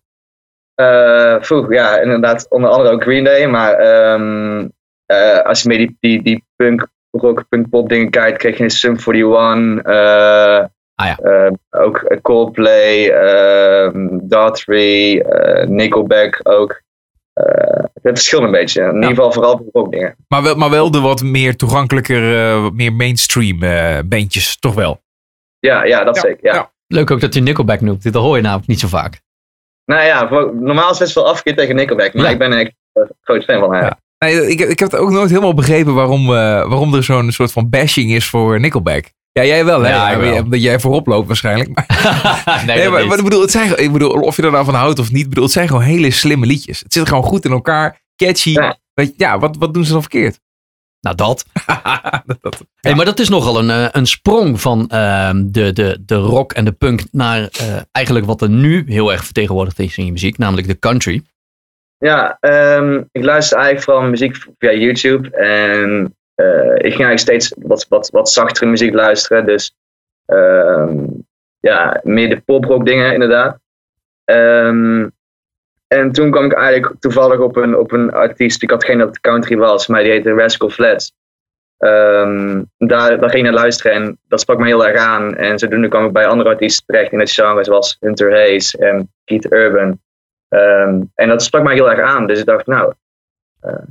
Eh 0.75 1.35
vroeg, 1.39 1.73
ja, 1.73 1.99
inderdaad, 1.99 2.49
onder 2.49 2.69
andere 2.69 2.89
ook 2.89 3.03
Green 3.03 3.23
Day, 3.23 3.47
maar 3.47 3.73
ehm, 3.73 4.67
eh, 5.05 5.39
als 5.39 5.61
je 5.61 5.67
meer 5.67 5.77
die, 5.77 5.97
die, 5.99 6.21
die 6.21 6.45
punk 6.55 6.87
rock, 7.11 7.45
punk 7.49 7.69
pop 7.69 7.89
dingen 7.89 8.09
kijkt, 8.09 8.37
kreeg 8.37 8.57
je 8.57 8.63
een 8.63 8.69
Sum 8.69 8.97
41, 9.05 9.83
eh 9.83 10.65
Ah 11.01 11.07
ja. 11.07 11.17
eh, 11.17 11.51
ook 11.83 12.17
Coldplay, 12.21 13.09
ehm 13.09 14.07
Daughtry, 14.21 15.19
eh 15.19 15.67
Nickelback 15.67 16.39
ook. 16.43 16.81
Eh, 17.33 17.83
het 17.93 18.17
verschilt 18.17 18.43
een 18.43 18.51
beetje. 18.51 18.81
In 18.83 18.93
ieder 18.95 19.09
geval 19.09 19.31
vooral 19.31 19.57
voor 19.57 19.69
rock 19.83 19.91
dingen. 19.91 20.15
Maar 20.27 20.43
wel, 20.43 20.55
maar 20.55 20.69
wel 20.69 20.91
de 20.91 20.99
wat 20.99 21.21
meer 21.23 21.55
toegankelijker, 21.55 22.37
eh, 22.51 22.61
wat 22.61 22.73
meer 22.73 22.93
mainstream 22.93 23.63
eh 23.63 23.99
bandjes, 24.05 24.59
toch 24.59 24.73
wel? 24.73 25.01
Ja, 25.59 25.83
ja, 25.83 26.03
dat 26.03 26.15
Ja, 26.15 26.21
zeker. 26.21 26.45
Ja. 26.45 26.53
ja. 26.53 26.71
Leuk 26.87 27.11
ook 27.11 27.19
dat 27.21 27.33
je 27.33 27.41
Nickelback 27.41 27.81
noemt. 27.81 28.03
Dit 28.03 28.13
hoor 28.13 28.35
je 28.35 28.41
namelijk 28.41 28.67
niet 28.67 28.79
zo 28.79 28.87
vaak. 28.87 29.21
Nou 29.85 30.03
ja, 30.03 30.27
voor- 30.27 30.55
normaal 30.55 30.83
is 30.83 30.89
het 30.89 30.99
best 30.99 31.15
wel 31.15 31.27
afgekeerd 31.27 31.57
tegen 31.57 31.75
Nickelback, 31.75 32.13
maar 32.13 32.25
Ja. 32.25 32.31
ik 32.31 32.37
ben 32.37 32.53
echt 32.53 32.71
een 32.93 33.07
groot 33.21 33.43
fan 33.43 33.59
van 33.59 33.73
haar. 33.73 33.97
Nee, 34.17 34.47
ik, 34.47 34.59
ik 34.59 34.79
heb 34.79 34.91
het 34.91 34.99
ook 34.99 35.09
nooit 35.11 35.29
helemaal 35.29 35.53
begrepen 35.53 35.93
waarom, 35.93 36.21
eh, 36.25 36.33
waarom 36.69 36.93
er 36.93 37.03
zo'n 37.03 37.31
soort 37.31 37.51
van 37.51 37.69
bashing 37.69 38.11
is 38.11 38.29
voor 38.29 38.59
Nickelback. 38.59 39.05
Ja, 39.33 39.45
jij 39.45 39.65
wel, 39.65 39.81
hè? 39.81 39.89
Ja, 39.89 40.19
wel. 40.19 40.43
Omdat 40.43 40.61
jij 40.61 40.79
voorop 40.79 41.07
loopt 41.07 41.27
waarschijnlijk. 41.27 41.69
Maar, 42.45 42.63
nee, 42.65 42.89
maar, 42.89 43.17
ik 43.17 43.23
bedoel, 43.23 43.41
het 43.41 43.51
zijn, 43.51 43.77
ik 43.79 43.91
bedoel, 43.91 44.09
of 44.09 44.35
je 44.35 44.41
er 44.41 44.51
nou 44.51 44.65
van 44.65 44.73
houdt 44.73 44.99
of 44.99 45.11
niet, 45.11 45.21
ik 45.23 45.29
bedoel, 45.29 45.43
het 45.43 45.53
zijn 45.53 45.67
gewoon 45.67 45.83
hele 45.83 46.11
slimme 46.11 46.45
liedjes. 46.45 46.79
Het 46.79 46.93
zit 46.93 47.07
gewoon 47.07 47.23
goed 47.23 47.45
in 47.45 47.51
elkaar, 47.51 48.01
catchy. 48.15 48.49
Ja. 48.49 48.77
Weet 48.93 49.07
je, 49.07 49.13
ja, 49.17 49.39
wat, 49.39 49.55
wat 49.57 49.73
doen 49.73 49.85
ze 49.85 49.91
dan 49.91 50.01
verkeerd? 50.01 50.39
Nou, 51.01 51.15
dat. 51.15 51.45
dat, 52.25 52.37
dat- 52.41 52.65
Hey, 52.81 52.95
maar 52.95 53.05
dat 53.05 53.19
is 53.19 53.29
nogal 53.29 53.59
een, 53.59 53.69
eh, 53.69 53.87
een 53.91 54.05
sprong 54.05 54.61
van 54.61 54.87
ehm, 54.89 55.43
de, 55.51 55.73
de, 55.73 56.01
de 56.05 56.15
rock 56.15 56.53
en 56.53 56.65
de 56.65 56.71
punk 56.71 57.01
naar 57.11 57.47
eh, 57.51 57.75
eigenlijk 57.91 58.25
wat 58.25 58.41
er 58.41 58.49
nu 58.49 58.83
heel 58.87 59.11
erg 59.11 59.23
vertegenwoordigd 59.23 59.79
is 59.79 59.97
in 59.97 60.05
je 60.05 60.11
muziek, 60.11 60.37
namelijk 60.37 60.67
de 60.67 60.79
country. 60.79 61.21
Ja, 61.97 62.37
ehm, 62.39 63.01
ik 63.11 63.23
luister 63.23 63.57
eigenlijk 63.57 63.85
vooral 63.85 64.09
muziek 64.09 64.35
via 64.57 64.71
YouTube. 64.73 65.29
En 65.37 66.15
ik 66.73 66.93
ging 66.93 67.05
eigenlijk 67.05 67.19
steeds 67.19 67.53
wat, 67.57 67.85
wat, 67.89 68.09
wat 68.09 68.29
zachtere 68.29 68.65
muziek 68.65 68.93
luisteren. 68.93 69.45
Dus 69.45 69.75
ehm, 70.25 71.05
ja, 71.59 71.99
meer 72.03 72.29
de 72.29 72.41
poprock 72.41 72.85
dingen 72.85 73.13
inderdaad. 73.13 73.59
Ehm, 74.23 75.07
en 75.87 76.11
toen 76.11 76.31
kwam 76.31 76.45
ik 76.45 76.53
eigenlijk 76.53 76.93
toevallig 76.99 77.39
op 77.39 77.55
een, 77.55 77.77
op 77.77 77.91
een 77.91 78.11
artiest. 78.11 78.63
Ik 78.63 78.69
had 78.69 78.85
geen 78.85 78.97
dat 78.97 79.19
country 79.19 79.57
was, 79.57 79.87
maar 79.87 80.03
die 80.03 80.11
heette 80.11 80.33
Rascal 80.33 80.69
Flats. 80.69 81.13
Ehm, 81.77 82.63
daar, 82.77 83.19
daar 83.19 83.29
ging 83.29 83.45
ik 83.45 83.51
naar 83.51 83.61
luisteren 83.61 83.91
en 83.91 84.19
dat 84.27 84.39
sprak 84.39 84.59
me 84.59 84.65
heel 84.65 84.87
erg 84.87 84.97
aan. 84.97 85.35
En 85.35 85.59
zodoende 85.59 85.87
kwam 85.87 86.05
ik 86.05 86.11
bij 86.11 86.27
andere 86.27 86.49
artiesten 86.49 86.85
terecht 86.85 87.11
in 87.11 87.19
het 87.19 87.31
genre, 87.31 87.63
zoals 87.63 87.97
Hunter 87.99 88.31
Hayes 88.31 88.75
en 88.75 89.11
Keith 89.23 89.51
Urban. 89.51 89.99
En 91.15 91.27
dat 91.27 91.43
sprak 91.43 91.63
mij 91.63 91.73
heel 91.73 91.91
erg 91.91 91.99
aan. 91.99 92.27
Dus 92.27 92.39
ik 92.39 92.45
dacht, 92.45 92.65
nou, 92.65 92.87
eh 92.89 93.00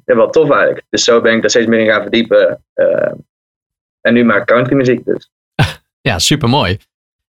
ja, 0.04 0.16
wel 0.16 0.30
tof 0.30 0.50
eigenlijk. 0.50 0.86
Dus 0.88 1.04
zo 1.04 1.20
ben 1.20 1.34
ik 1.34 1.40
daar 1.40 1.50
steeds 1.50 1.66
meer 1.66 1.80
in 1.80 1.86
gaan 1.86 2.02
verdiepen. 2.02 2.64
Ehm, 2.74 3.14
en 4.00 4.14
nu 4.14 4.24
maak 4.24 4.40
ik 4.40 4.46
country 4.46 4.74
muziek 4.74 5.04
dus. 5.04 5.30
Ja, 6.00 6.18
super 6.18 6.48
mooi. 6.48 6.78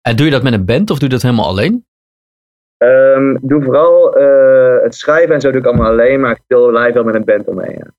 En 0.01 0.15
doe 0.15 0.25
je 0.25 0.31
dat 0.31 0.43
met 0.43 0.53
een 0.53 0.65
band 0.65 0.89
of 0.89 0.99
doe 0.99 1.07
je 1.07 1.13
dat 1.13 1.23
helemaal 1.23 1.47
alleen? 1.47 1.85
Ehm, 2.77 3.35
ik 3.35 3.49
doe 3.49 3.63
vooral 3.63 4.15
eh, 4.15 4.83
het 4.83 4.95
schrijven 4.95 5.33
en 5.33 5.41
zo 5.41 5.51
doe 5.51 5.59
ik 5.59 5.65
allemaal 5.65 5.91
alleen. 5.91 6.19
Maar 6.19 6.31
ik 6.31 6.41
speel 6.43 6.71
live 6.71 6.93
wel 6.93 7.03
met 7.03 7.15
een 7.15 7.25
band 7.25 7.47
omheen. 7.47 7.75
Ja. 7.77 7.93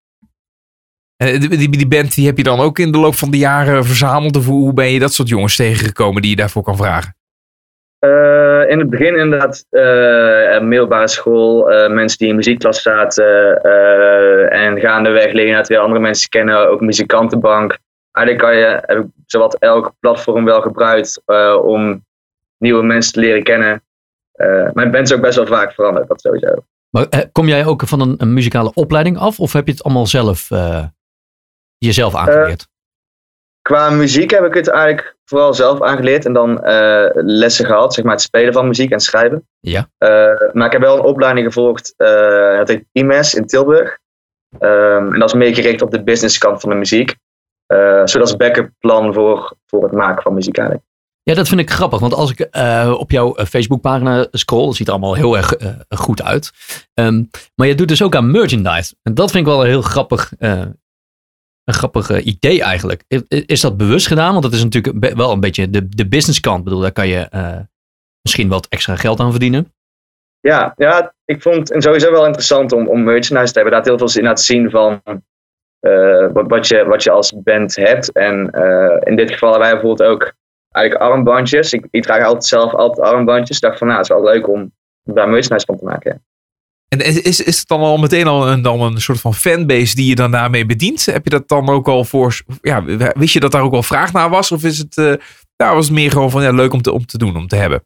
Eh, 1.17 1.41
die, 1.41 1.69
die, 1.69 1.89
band 1.89 2.15
die 2.15 2.27
heb 2.27 2.37
je 2.37 2.43
dan 2.43 2.61
ook 2.61 2.79
in 2.79 2.93
de 2.93 2.99
loop 2.99 3.15
van 3.15 3.31
de 3.31 3.39
jaren 3.39 3.85
verzameld? 3.85 4.37
Of 4.37 4.47
hoe 4.47 4.73
ben 4.73 4.91
je 4.91 4.99
dat 4.99 5.13
soort 5.13 5.29
jongens 5.29 5.57
tegengekomen 5.57 6.23
die 6.23 6.31
je 6.31 6.37
daarvoor 6.37 6.63
kan 6.63 6.77
vragen? 6.77 7.15
Eh, 8.03 8.71
in 8.71 8.79
het 8.79 8.91
begin 8.91 9.19
inderdaad 9.19 9.67
eh, 9.71 10.61
middelbare 10.61 11.09
school, 11.09 11.71
eh, 11.71 11.93
mensen 11.93 12.19
die 12.19 12.29
in 12.29 12.37
muziekklas 12.37 12.83
zaten 12.83 13.63
en 14.51 14.81
gaandeweg 14.81 15.33
je 15.33 15.41
inderdaad 15.41 15.69
weer 15.69 15.79
andere 15.79 16.01
mensen 16.01 16.29
kennen, 16.29 16.69
ook 16.69 16.81
muzikantenbank. 16.81 17.79
Eigenlijk 18.13 18.47
kan 18.47 18.57
je, 18.57 18.83
heb 18.87 18.99
ik 18.99 19.07
zowat 19.27 19.55
elk 19.55 19.93
platform 20.01 20.45
wel 20.45 20.61
gebruikt 20.61 21.23
om 21.63 22.05
nieuwe 22.59 22.83
mensen 22.83 23.13
te 23.13 23.21
leren 23.21 23.43
kennen. 23.43 23.83
Mijn 24.73 24.91
band 24.91 25.11
is 25.11 25.15
ook 25.15 25.21
best 25.21 25.37
wel 25.37 25.47
vaak 25.47 25.73
veranderd, 25.73 26.09
dat 26.09 26.21
sowieso. 26.21 26.55
Maar 26.91 27.07
kom 27.33 27.49
jij 27.49 27.67
ook 27.67 27.83
van 27.87 28.01
een, 28.01 28.15
een 28.19 28.35
muzikale 28.35 28.75
opleiding 28.75 29.19
af 29.19 29.41
of 29.41 29.53
heb 29.53 29.67
je 29.67 29.73
het 29.73 29.85
allemaal 29.85 30.07
zelf 30.07 30.49
jezelf 31.79 32.15
aangeleerd? 32.15 32.69
Qua 33.63 33.91
muziek 33.91 34.31
heb 34.31 34.45
ik 34.45 34.55
het 34.55 34.69
eigenlijk 34.69 35.17
vooral 35.25 35.55
zelf 35.55 35.83
aangeleerd 35.83 36.25
en 36.25 36.33
dan 36.33 36.63
eh, 36.63 37.09
lessen 37.15 37.67
gehad, 37.67 37.95
zeg 37.95 38.05
maar 38.05 38.15
het 38.15 38.23
spelen 38.23 38.53
van 38.53 38.67
muziek 38.67 38.91
en 38.91 39.01
schrijven. 39.01 39.49
Ja. 39.61 39.89
Eh, 39.99 40.09
maar 40.53 40.67
ik 40.67 40.73
heb 40.73 40.81
wel 40.81 40.97
een 40.97 41.05
opleiding 41.05 41.47
gevolgd, 41.47 41.95
eh 41.97 42.57
dat 42.57 42.69
heet 42.69 42.85
IMES 42.93 43.35
in 43.35 43.47
Tilburg. 43.47 43.99
Ehm, 44.59 45.13
en 45.13 45.19
dat 45.19 45.29
is 45.29 45.35
meer 45.35 45.55
gericht 45.55 45.83
op 45.83 45.91
de 45.91 46.03
businesskant 46.03 46.61
van 46.61 46.71
de 46.71 46.77
muziek. 46.77 47.17
Zodat 48.05 48.21
als 48.21 48.37
backup 48.37 48.71
plan 48.79 49.15
voor, 49.15 49.57
voor 49.67 49.83
het 49.83 49.93
maken 49.93 50.23
van 50.23 50.35
muziek 50.35 50.57
eigenlijk. 50.57 50.89
Ja, 51.23 51.35
dat 51.35 51.49
vind 51.49 51.61
ik 51.61 51.71
grappig. 51.71 52.01
Want 52.01 52.15
als 52.15 52.35
ik 52.35 52.49
op 52.99 53.11
jouw 53.11 53.35
Facebookpagina 53.35 54.27
scroll, 54.31 54.67
dat 54.67 54.75
ziet 54.75 54.87
er 54.87 54.93
allemaal 54.93 55.15
heel 55.15 55.37
erg 55.37 55.55
goed 55.89 56.23
uit. 56.23 56.51
Ehm, 56.95 57.23
maar 57.55 57.67
je 57.67 57.75
doet 57.75 57.89
dus 57.89 58.03
ook 58.03 58.15
aan 58.15 58.31
merchandise. 58.31 58.95
En 59.03 59.15
dat 59.15 59.31
vind 59.31 59.47
ik 59.47 59.53
wel 59.53 59.63
een 59.63 59.69
heel 59.69 59.83
grappig, 59.83 60.33
een 61.65 61.75
grappig 61.75 62.21
idee 62.21 62.63
eigenlijk. 62.63 63.05
Is, 63.29 63.61
dat 63.61 63.77
bewust 63.77 64.07
gedaan? 64.07 64.31
Want 64.31 64.43
dat 64.43 64.53
is 64.53 64.63
natuurlijk 64.65 65.15
wel 65.15 65.33
een 65.33 65.41
beetje 65.41 65.71
de, 65.71 65.89
de 65.89 66.09
businesskant. 66.09 66.59
Ik 66.59 66.65
bedoel, 66.65 66.81
daar 66.81 66.93
kan 66.93 67.09
je 67.09 67.29
eh, 67.31 67.59
misschien 68.23 68.49
wat 68.49 68.67
extra 68.69 68.97
geld 68.97 69.21
aan 69.21 69.31
verdienen. 69.31 69.73
Ja, 70.41 70.73
ja, 70.77 71.15
ik 71.25 71.43
vond 71.43 71.69
het 71.69 71.83
sowieso 71.83 72.11
wel 72.11 72.27
interessant 72.27 72.73
om, 72.73 72.89
om 72.89 73.03
merchandise 73.03 73.53
te 73.53 73.61
hebben. 73.61 73.73
Daar 73.73 73.97
heel 73.97 74.09
veel 74.09 74.21
in 74.21 74.27
laten 74.27 74.45
zien 74.45 74.71
van 74.71 75.03
eh, 75.81 76.27
wat, 76.33 76.49
wat, 76.49 76.69
je, 76.69 76.85
wat 76.85 77.03
je 77.03 77.11
als 77.11 77.43
band 77.43 77.77
hebt. 77.77 78.13
En 78.13 78.51
eh, 78.51 78.97
in 79.01 79.17
dit 79.17 79.31
geval 79.31 79.51
hebben 79.51 79.69
wij 79.69 79.81
bijvoorbeeld 79.81 80.11
ook 80.11 80.33
eigenlijk 80.71 81.11
armbandjes. 81.11 81.73
Ik, 81.73 81.87
ik 81.91 82.03
draag 82.03 82.25
altijd 82.25 82.45
zelf 82.45 82.75
altijd 82.75 83.07
armbandjes. 83.07 83.57
Ik 83.57 83.63
dacht 83.63 83.79
van, 83.79 83.87
nou, 83.87 83.99
het 83.99 84.11
is 84.11 84.17
wel 84.17 84.25
leuk 84.25 84.49
om 84.49 84.73
daar 85.03 85.29
merchandise 85.29 85.67
van 85.67 85.79
te 85.79 85.85
maken. 85.85 86.25
En 86.93 86.99
is, 86.99 87.21
is 87.21 87.41
is 87.41 87.59
het 87.59 87.69
dan 87.69 87.81
al 87.81 87.97
meteen 87.97 88.27
al 88.27 88.49
een, 88.49 88.63
dan 88.63 88.81
een 88.81 89.01
soort 89.01 89.21
van 89.21 89.35
fanbase 89.35 89.95
die 89.95 90.09
je 90.09 90.15
dan 90.15 90.31
daarmee 90.31 90.67
bedient? 90.67 91.07
Heb 91.07 91.25
je 91.25 91.31
dat 91.31 91.49
dan 91.49 91.69
ook 91.69 91.89
al 91.89 92.05
voor... 92.05 92.41
Ja, 92.61 92.85
wist 93.15 93.33
je 93.33 93.41
dat 93.41 93.53
daar 93.53 93.63
ook 93.63 93.71
wel 93.71 93.83
vraag 93.83 94.13
naar 94.13 94.31
was? 94.31 94.53
Of 94.53 94.65
is 94.65 94.79
het, 94.79 94.97
eh 94.97 95.15
nou, 95.57 95.75
was 95.75 95.85
het 95.85 95.95
meer 95.95 96.11
gewoon 96.11 96.31
van 96.31 96.43
ja, 96.43 96.51
leuk 96.51 96.73
om 96.73 96.83
te, 96.83 96.93
om 96.93 97.07
te 97.07 97.19
doen, 97.19 97.37
om 97.37 97.47
te 97.47 97.57
hebben? 97.57 97.85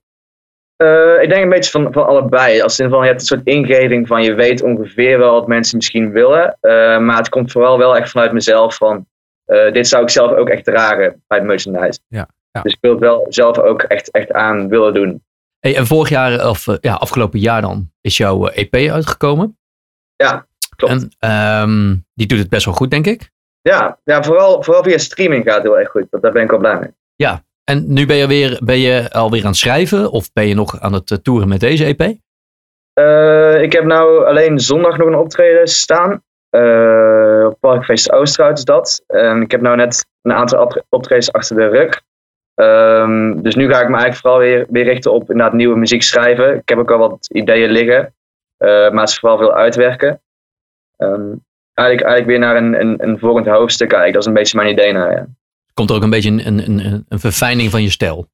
Eh, 0.77 1.23
ik 1.23 1.29
denk 1.29 1.43
een 1.43 1.49
beetje 1.49 1.71
van, 1.71 1.93
van 1.93 2.07
allebei. 2.07 2.61
Als 2.61 2.79
in 2.79 2.89
van, 2.89 3.01
je 3.01 3.07
hebt 3.07 3.21
een 3.21 3.27
soort 3.27 3.47
ingeving 3.47 4.07
van 4.07 4.23
je 4.23 4.35
weet 4.35 4.63
ongeveer 4.63 5.19
wel 5.19 5.33
wat 5.33 5.47
mensen 5.47 5.77
misschien 5.77 6.13
willen. 6.13 6.57
eh, 6.61 6.99
maar 6.99 7.17
het 7.17 7.29
komt 7.29 7.53
vooral 7.53 7.79
wel 7.79 7.97
echt 7.97 8.11
vanuit 8.11 8.33
mezelf 8.33 8.77
van 8.77 9.07
eh, 9.45 9.73
dit 9.73 9.89
zou 9.89 10.03
ik 10.03 10.11
zelf 10.11 10.33
ook 10.33 10.49
echt 10.49 10.65
dragen 10.65 11.23
bij 11.27 11.39
het 11.39 11.47
merchandise. 11.47 12.01
Ja, 12.09 12.29
ja. 12.51 12.61
Dus 12.63 12.73
ik 12.73 12.79
wil 12.81 12.91
het 12.91 13.01
wel 13.01 13.27
zelf 13.29 13.59
ook 13.59 13.83
echt, 13.83 14.11
echt 14.11 14.33
aan 14.33 14.69
willen 14.69 14.95
doen. 14.95 15.25
Hey, 15.61 15.77
en 15.77 15.87
vorig 15.87 16.09
jaar, 16.09 16.49
of 16.49 16.67
ja, 16.81 16.95
afgelopen 16.95 17.39
jaar 17.39 17.61
dan, 17.61 17.91
is 18.07 18.17
jouw 18.17 18.47
eh, 18.47 18.63
EP 18.73 18.91
uitgekomen. 18.91 19.59
Ja, 20.17 20.47
klopt. 20.77 20.93
En 20.93 21.11
ehm, 21.19 21.95
die 22.15 22.27
doet 22.27 22.39
het 22.39 22.49
best 22.49 22.65
wel 22.65 22.75
goed, 22.75 22.91
denk 22.91 23.07
ik. 23.07 23.31
Ja, 23.61 23.99
ja 24.05 24.23
vooral, 24.23 24.63
vooral 24.63 24.83
via 24.83 24.99
streaming 24.99 25.45
gaat 25.45 25.55
het 25.55 25.63
heel 25.63 25.79
erg 25.79 25.91
goed. 25.91 26.07
Dat- 26.11 26.23
Daar 26.23 26.33
ben 26.33 26.43
ik 26.43 26.51
wel 26.51 26.59
blij 26.59 26.79
mee. 26.79 26.91
En 27.65 27.93
nu 27.93 28.07
ben 28.07 28.17
je, 28.17 28.27
weer, 28.27 28.61
ben 28.65 28.79
je 28.79 29.11
alweer 29.11 29.41
aan 29.43 29.47
het 29.51 29.57
schrijven? 29.57 30.11
Of 30.11 30.33
ben 30.33 30.47
je 30.47 30.55
nog 30.55 30.81
aan 30.81 30.93
het 30.93 31.11
eh, 31.11 31.19
toeren 31.19 31.49
met 31.49 31.61
deze 31.61 31.85
EP? 31.85 32.01
Eh, 32.93 33.63
ik 33.63 33.73
heb 33.73 33.85
nou 33.85 34.27
alleen 34.27 34.59
zondag 34.59 34.97
nog 34.97 35.07
een 35.07 35.15
optreden 35.15 35.67
staan. 35.69 36.13
Op 37.47 37.57
Parkfeest 37.61 38.13
Oosterhout 38.13 38.59
is 38.59 38.65
dat. 38.65 39.03
En 39.07 39.43
ik 39.43 39.51
heb 39.51 39.61
nou 39.61 39.77
net 39.77 40.07
een 40.23 40.33
aantal 40.33 40.61
optre- 40.63 40.85
optredens 40.89 41.33
achter 41.33 41.57
de 41.57 41.69
rug. 41.69 42.03
Ehm, 42.57 43.41
dus 43.43 43.55
nu 43.55 43.69
ga 43.73 43.81
ik 43.81 43.89
me 43.89 43.97
eigenlijk 43.97 44.17
vooral 44.17 44.39
weer, 44.39 44.67
weer 44.69 44.85
richten 44.85 45.13
op 45.13 45.31
inderdaad 45.31 45.53
nieuwe 45.55 45.79
muziek 45.79 46.03
schrijven. 46.03 46.57
Ik 46.57 46.69
heb 46.69 46.79
ook 46.79 46.91
al 46.91 46.99
wat 46.99 47.29
ideeën 47.33 47.71
liggen. 47.71 48.15
eh, 48.57 48.69
maar 48.69 49.01
het 49.01 49.09
is 49.09 49.19
vooral 49.19 49.39
veel 49.39 49.55
uitwerken. 49.55 50.21
Ehm, 50.97 51.33
eigenlijk, 51.75 52.09
eigenlijk 52.09 52.27
weer 52.27 52.39
naar 52.39 52.57
een, 52.57 52.81
een, 52.81 53.09
een 53.09 53.19
volgend 53.19 53.47
hoofdstuk 53.47 53.89
kijken. 53.89 54.13
Dat 54.13 54.21
is 54.23 54.29
een 54.29 54.35
beetje 54.35 54.57
mijn 54.57 54.71
idee 54.71 54.93
naar, 54.93 55.13
ja. 55.13 55.27
Komt 55.75 55.91
er 55.91 55.97
ook 55.97 56.03
een 56.03 56.11
beetje 56.11 56.31
een, 56.31 56.47
een, 56.47 56.59
een, 56.69 57.05
een 57.09 57.19
verfijning 57.19 57.71
van 57.71 57.83
je 57.83 57.91
stijl? 57.91 58.29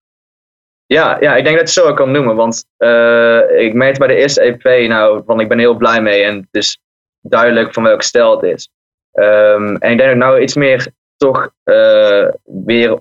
Ja, 0.87 1.17
ja, 1.21 1.37
ik 1.37 1.45
denk 1.45 1.59
dat 1.59 1.75
je 1.75 1.81
het 1.81 1.89
zo 1.89 1.95
kan 1.95 2.11
noemen. 2.11 2.37
Want 2.37 2.65
eh, 2.77 3.41
ik 3.61 3.75
merkte 3.75 3.99
bij 3.99 4.09
de 4.09 4.15
eerste 4.21 4.41
EP, 4.41 4.89
nou, 4.89 5.23
van 5.27 5.41
ik 5.41 5.49
ben 5.49 5.59
heel 5.59 5.75
blij 5.75 6.03
mee. 6.03 6.23
En 6.23 6.37
het 6.37 6.47
is 6.51 6.79
duidelijk 7.21 7.73
van 7.73 7.83
welke 7.83 8.05
stijl 8.05 8.31
het 8.41 8.43
is. 8.43 8.69
Ehm, 9.13 9.77
en 9.77 9.91
ik 9.91 9.99
denk 9.99 9.99
dat 9.99 10.09
ik 10.11 10.17
nou 10.17 10.41
iets 10.41 10.55
meer 10.55 10.87
toch 11.17 11.51
eh, 11.63 12.29
weer, 12.45 12.99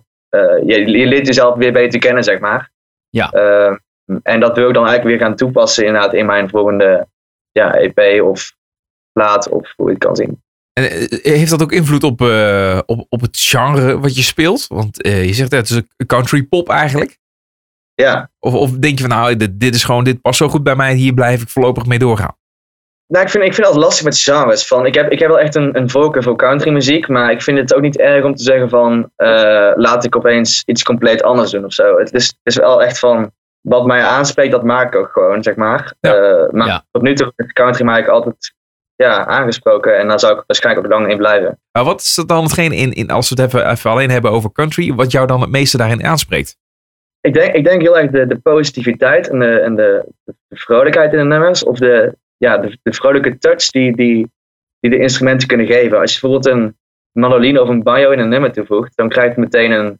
je, 0.66 0.84
je 0.86 1.06
leert 1.06 1.28
jezelf 1.28 1.56
weer 1.56 1.74
beter 1.74 2.00
kennen, 2.00 2.24
zeg 2.24 2.40
maar. 2.40 2.72
Ja. 3.10 3.32
Ehm, 3.32 3.76
en 4.24 4.40
dat 4.40 4.56
wil 4.56 4.68
ik 4.68 4.74
dan 4.74 4.88
eigenlijk 4.88 5.18
weer 5.18 5.28
gaan 5.28 5.38
toepassen 5.38 5.86
inderdaad 5.86 6.14
in 6.14 6.26
mijn 6.26 6.50
volgende 6.50 7.08
ja, 7.52 7.74
EP 7.74 8.24
of 8.24 8.54
plaat 9.12 9.50
of 9.50 9.74
hoe 9.76 9.86
je 9.86 9.94
het 9.94 10.04
kan 10.04 10.16
zien. 10.16 10.42
En 10.74 10.84
eh, 10.84 11.34
heeft 11.34 11.50
dat 11.50 11.62
ook 11.62 11.72
invloed 11.72 12.04
op, 12.04 12.22
eh, 12.22 12.80
op, 12.86 13.06
op 13.10 13.22
het 13.22 13.38
genre 13.40 14.00
wat 14.00 14.16
je 14.16 14.22
speelt? 14.22 14.68
Want 14.68 15.02
eh, 15.02 15.26
je 15.26 15.34
zegt 15.34 15.52
ja, 15.52 15.58
het 15.58 15.70
is 15.70 15.76
een 15.76 16.06
country 16.06 16.44
pop 16.44 16.70
eigenlijk. 16.70 17.20
Ja, 17.94 18.32
Of, 18.40 18.54
of 18.54 18.72
denk 18.72 19.00
je 19.00 19.08
van 19.08 19.18
nou, 19.18 19.36
dit, 19.36 19.60
dit 19.60 19.76
is 19.76 19.84
gewoon, 19.84 20.04
dit 20.04 20.22
past 20.22 20.38
zo 20.38 20.50
goed 20.50 20.64
bij 20.64 20.76
mij, 20.76 20.94
hier 20.94 21.14
blijf 21.14 21.42
ik 21.42 21.50
voorlopig 21.50 21.86
mee 21.86 22.00
doorgaan. 22.00 22.36
Nou, 23.12 23.24
ik 23.26 23.32
vind, 23.32 23.43
ik 23.43 23.53
vind 23.53 23.66
het 23.68 23.76
altijd 23.76 23.84
lastig 23.84 24.05
met 24.05 24.18
genres. 24.18 24.68
Van, 24.68 24.86
ik, 24.86 24.93
heb, 24.93 25.12
ik 25.12 25.20
heb 25.20 25.28
wel 25.30 25.39
echt 25.39 25.55
een, 25.55 25.78
een 25.78 25.89
voorkeur 25.89 26.24
voor 26.24 26.36
countrymuziek, 26.36 27.07
maar 27.07 27.32
ik 27.32 27.41
vind 27.41 27.57
het 27.57 27.74
ook 27.76 27.82
niet 27.82 27.97
erg 27.97 28.26
om 28.26 28.36
te 28.36 28.43
zeggen 28.43 28.70
van 28.70 29.12
eh, 29.16 29.72
laat 29.76 30.05
ik 30.05 30.16
opeens 30.16 30.64
iets 30.66 30.84
compleet 30.84 31.24
anders 31.24 31.51
doen 31.51 31.66
of 31.66 31.74
zo. 31.74 31.97
Het 31.97 32.14
is, 32.14 32.28
het 32.28 32.38
is 32.43 32.55
wel 32.55 32.84
echt 32.84 32.99
van 32.99 33.32
wat 33.62 33.86
mij 33.86 34.01
aanspreekt, 34.03 34.51
dat 34.51 34.64
maak 34.64 34.93
ik 34.93 34.99
ook 34.99 35.12
gewoon, 35.12 35.43
zeg 35.43 35.55
maar. 35.55 35.93
Ja. 35.99 36.14
Eh, 36.14 36.51
maar 36.51 36.68
Ja. 36.68 36.84
tot 36.91 37.01
nu 37.01 37.16
toe 37.16 37.34
country 37.53 37.86
mij 37.86 38.09
altijd 38.09 38.53
ja, 38.95 39.26
aangesproken 39.26 39.97
en 39.97 40.07
daar 40.07 40.20
zou 40.20 40.34
ik 40.38 40.43
waarschijnlijk 40.47 40.86
ook 40.86 40.91
lang 40.91 41.12
in 41.12 41.18
blijven. 41.18 41.59
Maar 41.72 41.84
wat 41.84 42.01
is 42.01 42.16
dat 42.16 42.28
dan 42.28 42.43
hetgeen, 42.43 42.72
in, 42.72 42.91
in, 42.93 43.09
als 43.09 43.30
we 43.30 43.41
het 43.41 43.53
even, 43.53 43.70
even 43.72 43.89
alleen 43.91 44.09
hebben 44.09 44.32
over 44.32 44.51
country, 44.51 44.93
wat 44.93 45.12
jou 45.12 45.28
dan 45.28 45.41
het 45.41 45.49
meeste 45.49 45.78
daarin 45.78 46.05
aanspreekt? 46.05 46.57
Ik 47.22 47.34
denk, 47.34 47.53
ik 47.53 47.64
denk 47.64 47.82
heel 47.82 47.97
erg 47.97 48.12
de, 48.12 48.28
de 48.28 48.39
positiviteit 48.39 49.30
en, 49.30 49.39
de, 49.39 49.59
en 49.59 49.76
de, 49.76 50.05
de 50.24 50.34
vrolijkheid 50.49 51.12
in 51.12 51.18
de 51.18 51.26
nummers. 51.26 51.64
Of 51.64 51.78
de, 51.78 52.16
ja, 52.42 52.58
de, 52.58 52.78
de 52.84 52.94
vrolijke 52.94 53.38
touch 53.38 53.66
die, 53.66 53.96
die, 53.96 54.28
die 54.80 54.89
de 54.92 55.00
instrumenten 55.00 55.48
kunnen 55.48 55.66
geven. 55.68 56.00
Als 56.00 56.14
je 56.14 56.20
bijvoorbeeld 56.20 56.56
een 56.56 56.78
mandoline 57.12 57.62
of 57.62 57.70
een 57.70 57.84
banjo 57.84 58.12
in 58.12 58.20
een 58.20 58.30
nummer 58.30 58.52
toevoegt, 58.52 58.96
dan 58.96 59.10
krijgt 59.10 59.30
het 59.36 59.38
meteen 59.38 59.72
een 59.72 60.00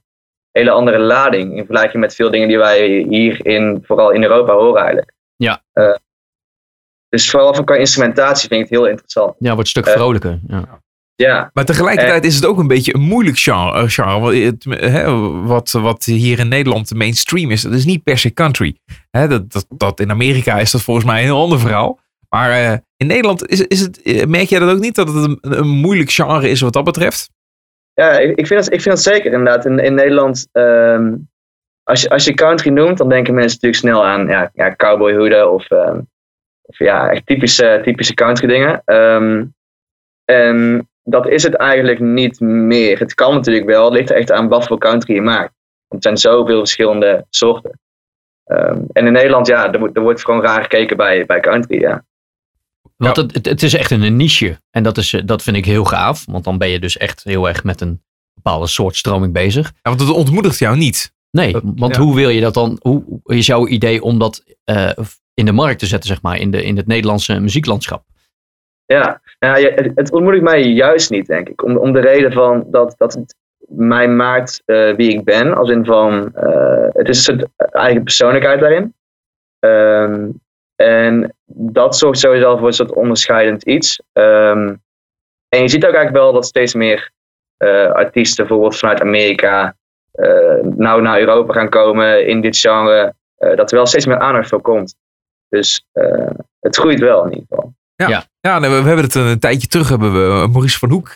hele 0.52 0.72
andere 0.72 1.00
lading. 1.00 1.52
In 1.52 1.66
vergelijking 1.66 2.02
met 2.04 2.16
veel 2.16 2.32
dingen 2.32 2.48
die 2.48 2.58
wij 2.58 3.06
hier 3.10 3.46
in, 3.46 3.84
vooral 3.86 4.12
in 4.12 4.24
Europa 4.24 4.54
horen 4.54 4.80
eigenlijk. 4.82 5.12
Ja. 5.36 5.62
Eh, 5.74 5.96
dus 7.10 7.30
vooral 7.30 7.54
van 7.56 7.66
qua 7.66 7.76
instrumentatie 7.76 8.48
vind 8.48 8.62
ik 8.62 8.70
het 8.70 8.80
heel 8.80 8.88
interessant. 8.88 9.36
Ja, 9.40 9.48
wordt 9.54 9.60
een 9.60 9.66
stuk 9.66 9.86
Eh, 9.86 9.94
vrolijker. 9.94 10.40
Ja. 10.48 10.80
Ja, 11.16 11.50
Maar 11.54 11.66
tegelijkertijd 11.66 12.26
is 12.26 12.36
het 12.36 12.46
ook 12.46 12.58
een 12.58 12.68
beetje 12.68 12.96
een 12.96 13.02
moeilijk 13.02 13.38
genre. 13.38 13.80
eh, 13.82 13.90
genre 13.90 14.20
wat, 14.20 14.34
het, 14.34 14.64
hè, 14.92 15.12
wat, 15.44 15.72
wat 15.72 16.06
hier 16.06 16.40
in 16.40 16.48
Nederland 16.48 16.88
de 16.88 16.96
mainstream 16.96 17.52
is. 17.52 17.62
Dat 17.62 17.74
is 17.74 17.86
niet 17.86 18.04
per 18.04 18.18
se 18.18 18.34
country. 18.34 18.78
Hè, 19.12 19.28
dat, 19.28 19.52
dat, 19.52 19.66
dat 19.70 20.00
in 20.00 20.12
Amerika 20.12 20.60
is 20.60 20.72
dat 20.72 20.82
volgens 20.82 21.06
mij 21.06 21.18
een 21.20 21.26
heel 21.26 21.42
ander 21.42 21.60
verhaal. 21.60 22.00
Maar 22.36 22.52
eh, 22.52 22.78
in 22.98 23.08
Nederland 23.08 23.48
is, 23.48 23.68
is 23.68 23.80
het, 23.80 24.02
eh, 24.02 24.26
merk 24.26 24.48
jij 24.48 24.60
dat 24.60 24.70
ook 24.70 24.80
niet? 24.80 24.96
Dat 24.96 25.14
het 25.14 25.38
een, 25.42 25.68
moeilijk 25.68 26.10
genre 26.10 26.50
is 26.50 26.62
wat 26.62 26.74
dat 26.74 26.84
betreft? 26.84 27.30
Ja, 27.94 28.20
ik, 28.20 28.48
vind 28.48 28.64
dat, 28.64 28.74
ik 28.74 28.82
vind 28.82 28.96
dat 28.96 29.04
zeker 29.04 29.32
inderdaad. 29.32 29.66
In, 29.66 29.80
in 29.80 29.94
Nederland, 29.94 30.48
ehm, 30.52 31.16
als, 31.84 32.02
je, 32.02 32.10
als 32.10 32.24
je 32.24 32.34
country 32.34 32.70
noemt, 32.70 32.98
dan 32.98 33.10
denken 33.10 33.34
mensen 33.34 33.60
natuurlijk 33.62 33.82
snel 33.82 34.06
aan 34.06 34.28
ja, 34.28 34.52
ja, 34.54 35.48
of, 35.48 35.70
ehm, 35.70 36.00
of 36.62 36.80
ja, 36.80 37.10
echt 37.10 37.26
typische, 37.26 37.82
typische 37.84 38.14
country 38.14 38.48
dingen. 38.48 38.82
Ehm, 38.86 39.46
en 40.26 40.90
dat 41.04 41.28
is 41.28 41.44
het 41.44 41.56
eigenlijk 41.56 42.00
niet 42.00 42.40
meer. 42.40 43.00
Het 43.00 43.14
kan 43.14 43.34
natuurlijk 43.34 43.66
wel, 43.66 43.86
het 43.86 43.94
ligt 43.94 44.12
echt 44.12 44.32
aan 44.32 44.48
wat 44.48 44.68
voor 44.68 44.78
country 44.78 45.14
je 45.14 45.22
maakt. 45.22 45.54
Want 45.88 46.06
er 46.06 46.18
zijn 46.18 46.34
zoveel 46.34 46.60
verschillende 46.60 47.26
soorten. 47.30 47.80
En 48.92 49.06
in 49.06 49.12
Nederland, 49.12 49.48
ja, 49.48 49.72
er, 49.74 49.80
wordt- 49.80 49.96
er 49.96 50.02
wordt 50.02 50.26
gewoon 50.26 50.42
raar 50.42 50.62
gekeken 50.62 50.98
bij, 50.98 51.26
bij 51.26 51.40
country, 51.40 51.80
ja. 51.80 52.04
Want 52.98 53.16
het, 53.16 53.34
het, 53.34 53.46
het 53.46 53.64
is 53.64 53.74
echt 53.74 53.92
een 53.92 54.16
niche. 54.16 54.60
En 54.72 54.84
dat, 54.84 54.98
is, 54.98 55.14
eh, 55.14 55.22
dat 55.26 55.42
vind 55.42 55.56
ik 55.58 55.66
heel 55.66 55.84
gaaf. 55.84 56.26
Want 56.26 56.44
dan 56.44 56.58
ben 56.58 56.70
je 56.70 56.80
dus 56.80 56.98
echt 56.98 57.24
heel 57.24 57.48
erg 57.48 57.64
met 57.64 57.82
een 57.82 58.02
bepaalde 58.34 58.68
soort 58.68 58.96
stroming 58.96 59.34
bezig. 59.34 59.66
Ja, 59.68 59.80
want 59.82 60.00
het 60.00 60.10
ontmoedigt 60.10 60.60
jou 60.60 60.78
niet. 60.78 61.14
Nee, 61.32 61.52
Dat- 61.52 61.64
want 61.76 61.96
ja. 61.96 62.02
hoe 62.02 62.16
wil 62.16 62.30
je 62.30 62.42
dat 62.42 62.54
dan? 62.54 62.78
Hoe 62.82 63.04
is 63.24 63.46
jouw 63.46 63.68
idee 63.68 64.02
om 64.02 64.20
dat 64.20 64.44
eh, 64.64 64.92
in 65.34 65.46
de 65.46 65.52
markt 65.52 65.80
te 65.80 65.86
zetten, 65.86 66.10
zeg 66.10 66.22
maar, 66.22 66.38
in, 66.38 66.52
de, 66.52 66.64
in 66.64 66.78
het 66.78 66.88
Nederlandse 66.88 67.40
muzieklandschap? 67.40 68.04
Ja, 68.86 69.22
nou, 69.40 69.60
ja, 69.60 69.72
het, 69.74 69.92
het 69.96 70.12
ontmoedigt 70.12 70.44
mij 70.44 70.64
juist 70.64 71.10
niet, 71.10 71.28
denk 71.28 71.50
ik. 71.50 71.64
Om, 71.64 71.78
om 71.78 71.94
de 71.94 72.00
reden 72.00 72.32
van 72.34 72.64
dat, 72.68 72.96
dat 72.98 73.14
het 73.14 73.36
mij 73.68 74.08
maakt 74.08 74.62
eh, 74.66 74.96
wie 74.96 75.10
ik 75.12 75.24
ben. 75.24 75.54
Als 75.58 75.70
in 75.70 75.86
van, 75.86 76.36
eh, 76.36 76.86
het 76.94 77.10
is 77.10 77.28
een 77.28 77.40
soort 77.40 77.50
eigen 77.74 78.04
persoonlijkheid 78.04 78.60
daarin. 78.60 78.94
Ehm, 79.60 80.30
en 80.82 81.34
dat 81.46 81.98
zorgt 81.98 82.20
sowieso 82.20 82.58
voor 82.58 82.68
een 82.68 82.74
soort 82.74 82.94
onderscheidend 82.94 83.64
iets. 83.64 84.02
Ehm, 84.14 84.76
en 85.50 85.62
je 85.62 85.68
ziet 85.68 85.86
ook 85.86 85.94
eigenlijk 85.94 86.24
wel 86.24 86.34
dat 86.34 86.46
steeds 86.46 86.74
meer 86.74 87.12
eh, 87.58 87.92
artiesten, 87.92 88.46
bijvoorbeeld 88.48 88.78
vanuit 88.78 89.02
Amerika, 89.02 89.76
eh, 90.12 90.64
nou 90.64 91.02
naar 91.02 91.20
Europa 91.20 91.54
gaan 91.54 91.70
komen 91.70 92.28
in 92.28 92.42
dit 92.42 92.58
genre. 92.58 93.14
eh, 93.38 93.56
dat 93.56 93.72
er 93.72 93.78
wel 93.78 93.86
steeds 93.86 94.06
meer 94.06 94.20
aandacht 94.20 94.50
voor 94.50 94.62
komt. 94.62 94.96
Dus 95.50 95.86
eh, 95.92 96.30
het 96.60 96.76
groeit 96.76 97.00
wel 97.00 97.24
in 97.26 97.30
ieder 97.30 97.46
geval. 97.50 97.74
Ja, 98.42 98.60
nee, 98.60 98.70
we, 98.70 98.82
we 98.82 98.88
hebben 98.88 99.06
het 99.06 99.16
een, 99.16 99.40
tijdje 99.40 99.68
terug 99.68 99.90
hebben 99.90 100.14
we 100.14 100.48
Maurice 100.48 100.80
van 100.80 100.90
Hoek 100.90 101.10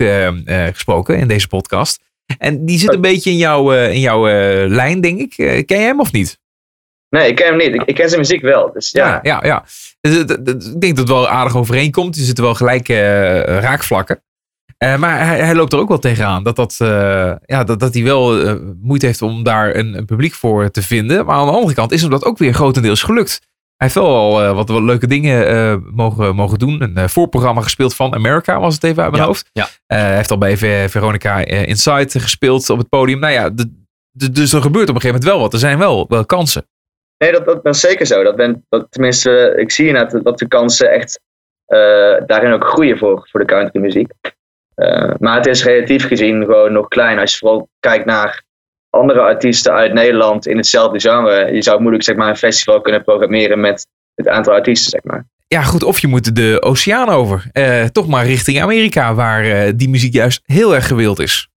gesproken 0.74 1.18
in 1.18 1.28
deze 1.28 1.47
podcast. 1.47 2.03
En 2.38 2.66
die 2.66 2.78
zit 2.78 2.93
een 2.93 3.01
beetje 3.01 3.30
in 3.30 3.38
jouw, 3.38 3.74
eh, 3.74 3.93
in 3.93 3.99
jouw 3.99 4.28
eh, 4.28 4.70
lijn, 4.70 5.01
denk 5.01 5.20
ik. 5.20 5.66
Ken 5.66 5.80
je 5.80 5.86
hem 5.86 5.99
of 5.99 6.11
niet? 6.11 6.39
Nee, 7.10 7.30
ik 7.30 7.36
ken 7.36 7.45
hem 7.47 7.58
niet. 7.58 7.74
Ik, 7.74 7.84
ik 7.84 7.95
ken 7.95 8.08
zijn 8.08 8.20
muziek 8.22 8.41
wel. 8.41 8.72
Dus 8.74 8.91
ja. 8.91 9.20
ja, 9.22 9.39
ja. 9.43 9.64
Dus 10.01 10.16
het- 10.18 10.30
het- 10.30 10.47
het- 10.47 10.66
ik 10.66 10.82
denk 10.82 10.95
dat 10.95 11.08
het 11.08 11.18
wel 11.18 11.28
aardig 11.30 11.56
overeenkomt. 11.58 12.16
Er 12.16 12.22
zitten 12.24 12.43
wel 12.43 12.53
gelijke 12.56 12.93
eh, 13.01 13.60
raakvlakken. 13.60 14.24
Eh, 14.78 14.97
maar 14.97 15.26
hij, 15.26 15.39
hij 15.39 15.56
loopt 15.56 15.74
er 15.74 15.80
ook 15.80 15.88
wel 15.88 15.99
tegenaan. 15.99 16.43
Dat, 16.43 16.56
dat, 16.56 16.76
eh, 16.80 17.32
ja, 17.45 17.64
dat, 17.64 17.80
dat 17.80 17.93
hij 17.93 18.03
wel 18.03 18.39
eh, 18.41 18.56
moeite 18.82 19.06
heeft 19.06 19.22
om 19.22 19.43
daar 19.43 19.76
een, 19.76 19.97
een 19.97 20.06
publiek 20.06 20.34
voor 20.34 20.72
te 20.72 20.82
vinden. 20.82 21.26
Maar 21.26 21.36
aan 21.36 21.45
de 21.45 21.51
andere 21.51 21.74
kant 21.74 21.91
is 21.91 22.01
hem 22.01 22.10
dat 22.10 22.26
ook 22.26 22.38
weer 22.38 22.53
grotendeels 22.53 23.03
gelukt. 23.03 23.41
Hij 23.76 23.88
heeft 23.88 23.93
wel 24.06 24.16
al 24.16 24.43
eh, 24.43 24.53
wat, 24.56 24.70
wat 24.70 24.82
leuke 24.82 25.08
dingen 25.08 25.47
eh, 25.47 25.76
mogen, 25.93 26.36
mogen 26.36 26.60
doen. 26.60 26.82
Een 26.82 26.97
eh, 26.97 27.08
voorprogramma 27.08 27.62
gespeeld 27.62 27.95
van 27.95 28.14
America 28.14 28.60
was 28.60 28.74
het 28.74 28.84
even 28.84 29.01
uit 29.03 29.12
mijn 29.12 29.24
Ja, 29.24 29.28
hoofd. 29.30 29.49
ja. 29.53 29.68
Eh, 29.86 29.97
hij 29.99 30.16
heeft 30.16 30.32
al 30.32 30.38
bij 30.38 30.58
Ver- 30.58 30.89
Veronica 30.89 31.43
eh, 31.45 31.68
Inside 31.68 32.20
gespeeld 32.20 32.70
op 32.70 32.78
het 32.78 32.89
podium. 32.89 33.20
Nou 33.20 33.34
ja, 33.34 33.49
de- 33.49 33.84
de- 34.12 34.32
dus 34.32 34.53
er 34.53 34.62
gebeurt 34.62 34.89
op 34.89 34.95
een 34.95 35.01
gegeven 35.01 35.20
moment 35.22 35.32
wel 35.32 35.39
wat. 35.39 35.53
Er 35.53 35.60
zijn 35.60 35.78
wel, 35.78 36.06
wel 36.10 36.26
kansen. 36.26 36.68
Nee, 37.18 37.32
dat, 37.32 37.45
dat, 37.45 37.66
is 37.66 37.80
zeker 37.80 38.05
zo. 38.05 38.24
Dat 38.24 38.36
ben, 38.36 38.66
dat, 38.70 38.88
tenminste, 38.89 39.53
ik 39.57 39.72
zie 39.72 39.88
inderdaad 39.88 40.24
dat 40.24 40.39
de 40.39 40.47
kansen 40.47 40.91
echt 40.91 41.20
eh, 41.66 42.16
daarin 42.26 42.51
ook 42.51 42.68
groeien 42.68 42.97
voor, 42.97 43.28
voor 43.32 43.39
de 43.39 43.45
countrymuziek. 43.45 44.11
Eh 44.76 45.13
maar 45.20 45.36
het 45.36 45.45
is 45.45 45.63
relatief 45.63 46.07
gezien 46.07 46.45
gewoon 46.45 46.74
nog 46.74 46.88
klein. 46.88 47.20
Als 47.20 47.32
je 47.32 47.38
vooral 47.38 47.70
kijkt 47.80 48.05
naar 48.05 48.43
andere 48.89 49.20
artiesten 49.20 49.74
uit 49.74 49.93
Nederland 49.93 50.47
in 50.47 50.57
hetzelfde 50.57 50.99
genre. 50.99 51.53
Je 51.53 51.61
zou 51.61 51.80
moeilijk 51.80 52.03
zeg 52.03 52.16
maar, 52.16 52.30
een 52.30 52.36
festival 52.36 52.82
kunnen 52.82 53.03
programmeren 53.03 53.59
met 53.59 53.88
het 54.16 54.28
aantal 54.28 54.53
artiesten, 54.53 54.89
zeg 54.89 55.03
maar. 55.03 55.26
ja, 55.47 55.61
goed, 55.61 55.84
of 55.84 55.99
je 55.99 56.07
moet 56.07 56.36
de 56.36 56.61
oceaan 56.61 57.09
over. 57.09 57.49
Eh, 57.51 57.84
toch 57.84 58.07
maar 58.07 58.26
richting 58.26 58.61
Amerika, 58.61 59.13
waar 59.13 59.76
die 59.76 59.89
muziek 59.89 60.13
juist 60.13 60.41
heel 60.45 60.76
erg 60.76 60.88
gewild 60.88 61.20
is. 61.20 61.49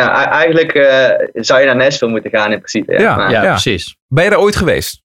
Ja, 0.00 0.30
eigenlijk 0.30 0.72
eh, 0.74 1.26
zou 1.32 1.60
je 1.60 1.66
naar 1.66 1.76
Nashville 1.76 2.10
moeten 2.10 2.30
gaan 2.30 2.50
in 2.52 2.58
principe. 2.58 2.92
Ja. 2.92 3.00
Ja. 3.00 3.16
Maar- 3.16 3.30
Ja, 3.30 3.42
Ja. 3.42 3.50
precies. 3.50 3.96
Ben 4.08 4.24
je 4.24 4.30
daar 4.30 4.38
ooit 4.38 4.56
geweest? 4.56 5.02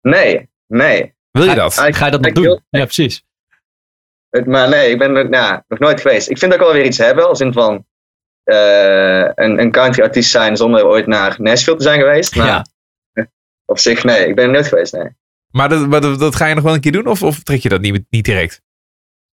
Nee, 0.00 0.48
nee. 0.66 1.14
Wil 1.30 1.44
je 1.44 1.54
dat? 1.54 1.74
Ga 1.78 2.04
je 2.04 2.10
dat 2.10 2.20
nog 2.20 2.26
ik 2.30 2.34
doen? 2.34 2.44
wil- 2.44 2.60
Ja, 2.70 2.84
precies. 2.84 3.24
Het- 4.30 4.46
Maar 4.46 4.68
nee, 4.68 4.90
ik 4.90 4.98
ben 4.98 5.16
er 5.16 5.28
nou, 5.28 5.60
nog 5.68 5.78
nooit 5.78 6.00
geweest. 6.00 6.30
Ik 6.30 6.38
vind 6.38 6.50
dat 6.50 6.60
ook 6.60 6.66
wel 6.66 6.76
weer 6.76 6.84
iets 6.86 6.98
hebben, 6.98 7.28
als 7.28 7.40
in 7.40 7.52
van 7.52 7.86
eh, 8.44 9.20
een, 9.34 9.58
een 9.60 9.70
country 9.70 10.02
artiest 10.02 10.30
zijn 10.30 10.56
zonder 10.56 10.86
ooit 10.86 11.06
naar 11.06 11.34
Nashville 11.38 11.76
te 11.76 11.82
zijn 11.82 12.00
geweest. 12.00 12.36
Maar 12.36 12.46
Ja. 12.46 12.64
op 13.64 13.78
zich, 13.78 14.04
nee, 14.04 14.26
ik 14.26 14.34
ben 14.34 14.44
er 14.44 14.50
nooit 14.50 14.66
geweest, 14.68 14.92
nee. 14.92 15.08
Maar 15.50 15.68
dat, 15.68 15.86
maar 15.88 16.00
dat, 16.00 16.18
dat 16.18 16.36
ga 16.36 16.46
je 16.46 16.54
nog 16.54 16.64
wel 16.64 16.74
een 16.74 16.80
keer 16.80 16.92
doen? 16.92 17.06
Of, 17.06 17.22
of 17.22 17.42
trek 17.42 17.60
je 17.60 17.68
dat 17.68 17.80
niet, 17.80 18.04
niet 18.10 18.24
direct? 18.24 18.62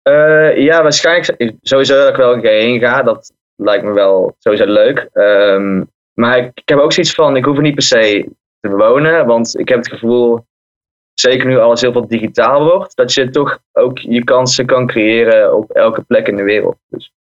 Eh, 0.02 0.58
ja, 0.58 0.82
waarschijnlijk 0.82 1.54
sowieso 1.62 1.96
dat 1.98 2.10
ik 2.10 2.16
wel 2.16 2.34
een 2.34 2.42
keer 2.42 2.60
heen 2.60 2.80
ga. 2.80 3.02
Dat 3.04 3.34
lijkt 3.64 3.84
me 3.84 3.92
wel 3.94 4.36
sowieso 4.40 4.66
leuk. 4.66 5.10
Ehm, 5.14 5.84
maar 6.14 6.38
ik, 6.38 6.52
ik 6.54 6.70
heb 6.70 6.80
ook 6.80 6.94
zoiets 6.94 7.14
van, 7.14 7.36
ik 7.36 7.46
hoef 7.46 7.56
er 7.56 7.62
niet 7.64 7.74
per 7.76 7.84
se 7.84 8.30
te 8.60 8.70
wonen. 8.70 9.26
Want 9.26 9.60
ik 9.60 9.70
heb 9.70 9.78
het 9.78 9.88
gevoel, 9.88 10.46
zeker 11.14 11.48
nu 11.48 11.58
alles 11.60 11.82
heel 11.82 11.92
veel 11.92 12.08
digitaal 12.08 12.64
wordt, 12.64 12.96
dat 12.96 13.14
je 13.14 13.30
toch 13.30 13.60
ook 13.72 13.98
je 13.98 14.24
kansen 14.24 14.66
kan 14.66 14.88
creëren 14.88 15.56
op 15.58 15.72
elke 15.72 16.02
plek 16.02 16.28
in 16.28 16.36
de 16.36 16.44
wereld. 16.44 16.78
Dus, 16.90 17.12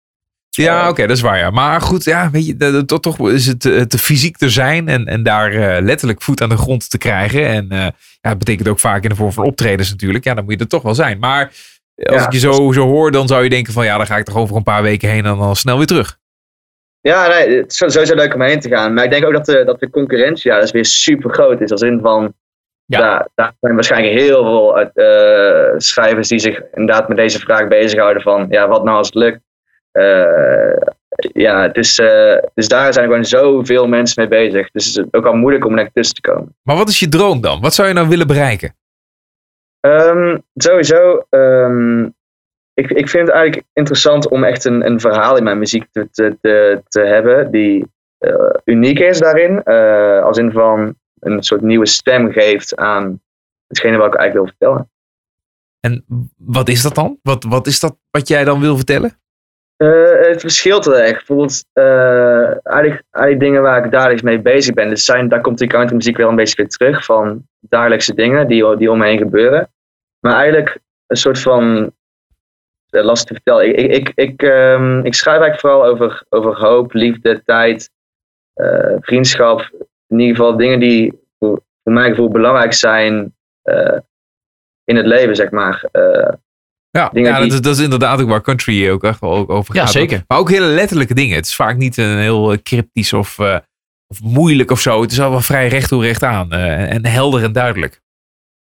Ja, 0.56 0.84
Eh. 0.84 0.90
oké, 0.90 1.02
dat 1.08 1.16
is 1.18 1.22
waar. 1.22 1.38
Ja. 1.38 1.50
Maar 1.50 1.82
goed, 1.82 2.04
ja, 2.04 2.30
weet 2.32 2.46
je, 2.46 2.56
dat- 2.56 2.88
dat- 2.90 3.02
toch 3.02 3.30
is 3.30 3.46
het 3.48 3.66
eh, 3.66 3.82
te 3.82 3.98
fysiek 3.98 4.38
te 4.38 4.50
zijn 4.50 4.88
en, 4.88 5.06
en 5.06 5.24
daar 5.24 5.52
eh, 5.52 5.82
letterlijk 5.84 6.22
voet 6.22 6.42
aan 6.42 6.50
de 6.50 6.58
grond 6.58 6.90
te 6.90 6.98
krijgen. 6.98 7.48
En 7.48 7.68
ja, 7.70 7.92
dat 8.22 8.38
betekent 8.38 8.68
ook 8.68 8.80
vaak 8.80 9.04
in 9.04 9.10
de 9.10 9.16
vorm 9.16 9.32
van 9.32 9.46
optredens 9.46 9.90
natuurlijk. 9.90 10.24
Ja, 10.24 10.34
dan 10.34 10.44
moet 10.44 10.54
je 10.54 10.60
er 10.60 10.68
toch 10.68 10.82
wel 10.82 10.96
zijn. 10.96 11.20
Maar 11.20 11.46
als 11.96 12.16
Ja. 12.22 12.26
ik 12.26 12.32
je 12.32 12.40
zo, 12.40 12.72
zo 12.72 12.86
hoor, 12.88 13.12
dan 13.12 13.28
zou 13.28 13.44
je 13.44 13.50
denken 13.50 13.74
van 13.74 13.86
ja, 13.86 13.98
dan 13.98 14.06
ga 14.06 14.18
ik 14.18 14.26
toch 14.26 14.36
over 14.38 14.56
een 14.56 14.64
paar 14.64 14.84
weken 14.84 15.10
heen 15.10 15.26
en 15.26 15.38
dan 15.38 15.56
snel 15.56 15.78
weer 15.78 15.86
terug. 15.88 16.18
Ja, 17.08 17.28
nee, 17.28 17.58
het 17.58 17.72
is 17.72 17.78
sowieso 17.78 18.16
leuk 18.16 18.34
om 18.34 18.42
heen 18.42 18.60
te 18.60 18.70
gaan. 18.70 18.94
Maar 18.94 19.04
ik 19.04 19.12
denk 19.12 19.26
ook 19.26 19.34
dat 19.34 19.46
de, 19.46 19.64
dat 19.64 19.80
de 19.80 19.90
concurrentie 19.90 20.52
ja, 20.52 20.60
dus 20.60 20.72
weer 20.72 20.86
super 20.86 21.30
groot 21.34 21.62
is. 21.62 21.72
Als 21.72 21.82
in 21.82 22.00
van, 22.02 22.34
Ja. 22.86 23.00
daar, 23.00 23.28
daar 23.36 23.54
zijn 23.60 23.74
waarschijnlijk 23.74 24.20
heel 24.20 24.44
veel 24.44 24.80
eh, 24.80 25.74
schrijvers 25.78 26.28
die 26.28 26.40
zich 26.40 26.62
inderdaad 26.74 27.08
met 27.08 27.18
deze 27.18 27.40
vraag 27.40 27.68
bezighouden 27.68 28.22
van, 28.22 28.46
ja, 28.50 28.68
wat 28.68 28.84
nou 28.84 28.98
als 28.98 29.08
het 29.08 29.16
lukt? 29.16 29.40
Eh, 29.92 30.76
ja, 31.34 31.72
eh, 31.72 31.72
dus 32.54 32.68
daar 32.68 32.94
zijn 32.94 33.06
gewoon 33.06 33.26
zoveel 33.26 33.88
mensen 33.88 34.28
mee 34.30 34.50
bezig. 34.50 34.72
Dus 34.72 34.86
het 34.86 34.96
is 35.06 35.14
ook 35.20 35.26
al 35.26 35.34
moeilijk 35.34 35.66
om 35.66 35.78
er 35.78 35.92
tussen 35.94 36.16
te 36.16 36.22
komen. 36.22 36.56
Maar 36.62 36.76
wat 36.76 36.90
is 36.90 37.00
je 37.00 37.10
droom 37.10 37.42
dan? 37.42 37.62
Wat 37.62 37.74
zou 37.74 37.88
je 37.88 37.94
nou 37.94 38.08
willen 38.08 38.28
bereiken? 38.28 38.76
Ehm, 39.80 40.38
sowieso, 40.56 41.26
ehm, 41.30 42.10
ik, 42.74 42.92
ik 42.92 43.10
vind 43.10 43.28
het 43.28 43.36
eigenlijk 43.36 43.68
interessant 43.74 44.30
om 44.30 44.44
echt 44.44 44.66
een, 44.66 44.86
een 44.86 45.00
verhaal 45.00 45.38
in 45.38 45.44
mijn 45.44 45.60
muziek 45.60 45.86
te, 45.92 46.10
te, 46.12 46.38
te, 46.42 46.82
te 46.88 47.02
hebben 47.02 47.52
die 47.52 47.88
eh, 48.18 48.50
uniek 48.64 49.00
is 49.00 49.20
daarin. 49.20 49.64
Eh, 49.64 50.24
als 50.24 50.38
in 50.38 50.52
van 50.52 50.96
een 51.20 51.44
soort 51.44 51.62
nieuwe 51.62 51.86
stem 51.86 52.32
geeft 52.32 52.76
aan 52.76 53.22
hetgene 53.68 53.98
wat 53.98 54.14
ik 54.14 54.20
eigenlijk 54.20 54.34
wil 54.34 54.56
vertellen. 54.58 54.92
En 55.80 56.06
wat 56.38 56.70
is 56.70 56.82
dat 56.82 56.96
dan? 56.96 57.20
Wat, 57.22 57.44
wat 57.44 57.68
is 57.68 57.80
dat 57.80 57.98
wat 58.12 58.28
jij 58.28 58.44
dan 58.44 58.60
wil 58.60 58.76
vertellen? 58.76 59.18
Eh, 59.76 60.28
het 60.30 60.42
verschilt 60.42 60.86
heel 60.86 60.98
erg. 60.98 61.18
Bijvoorbeeld, 61.18 61.66
eigenlijk, 61.74 63.04
eigenlijk 63.12 63.40
dingen 63.40 63.62
waar 63.62 63.86
ik 63.86 63.92
dagelijks 63.92 64.22
mee 64.22 64.42
bezig 64.42 64.74
ben. 64.74 64.90
Dus 64.90 65.06
zijn, 65.06 65.30
daar 65.30 65.42
komt 65.42 65.58
die 65.58 65.68
countrymuziek 65.68 66.18
wel 66.18 66.30
een 66.30 66.36
beetje 66.36 66.56
weer 66.56 66.68
terug 66.68 67.06
van 67.06 67.48
dagelijkse 67.60 68.14
dingen 68.14 68.48
die, 68.48 68.78
die 68.78 68.92
om 68.92 68.98
me 68.98 69.06
heen 69.06 69.18
gebeuren. 69.18 69.70
Maar 70.20 70.36
eigenlijk 70.36 70.80
een 71.08 71.18
soort 71.18 71.40
van, 71.40 71.94
lastig 73.02 73.28
te 73.28 73.34
vertellen. 73.34 73.78
Ik, 73.78 73.92
ik, 73.92 74.12
ik, 74.16 74.42
ehm, 74.42 75.00
ik 75.06 75.14
schrijf 75.14 75.40
eigenlijk 75.42 75.60
vooral 75.60 75.86
over, 75.86 76.24
over 76.30 76.56
hoop, 76.60 76.94
liefde, 76.94 77.42
tijd, 77.46 77.90
eh, 78.54 78.96
vriendschap. 79.00 79.70
In 80.08 80.20
ieder 80.20 80.36
geval 80.36 80.58
dingen 80.58 80.80
die 80.80 81.14
voor, 81.40 81.62
voor 81.84 81.94
mijn 81.94 82.10
gevoel 82.10 82.30
belangrijk 82.30 82.74
zijn 82.74 83.36
eh, 83.62 83.98
in 84.84 84.96
het 84.96 85.06
leven, 85.06 85.36
zeg 85.36 85.52
maar. 85.52 85.88
Eh, 85.92 86.34
Ja, 86.90 87.02
ja 87.02 87.10
die- 87.10 87.24
dat, 87.24 87.42
is, 87.52 87.62
dat 87.62 87.76
is 87.78 87.84
inderdaad 87.84 88.22
ook 88.22 88.30
waar 88.30 88.42
country 88.42 88.90
ook 88.90 89.04
echt 89.04 89.20
wel 89.20 89.50
over 89.50 89.76
Ja, 89.76 89.82
gaat. 89.82 89.92
zeker. 89.92 90.24
Maar 90.28 90.38
ook 90.38 90.50
hele 90.50 90.66
letterlijke 90.66 91.14
dingen. 91.14 91.36
Het 91.36 91.46
is 91.46 91.56
vaak 91.56 91.76
niet 91.78 91.98
een 91.98 92.18
heel 92.18 92.52
eh, 92.52 92.58
cryptisch 92.64 93.14
of, 93.14 93.40
eh, 93.40 93.58
of 94.08 94.22
moeilijk 94.22 94.72
of 94.72 94.80
zo. 94.80 95.02
Het 95.02 95.12
is 95.12 95.20
al 95.22 95.30
wel 95.30 95.42
vrij 95.42 95.68
recht 95.68 95.88
toe 95.90 96.04
recht 96.04 96.24
aan. 96.24 96.52
eh, 96.52 96.92
en 96.94 97.06
helder 97.06 97.44
en 97.44 97.52
duidelijk. 97.52 98.02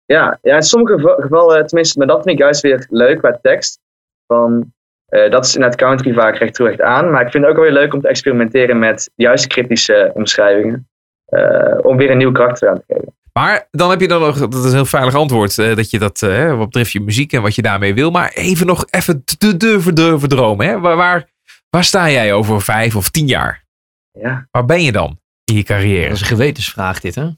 Ja, 0.05 0.39
ja 0.43 0.55
in 0.57 0.62
sommige 0.62 0.95
geva- 0.99 1.23
gevallen, 1.23 1.67
tenminste, 1.67 1.99
maar 1.99 2.07
dat 2.07 2.23
vind 2.23 2.35
ik 2.35 2.39
juist 2.43 2.61
weer 2.62 2.87
leuk 2.91 3.21
bij 3.21 3.39
tekst. 3.43 3.79
Van, 4.27 4.72
eh, 5.07 5.31
dat 5.31 5.45
is 5.47 5.57
in 5.57 5.62
het 5.62 5.74
country 5.77 6.12
vaak 6.14 6.37
recht 6.37 6.55
toe 6.55 6.66
recht 6.68 6.81
aan. 6.81 7.11
Maar 7.11 7.24
ik 7.24 7.31
vind 7.31 7.43
het 7.45 7.53
ook 7.53 7.59
wel 7.59 7.70
weer 7.72 7.81
leuk 7.81 7.95
om 7.95 8.01
te 8.01 8.09
experimenteren 8.09 8.79
met 8.79 9.11
juist 9.14 9.47
cryptische 9.47 10.11
omschrijvingen. 10.14 10.89
eh, 11.27 11.79
om 11.83 11.97
weer 11.97 12.11
een 12.11 12.18
nieuw 12.18 12.33
karakter 12.33 12.68
aan 12.68 12.77
te 12.77 12.85
geven. 12.95 13.14
Maar 13.33 13.68
dan 13.70 13.91
heb 13.91 14.01
je 14.01 14.09
dan 14.09 14.20
nog, 14.20 14.39
dat 14.39 14.55
is 14.55 14.64
een 14.64 14.72
heel 14.77 14.85
veilig 14.85 15.14
antwoord, 15.14 15.59
eh, 15.59 15.77
dat 15.77 15.91
je 15.91 15.99
dat, 15.99 16.20
wat 16.49 16.59
betreft 16.59 16.93
je 16.93 17.01
muziek 17.01 17.33
en 17.33 17.43
wat 17.43 17.55
je 17.55 17.62
daarmee 17.62 17.95
wil. 17.95 18.11
Maar 18.11 18.31
even 18.35 18.66
nog 18.66 18.85
even 18.91 19.24
te 19.39 19.57
durven, 19.57 19.95
durven 19.95 20.29
dromen. 20.29 20.66
Hè? 20.66 20.81
Waar, 20.81 20.97
waar, 20.97 21.29
waar 21.70 21.85
sta 21.85 22.11
jij 22.11 22.33
over 22.33 22.61
vijf 22.62 22.97
of 22.97 23.11
tien 23.11 23.27
jaar? 23.27 23.64
Ja, 24.11 24.47
Waar 24.51 24.64
ben 24.64 24.83
je 24.83 24.93
dan 24.93 25.20
in 25.45 25.55
je 25.55 25.64
Dat 25.64 25.77
carrière? 25.77 26.12
is 26.12 26.20
een 26.20 26.27
gewetensvraag 26.27 27.01
dit, 27.01 27.14
hè? 27.14 27.29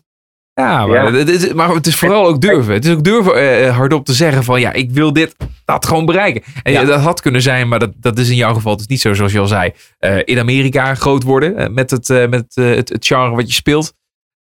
Ja, 0.59 0.87
maar, 0.87 1.13
Ja. 1.13 1.19
Het, 1.19 1.29
is, 1.29 1.53
maar 1.53 1.69
het 1.75 1.87
is 1.87 1.97
vooral 1.97 2.27
ook 2.27 2.41
durven. 2.41 2.75
Het 2.75 2.85
is 2.85 2.93
ook 2.93 3.05
durven 3.05 3.35
eh, 3.35 3.77
hardop 3.77 4.05
te 4.05 4.13
zeggen 4.13 4.45
van 4.45 4.61
ja, 4.61 4.73
ik 4.73 4.91
wil 4.91 5.13
dit, 5.13 5.37
dat 5.65 5.87
gewoon 5.87 6.07
bereiken. 6.07 6.43
En 6.63 6.73
Ja. 6.73 6.85
dat 6.85 7.01
had 7.01 7.21
kunnen 7.21 7.43
zijn, 7.43 7.69
maar 7.69 7.79
dat, 7.79 7.93
dat 7.97 8.19
is 8.19 8.31
in 8.31 8.37
jouw 8.37 8.55
geval 8.55 8.77
dus 8.77 8.87
niet 8.87 9.01
zo 9.01 9.15
zoals 9.15 9.33
je 9.33 9.39
al 9.39 9.47
zei. 9.47 9.73
eh, 9.99 10.17
in 10.25 10.39
Amerika 10.39 10.95
groot 10.95 11.23
worden 11.23 11.57
eh, 11.57 11.69
met, 11.69 11.91
het, 11.91 12.09
met 12.31 12.55
het, 12.55 12.89
het 12.89 13.07
genre 13.07 13.35
wat 13.37 13.47
je 13.47 13.53
speelt. 13.55 13.95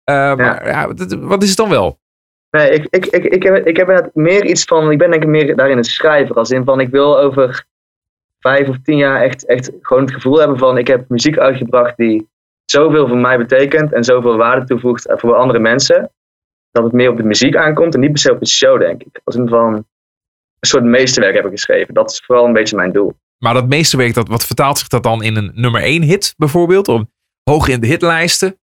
Maar 0.06 0.68
ja, 0.68 0.88
wat- 0.94 1.18
wat 1.20 1.44
is 1.44 1.48
het 1.50 1.58
dan 1.58 1.70
wel? 1.70 2.00
nee, 2.52 2.70
ik, 2.70 2.86
ik, 2.90 3.06
ik, 3.06 3.24
ik, 3.24 3.44
heb, 3.44 3.68
ik 3.68 3.78
heb 3.78 4.10
meer 4.14 4.46
iets 4.46 4.64
van, 4.64 4.92
ik 4.92 4.98
ben 4.98 5.12
denk 5.12 5.24
ik 5.24 5.30
meer 5.30 5.56
daarin 5.56 5.78
een 5.78 5.84
schrijver. 5.84 6.36
Als 6.36 6.50
in 6.52 6.64
van, 6.64 6.80
ik 6.80 6.90
wil 6.90 7.20
over 7.20 7.66
vijf 8.40 8.68
of 8.70 8.76
tien 8.84 8.98
jaar 8.98 9.22
echt, 9.22 9.46
echt 9.46 9.72
gewoon 9.82 10.04
het 10.04 10.14
gevoel 10.14 10.40
hebben 10.40 10.58
van, 10.58 10.78
ik 10.78 10.88
heb 10.88 11.10
muziek 11.10 11.38
uitgebracht 11.38 11.98
die 11.98 12.28
zoveel 12.76 13.08
voor 13.08 13.18
mij 13.18 13.38
betekent 13.38 13.94
en 13.94 14.04
zoveel 14.04 14.38
waarde 14.38 14.66
toevoegt 14.66 15.08
eh, 15.08 15.18
voor 15.18 15.36
andere 15.36 15.60
mensen. 15.60 16.12
Dat 16.72 16.84
het 16.84 16.94
meer 16.94 17.10
op 17.10 17.18
de 17.18 17.24
muziek 17.24 17.56
aankomt 17.56 17.94
en 17.94 18.00
niet 18.00 18.12
per 18.12 18.20
se 18.20 18.32
op 18.32 18.40
de 18.40 18.48
show, 18.48 18.80
denk 18.80 19.04
ik. 19.04 19.22
Als 19.24 19.36
in 19.36 19.48
van, 19.48 19.74
een 19.74 20.68
soort 20.68 20.84
meesterwerk 20.84 21.36
heb 21.36 21.46
ik 21.46 21.52
geschreven. 21.52 21.94
Dat 21.94 22.12
is 22.12 22.24
vooral 22.26 22.46
een 22.46 22.54
beetje 22.54 22.76
mijn 22.76 22.92
doel. 22.92 23.14
Maar 23.38 23.54
dat 23.54 23.68
meeste 23.68 23.98
werk, 23.98 24.14
dat, 24.14 24.28
wat 24.28 24.46
vertaalt 24.46 24.78
zich 24.78 24.88
dat 24.88 25.04
dan 25.04 25.24
in 25.24 25.36
een 25.36 25.52
nummer 25.54 25.82
1 25.82 26.02
hit 26.02 26.34
bijvoorbeeld? 26.38 26.88
Om 26.88 27.12
hoog 27.44 27.68
in 27.68 27.80
de 27.80 27.88
hitlijsten? 27.88 28.60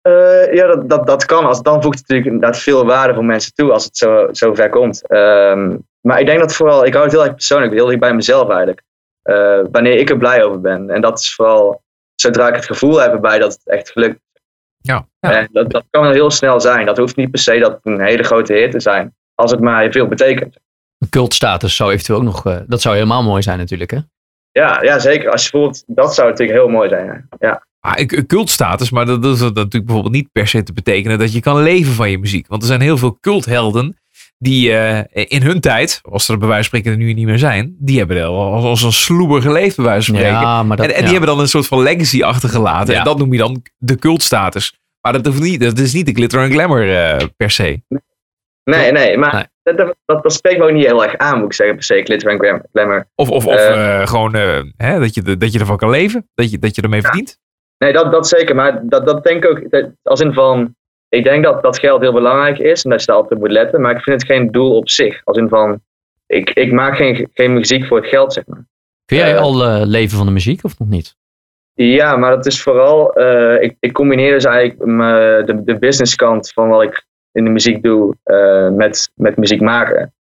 Eh, 0.00 0.54
ja, 0.54 0.66
dat, 0.66 0.88
dat, 0.88 1.06
dat 1.06 1.24
kan. 1.24 1.44
Als, 1.44 1.62
dan 1.62 1.82
voegt 1.82 1.98
het 1.98 2.08
natuurlijk 2.08 2.34
inderdaad 2.34 2.60
veel 2.60 2.84
waarde 2.84 3.14
voor 3.14 3.24
mensen 3.24 3.52
toe 3.54 3.72
als 3.72 3.84
het 3.84 3.96
zo, 3.96 4.28
zo 4.32 4.54
ver 4.54 4.68
komt. 4.68 5.06
Ehm, 5.06 5.76
maar 6.00 6.20
ik 6.20 6.26
denk 6.26 6.40
dat 6.40 6.54
vooral, 6.54 6.86
ik 6.86 6.92
hou 6.92 7.04
het 7.04 7.14
heel 7.14 7.24
erg 7.24 7.34
persoonlijk, 7.34 7.72
heel 7.72 7.86
dicht 7.86 8.00
bij 8.00 8.14
mezelf 8.14 8.48
eigenlijk. 8.48 8.82
Eh, 9.22 9.60
wanneer 9.70 9.98
ik 9.98 10.10
er 10.10 10.18
blij 10.18 10.44
over 10.44 10.60
ben. 10.60 10.90
En 10.90 11.00
dat 11.00 11.18
is 11.18 11.34
vooral 11.34 11.82
zodra 12.14 12.48
ik 12.48 12.54
het 12.54 12.64
gevoel 12.66 13.00
heb 13.00 13.12
erbij 13.12 13.38
dat 13.38 13.52
het 13.52 13.68
echt 13.68 13.90
gelukt 13.90 14.14
is. 14.32 14.40
Ja. 14.76 15.06
ja. 15.20 15.32
En 15.32 15.48
dat, 15.52 15.70
dat 15.70 15.84
kan 15.90 16.10
heel 16.12 16.30
snel 16.30 16.60
zijn. 16.60 16.86
Dat 16.86 16.96
hoeft 16.96 17.16
niet 17.16 17.30
per 17.30 17.40
se 17.40 17.58
dat 17.58 17.78
een 17.82 18.00
hele 18.00 18.22
grote 18.22 18.52
hit 18.52 18.70
te 18.70 18.80
zijn. 18.80 19.14
Als 19.34 19.50
het 19.50 19.60
maar 19.60 19.90
veel 19.92 20.06
betekent. 20.06 20.56
Een 20.98 21.08
cultstatus 21.08 21.76
zou 21.76 21.92
eventueel 21.92 22.18
ook 22.18 22.24
nog... 22.24 22.46
eh, 22.46 22.56
dat 22.66 22.80
zou 22.80 22.94
helemaal 22.94 23.22
mooi 23.22 23.42
zijn 23.42 23.58
natuurlijk, 23.58 23.90
hè? 23.90 23.98
Ja, 24.50 24.82
ja, 24.82 24.98
zeker. 24.98 25.30
Als 25.30 25.44
je 25.44 25.50
bijvoorbeeld, 25.50 25.84
dat 25.86 26.14
zou 26.14 26.28
natuurlijk 26.30 26.58
heel 26.58 26.68
mooi 26.68 26.88
zijn. 26.88 27.06
Ja. 27.06 27.26
ja. 27.38 27.66
Ah, 27.80 27.98
ik- 27.98 28.12
een 28.12 28.26
cultstatus, 28.26 28.90
maar 28.90 29.06
dat, 29.06 29.22
dat 29.22 29.34
is 29.34 29.40
natuurlijk 29.40 29.70
bijvoorbeeld 29.84 30.14
niet 30.14 30.32
per 30.32 30.46
se 30.48 30.62
te 30.62 30.72
betekenen 30.72 31.18
dat 31.18 31.32
je 31.32 31.40
kan 31.40 31.62
leven 31.62 31.92
van 31.92 32.10
je 32.10 32.18
muziek. 32.18 32.46
Want 32.46 32.62
er 32.62 32.68
zijn 32.68 32.80
heel 32.80 32.96
veel 32.96 33.18
culthelden 33.20 33.96
die 34.38 34.76
eh, 34.76 35.24
in 35.28 35.42
hun 35.42 35.60
tijd, 35.60 36.00
als 36.02 36.28
er 36.28 36.38
bij 36.38 36.48
wijze 36.48 36.68
van 36.70 36.78
spreken 36.78 37.00
er 37.00 37.06
nu 37.06 37.12
niet 37.12 37.26
meer 37.26 37.38
zijn, 37.38 37.76
die 37.78 37.98
hebben 37.98 38.16
er 38.16 38.24
al 38.24 38.52
als, 38.52 38.64
als 38.64 38.82
een 38.82 38.92
sloeber 38.92 39.42
geleefd 39.42 39.76
bij 39.76 39.84
wijze 39.84 40.06
van 40.06 40.14
spreken. 40.20 40.40
Ja, 40.40 40.62
maar 40.62 40.76
dat... 40.76 40.86
en 40.86 40.92
en 40.92 40.98
die 40.98 41.04
ja. 41.06 41.10
hebben 41.10 41.30
dan 41.34 41.40
een 41.40 41.48
soort 41.48 41.66
van 41.66 41.82
legacy 41.82 42.22
achtergelaten. 42.22 42.92
Ja. 42.92 42.98
En 42.98 43.04
dat 43.04 43.18
noem 43.18 43.32
je 43.32 43.38
dan 43.38 43.62
de 43.78 43.96
cultstatus. 43.96 44.78
Maar 45.00 45.12
dat, 45.12 45.26
hoeft 45.26 45.40
niet, 45.40 45.60
dat 45.60 45.78
is 45.78 45.92
niet 45.92 46.06
de 46.06 46.12
glitter 46.12 46.40
en 46.42 46.50
glamour 46.50 46.96
eh, 46.96 47.26
per 47.36 47.50
se. 47.50 47.82
Nee, 48.64 48.92
nee, 48.92 49.18
maar 49.18 49.34
Nee. 49.34 49.76
Dat, 49.76 49.94
dat, 50.04 50.32
spreekt 50.32 50.58
me 50.58 50.64
ook 50.64 50.72
niet 50.72 50.86
heel 50.86 51.04
erg 51.04 51.16
aan, 51.16 51.36
moet 51.38 51.46
ik 51.46 51.52
zeggen, 51.52 51.76
per 51.76 51.84
se. 51.84 52.02
Glitter 52.04 52.30
en 52.30 52.38
glam- 52.38 52.62
glamour. 52.72 53.08
Of, 53.14 53.30
of, 53.30 53.46
of 53.46 53.54
Eh. 53.54 54.06
gewoon 54.06 54.34
eh, 54.34 54.60
hè, 54.76 54.98
dat, 54.98 55.14
je, 55.14 55.36
dat 55.36 55.52
je 55.52 55.58
ervan 55.58 55.76
kan 55.76 55.90
leven. 55.90 56.28
Dat 56.34 56.50
je, 56.50 56.58
dat 56.58 56.74
je 56.76 56.82
ermee 56.82 57.00
verdient. 57.02 57.38
Nee, 57.78 57.92
dat, 57.92 58.12
dat 58.12 58.28
zeker. 58.28 58.54
Maar 58.54 58.80
dat, 58.88 59.06
dat 59.06 59.24
denk 59.24 59.44
ik 59.44 59.50
ook, 59.50 59.70
dat- 59.70 59.90
als 60.02 60.20
in 60.20 60.32
van, 60.32 60.74
ik 61.14 61.24
denk 61.24 61.44
dat 61.44 61.62
dat 61.62 61.78
geld 61.78 62.00
heel 62.00 62.12
belangrijk 62.12 62.58
is 62.58 62.84
en 62.84 62.90
dat 62.90 63.00
je 63.00 63.06
daar 63.06 63.16
altijd 63.16 63.34
op 63.34 63.40
moet 63.40 63.50
letten. 63.50 63.80
Maar 63.80 63.96
ik 63.96 64.02
vind 64.02 64.22
het 64.22 64.30
geen 64.30 64.50
doel 64.50 64.76
op 64.76 64.88
zich. 64.88 65.20
Als 65.24 65.36
in 65.36 65.48
van, 65.48 65.80
ik, 66.26 66.50
ik 66.50 66.72
maak 66.72 66.96
geen, 66.96 67.30
geen 67.34 67.52
muziek 67.52 67.86
voor 67.86 67.96
het 68.00 68.06
geld, 68.08 68.32
zeg 68.32 68.46
maar. 68.46 68.64
Kun 69.04 69.16
jij 69.16 69.34
eh, 69.34 69.40
al 69.40 69.64
eh, 69.64 69.82
leven 69.84 70.16
van 70.16 70.26
de 70.26 70.32
muziek 70.32 70.64
of 70.64 70.78
nog 70.78 70.88
niet? 70.88 71.16
Ja, 71.74 72.16
maar 72.16 72.30
dat 72.30 72.46
is 72.46 72.62
vooral, 72.62 73.12
eh, 73.12 73.62
ik, 73.62 73.76
ik 73.80 73.92
combineer 73.92 74.32
dus 74.32 74.44
eigenlijk 74.44 74.84
mijn- 74.84 75.46
de, 75.46 75.64
de 75.64 75.78
businesskant 75.78 76.52
van 76.52 76.68
wat 76.68 76.82
ik 76.82 77.06
in 77.32 77.44
de 77.44 77.50
muziek 77.50 77.82
doe 77.82 78.16
met, 78.76 79.10
met 79.14 79.36
muziek 79.36 79.60
maken. 79.60 80.14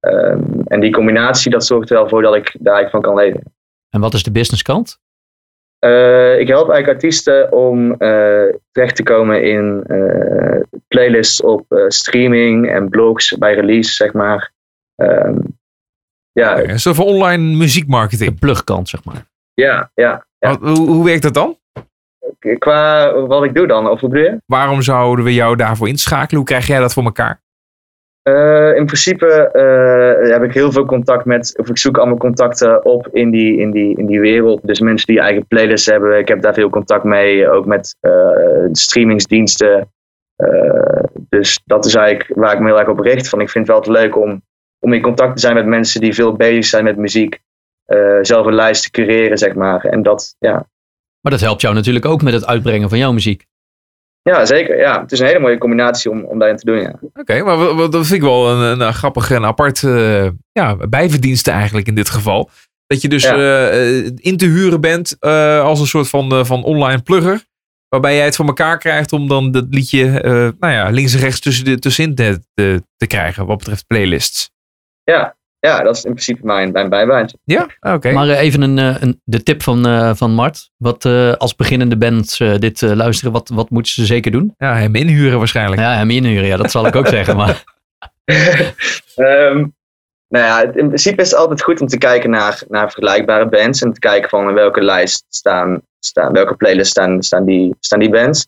Ehm, 0.00 0.42
en 0.64 0.80
die 0.80 0.92
combinatie, 0.92 1.50
dat 1.50 1.66
zorgt 1.66 1.90
er 1.90 1.96
wel 1.96 2.08
voor 2.08 2.22
dat 2.22 2.34
ik 2.34 2.56
daar 2.58 2.74
eigenlijk 2.74 2.90
van 2.90 3.14
kan 3.14 3.24
leven. 3.24 3.42
En 3.88 4.00
wat 4.00 4.14
is 4.14 4.22
de 4.22 4.30
businesskant? 4.32 4.98
Eh, 5.80 6.38
ik 6.38 6.48
help 6.48 6.68
eigenlijk 6.70 6.88
artiesten 6.88 7.52
om 7.52 7.92
eh, 7.92 8.42
terecht 8.72 8.96
te 8.96 9.02
komen 9.02 9.42
in 9.42 9.82
eh, 9.86 10.60
playlists 10.88 11.42
op 11.42 11.72
eh, 11.72 11.84
streaming 11.88 12.68
en 12.70 12.88
blogs 12.88 13.38
bij 13.38 13.54
release, 13.54 13.92
zeg 13.92 14.12
maar. 14.12 14.52
Ehm, 14.96 15.38
ja, 16.32 16.62
Een 16.62 16.80
soort 16.80 16.96
van 16.96 17.04
online 17.04 17.50
De 17.50 17.56
muziekmarketing. 17.56 18.38
plugkant, 18.38 18.88
zeg 18.88 19.04
maar. 19.04 19.26
ja, 19.54 19.90
ja. 19.94 20.26
ja. 20.38 20.48
Wat- 20.58 20.60
Hoe, 20.78 20.88
hoe 20.88 21.04
werkt 21.04 21.22
dat 21.22 21.34
dan? 21.34 21.58
Qua 22.58 23.12
wat 23.26 23.44
ik 23.44 23.54
doe 23.54 23.66
dan, 23.66 23.88
of 23.88 24.00
hoe 24.00 24.08
bedoel 24.08 24.24
je? 24.24 24.40
Waarom 24.46 24.82
zouden 24.82 25.24
we 25.24 25.34
jou 25.34 25.56
daarvoor 25.56 25.88
inschakelen? 25.88 26.36
Hoe 26.36 26.44
krijg 26.48 26.66
jij 26.66 26.78
dat 26.78 26.92
voor 26.92 27.04
elkaar? 27.04 27.40
Eh, 28.22 28.76
in 28.76 28.86
principe 28.86 29.26
eh, 29.26 30.30
heb 30.32 30.42
ik 30.42 30.54
heel 30.54 30.72
veel 30.72 30.84
contact 30.84 31.24
met, 31.24 31.58
of 31.58 31.68
ik 31.68 31.78
zoek 31.78 31.98
allemaal 31.98 32.16
contacten 32.16 32.84
op 32.84 33.08
in 33.12 33.30
die, 33.30 33.58
in 33.58 33.70
die, 33.70 33.96
in 33.96 34.06
die 34.06 34.20
wereld. 34.20 34.66
Dus 34.66 34.80
mensen 34.80 35.06
die 35.06 35.20
eigen 35.20 35.46
playlists 35.46 35.86
hebben, 35.86 36.18
ik 36.18 36.28
heb 36.28 36.42
daar 36.42 36.54
veel 36.54 36.70
contact 36.70 37.04
mee. 37.04 37.48
Ook 37.48 37.66
met 37.66 37.96
eh, 38.00 38.66
streamingsdiensten. 38.72 39.92
Dus 41.28 41.60
dat 41.64 41.84
is 41.84 41.94
eigenlijk 41.94 42.38
waar 42.38 42.52
ik 42.52 42.60
me 42.60 42.66
heel 42.66 42.78
erg 42.78 42.88
op 42.88 43.00
richt. 43.00 43.28
Van, 43.28 43.40
ik 43.40 43.50
vind 43.50 43.66
het 43.66 43.86
wel 43.86 43.94
leuk 43.94 44.16
om, 44.16 44.42
om 44.78 44.92
in 44.92 45.02
contact 45.02 45.34
te 45.34 45.40
zijn 45.40 45.54
met 45.54 45.66
mensen 45.66 46.00
die 46.00 46.14
veel 46.14 46.32
bezig 46.32 46.64
zijn 46.64 46.84
met 46.84 46.96
muziek. 46.96 47.40
Zelf 48.20 48.46
een 48.46 48.54
lijst 48.54 48.82
te 48.82 48.90
cureren, 48.90 49.38
zeg 49.38 49.54
maar. 49.54 49.84
En 49.84 50.02
dat, 50.02 50.34
ja, 50.38 50.66
Maar 51.20 51.32
dat 51.32 51.40
helpt 51.40 51.60
jou 51.60 51.74
natuurlijk 51.74 52.04
ook 52.04 52.22
met 52.22 52.32
het 52.32 52.46
uitbrengen 52.46 52.88
van 52.88 52.98
jouw 52.98 53.12
muziek. 53.12 53.46
Ja 54.22 54.44
zeker. 54.46 54.78
Ja, 54.78 55.00
het 55.00 55.12
is 55.12 55.18
een 55.20 55.26
hele 55.26 55.38
mooie 55.38 55.58
combinatie 55.58 56.10
om, 56.10 56.24
om 56.24 56.38
daarin 56.38 56.56
te 56.56 56.64
doen, 56.64 56.80
ja. 56.80 56.98
Oké, 57.14 57.42
maar 57.42 57.56
dat 57.76 58.06
vind 58.06 58.12
ik 58.12 58.20
wel 58.22 58.50
een, 58.50 58.80
een, 58.80 58.94
grappige 58.94 59.34
en 59.34 59.44
apart 59.44 59.82
eh, 59.82 60.28
ja, 60.52 60.76
bijverdienste 60.76 61.50
eigenlijk 61.50 61.86
in 61.86 61.94
dit 61.94 62.08
geval. 62.08 62.50
Dat 62.86 63.00
je 63.02 63.08
dus 63.08 63.22
Ja. 63.22 63.68
eh, 63.70 64.04
in 64.16 64.36
te 64.36 64.46
huren 64.46 64.80
bent 64.80 65.16
eh, 65.18 65.62
als 65.62 65.80
een 65.80 65.86
soort 65.86 66.08
van, 66.08 66.46
van 66.46 66.64
online 66.64 67.02
plugger. 67.02 67.44
Waarbij 67.88 68.14
jij 68.16 68.24
het 68.24 68.36
voor 68.36 68.46
elkaar 68.46 68.78
krijgt 68.78 69.12
om 69.12 69.28
dan 69.28 69.50
dat 69.50 69.66
liedje 69.70 70.04
nou 70.58 70.72
ja, 70.72 70.88
links 70.90 71.14
en 71.14 71.20
rechts 71.20 71.40
tussen 71.40 71.64
de, 71.64 71.78
tussenin 71.78 72.14
te, 72.14 72.40
te, 72.54 72.82
te 72.96 73.06
krijgen 73.06 73.46
wat 73.46 73.58
betreft 73.58 73.86
playlists. 73.86 74.50
Ja, 75.02 75.36
ja 75.60 75.82
dat 75.82 75.96
is 75.96 76.04
in 76.04 76.10
principe 76.10 76.46
mijn, 76.46 76.72
mijn 76.72 76.88
bijbaantje. 76.88 77.38
Ja, 77.44 77.66
oké. 77.80 78.12
Maar 78.12 78.28
eh, 78.28 78.40
even 78.40 78.62
een, 78.62 78.78
eh, 78.78 78.96
een, 79.00 79.20
de 79.24 79.42
tip 79.42 79.62
van, 79.62 79.86
eh, 79.86 80.10
van 80.14 80.30
Mart. 80.30 80.70
Wat 80.76 81.04
eh, 81.04 81.32
als 81.32 81.56
beginnende 81.56 81.96
bands 81.96 82.40
eh, 82.40 82.54
dit 82.58 82.82
eh, 82.82 82.92
luisteren, 82.92 83.32
wat, 83.32 83.48
wat 83.48 83.70
moeten 83.70 83.92
ze 83.92 84.06
zeker 84.06 84.30
doen? 84.30 84.54
Ja, 84.58 84.74
hem 84.74 84.94
inhuren 84.94 85.38
waarschijnlijk. 85.38 85.80
Ja, 85.80 85.94
hem 85.94 86.10
inhuren, 86.10 86.46
ja, 86.46 86.56
dat 86.56 86.70
zal 86.70 86.86
ik 86.86 86.96
ook 86.96 87.08
zeggen. 87.18 87.36
Maar 87.36 87.64
Ehm, 89.14 89.66
nou 90.28 90.44
ja, 90.44 90.62
in 90.62 90.86
principe 90.86 91.22
is 91.22 91.30
het 91.30 91.38
altijd 91.38 91.62
goed 91.62 91.80
om 91.80 91.86
te 91.86 91.98
kijken 91.98 92.30
naar, 92.30 92.62
naar 92.68 92.90
vergelijkbare 92.90 93.48
bands. 93.48 93.82
En 93.82 93.92
te 93.92 94.00
kijken 94.00 94.28
van 94.28 94.48
in 94.48 94.54
welke 94.54 94.82
lijst 94.82 95.24
staan, 95.28 95.80
staan 95.98 96.32
welke 96.32 96.54
playlist 96.54 96.90
staan, 96.90 97.22
staan, 97.22 97.44
die, 97.44 97.74
staan 97.80 97.98
die 97.98 98.10
bands. 98.10 98.46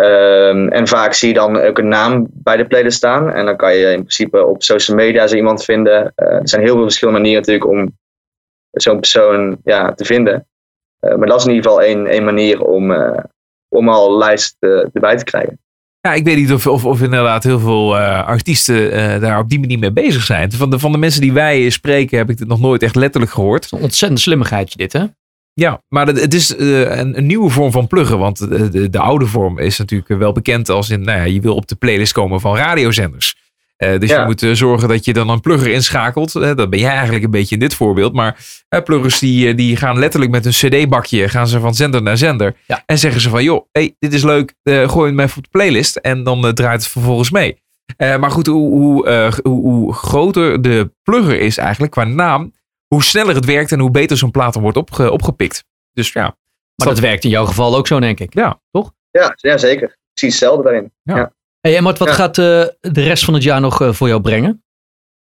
Ehm, 0.00 0.68
en 0.68 0.88
vaak 0.88 1.12
zie 1.12 1.28
je 1.28 1.34
dan 1.34 1.60
ook 1.60 1.78
een 1.78 1.88
naam 1.88 2.26
bij 2.30 2.56
de 2.56 2.66
playlist 2.66 2.96
staan. 2.96 3.30
En 3.30 3.44
dan 3.44 3.56
kan 3.56 3.74
je 3.74 3.86
in 3.86 3.98
principe 3.98 4.46
op 4.46 4.62
social 4.62 4.96
media 4.96 5.26
zo 5.26 5.36
iemand 5.36 5.64
vinden. 5.64 6.12
Eh, 6.14 6.26
er 6.26 6.48
zijn 6.48 6.62
heel 6.62 6.74
veel 6.74 6.82
verschillende 6.82 7.20
manieren 7.20 7.42
natuurlijk 7.42 7.70
om 7.70 7.98
zo'n 8.70 9.00
persoon 9.00 9.58
ja, 9.64 9.92
te 9.92 10.04
vinden. 10.04 10.46
Eh, 10.98 11.14
maar 11.14 11.26
dat 11.26 11.38
is 11.38 11.46
in 11.46 11.54
ieder 11.54 11.70
geval 11.70 11.84
één, 11.84 12.06
één 12.06 12.24
manier 12.24 12.62
om, 12.64 12.92
eh, 12.92 13.24
om 13.68 13.88
al 13.88 14.18
lijst 14.18 14.56
erbij 14.92 15.16
te 15.16 15.24
krijgen. 15.24 15.58
Ja, 16.00 16.14
ik 16.14 16.24
weet 16.24 16.36
niet 16.36 16.52
of, 16.52 16.66
of, 16.66 16.84
of 16.84 17.02
inderdaad 17.02 17.44
heel 17.44 17.58
veel 17.58 17.98
eh, 17.98 18.26
artiesten 18.26 18.92
eh, 18.92 19.20
daar 19.20 19.38
op 19.38 19.48
die 19.48 19.60
manier 19.60 19.78
mee 19.78 19.92
bezig 19.92 20.22
zijn. 20.22 20.52
Van 20.52 20.70
de, 20.70 20.78
van 20.78 20.92
de 20.92 20.98
mensen 20.98 21.20
die 21.20 21.32
wij 21.32 21.70
spreken 21.70 22.18
heb 22.18 22.30
ik 22.30 22.38
dit 22.38 22.48
nog 22.48 22.60
nooit 22.60 22.82
echt 22.82 22.94
letterlijk 22.94 23.32
gehoord. 23.32 23.72
een 23.72 23.80
ontzettend 23.80 24.20
slimmigheidje 24.20 24.76
dit, 24.76 24.92
hè? 24.92 25.04
Ja, 25.60 25.82
maar 25.88 26.06
het, 26.06 26.20
het 26.20 26.34
is 26.34 26.56
eh, 26.56 26.80
een, 26.98 27.18
een 27.18 27.26
nieuwe 27.26 27.50
vorm 27.50 27.70
van 27.70 27.86
pluggen. 27.86 28.18
Want 28.18 28.38
de, 28.38 28.68
de, 28.68 28.90
de 28.90 28.98
oude 28.98 29.26
vorm 29.26 29.58
is 29.58 29.78
natuurlijk 29.78 30.08
wel 30.08 30.32
bekend 30.32 30.68
als 30.68 30.90
in, 30.90 31.00
nou 31.00 31.18
ja, 31.18 31.24
je 31.24 31.40
wil 31.40 31.54
op 31.54 31.68
de 31.68 31.74
playlist 31.74 32.12
komen 32.12 32.40
van 32.40 32.56
radiozenders. 32.56 33.34
Eh, 33.76 33.98
dus 33.98 34.10
Ja. 34.10 34.20
je 34.20 34.26
moet 34.26 34.42
eh, 34.42 34.52
zorgen 34.52 34.88
dat 34.88 35.04
je 35.04 35.12
dan 35.12 35.28
een 35.28 35.40
plugger 35.40 35.70
inschakelt. 35.70 36.32
Dat 36.32 36.70
ben 36.70 36.78
jij 36.78 36.90
eigenlijk 36.90 37.24
een 37.24 37.30
beetje 37.30 37.54
in 37.54 37.60
dit 37.60 37.74
voorbeeld. 37.74 38.12
Maar 38.12 38.36
pluggers 38.84 39.18
die, 39.18 39.54
die 39.54 39.76
gaan 39.76 39.98
letterlijk 39.98 40.30
met 40.32 40.46
een 40.46 40.52
cd-bakje 40.52 41.28
gaan 41.28 41.48
ze 41.48 41.60
van 41.60 41.74
zender 41.74 42.02
naar 42.02 42.16
zender. 42.16 42.56
Ja. 42.66 42.82
En 42.86 42.98
zeggen 42.98 43.20
ze 43.20 43.28
van, 43.28 43.42
joh, 43.44 43.66
hey, 43.72 43.94
dit 43.98 44.12
is 44.12 44.22
leuk. 44.22 44.54
gooi 44.64 45.10
hem 45.10 45.20
even 45.20 45.36
op 45.36 45.42
de 45.42 45.50
playlist. 45.50 45.96
En 45.96 46.22
dan 46.22 46.54
draait 46.54 46.82
het 46.82 46.90
vervolgens 46.90 47.30
mee. 47.30 47.58
Maar 47.96 48.30
goed, 48.30 48.46
hoe, 48.46 48.70
hoe, 48.70 49.32
hoe, 49.42 49.62
hoe 49.62 49.94
groter 49.94 50.62
de 50.62 50.92
plugger 51.02 51.40
is 51.40 51.58
eigenlijk 51.58 51.92
qua 51.92 52.04
naam, 52.04 52.52
hoe 52.94 53.02
sneller 53.02 53.34
het 53.34 53.44
werkt 53.44 53.72
en 53.72 53.80
hoe 53.80 53.90
beter 53.90 54.16
zo'n 54.16 54.30
plaat 54.30 54.52
dan 54.52 54.62
wordt 54.62 54.76
opge- 54.76 55.10
opgepikt. 55.10 55.64
Dus 55.92 56.12
ja, 56.12 56.36
Maar 56.74 56.88
dat 56.88 56.98
werkt 56.98 57.24
in 57.24 57.30
jouw 57.30 57.44
geval 57.44 57.76
ook 57.76 57.86
zo, 57.86 58.00
denk 58.00 58.20
ik. 58.20 58.34
Ja. 58.34 58.60
Ja, 59.10 59.32
ja 59.36 59.56
zeker. 59.58 59.96
Precies 60.14 60.40
hetzelfde 60.40 60.62
daarin. 60.62 60.92
Hey, 61.60 61.76
en 61.76 61.82
Mart, 61.82 61.98
wat 61.98 62.08
Ja. 62.08 62.14
gaat 62.14 62.38
eh, 62.38 62.64
de 62.80 63.02
rest 63.02 63.24
van 63.24 63.34
het 63.34 63.42
jaar 63.42 63.60
nog 63.60 63.80
eh, 63.80 63.92
voor 63.92 64.08
jou 64.08 64.20
brengen? 64.20 64.64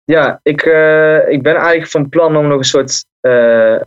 Ja, 0.05 0.41
ik, 0.43 0.63
eh, 0.63 1.29
ik 1.29 1.43
ben 1.43 1.55
eigenlijk 1.57 1.91
van 1.91 2.09
plan 2.09 2.37
om 2.37 2.47
nog 2.49 2.59
een 2.59 2.65
soort 2.65 3.05
eh, 3.21 3.75
eh, 3.75 3.81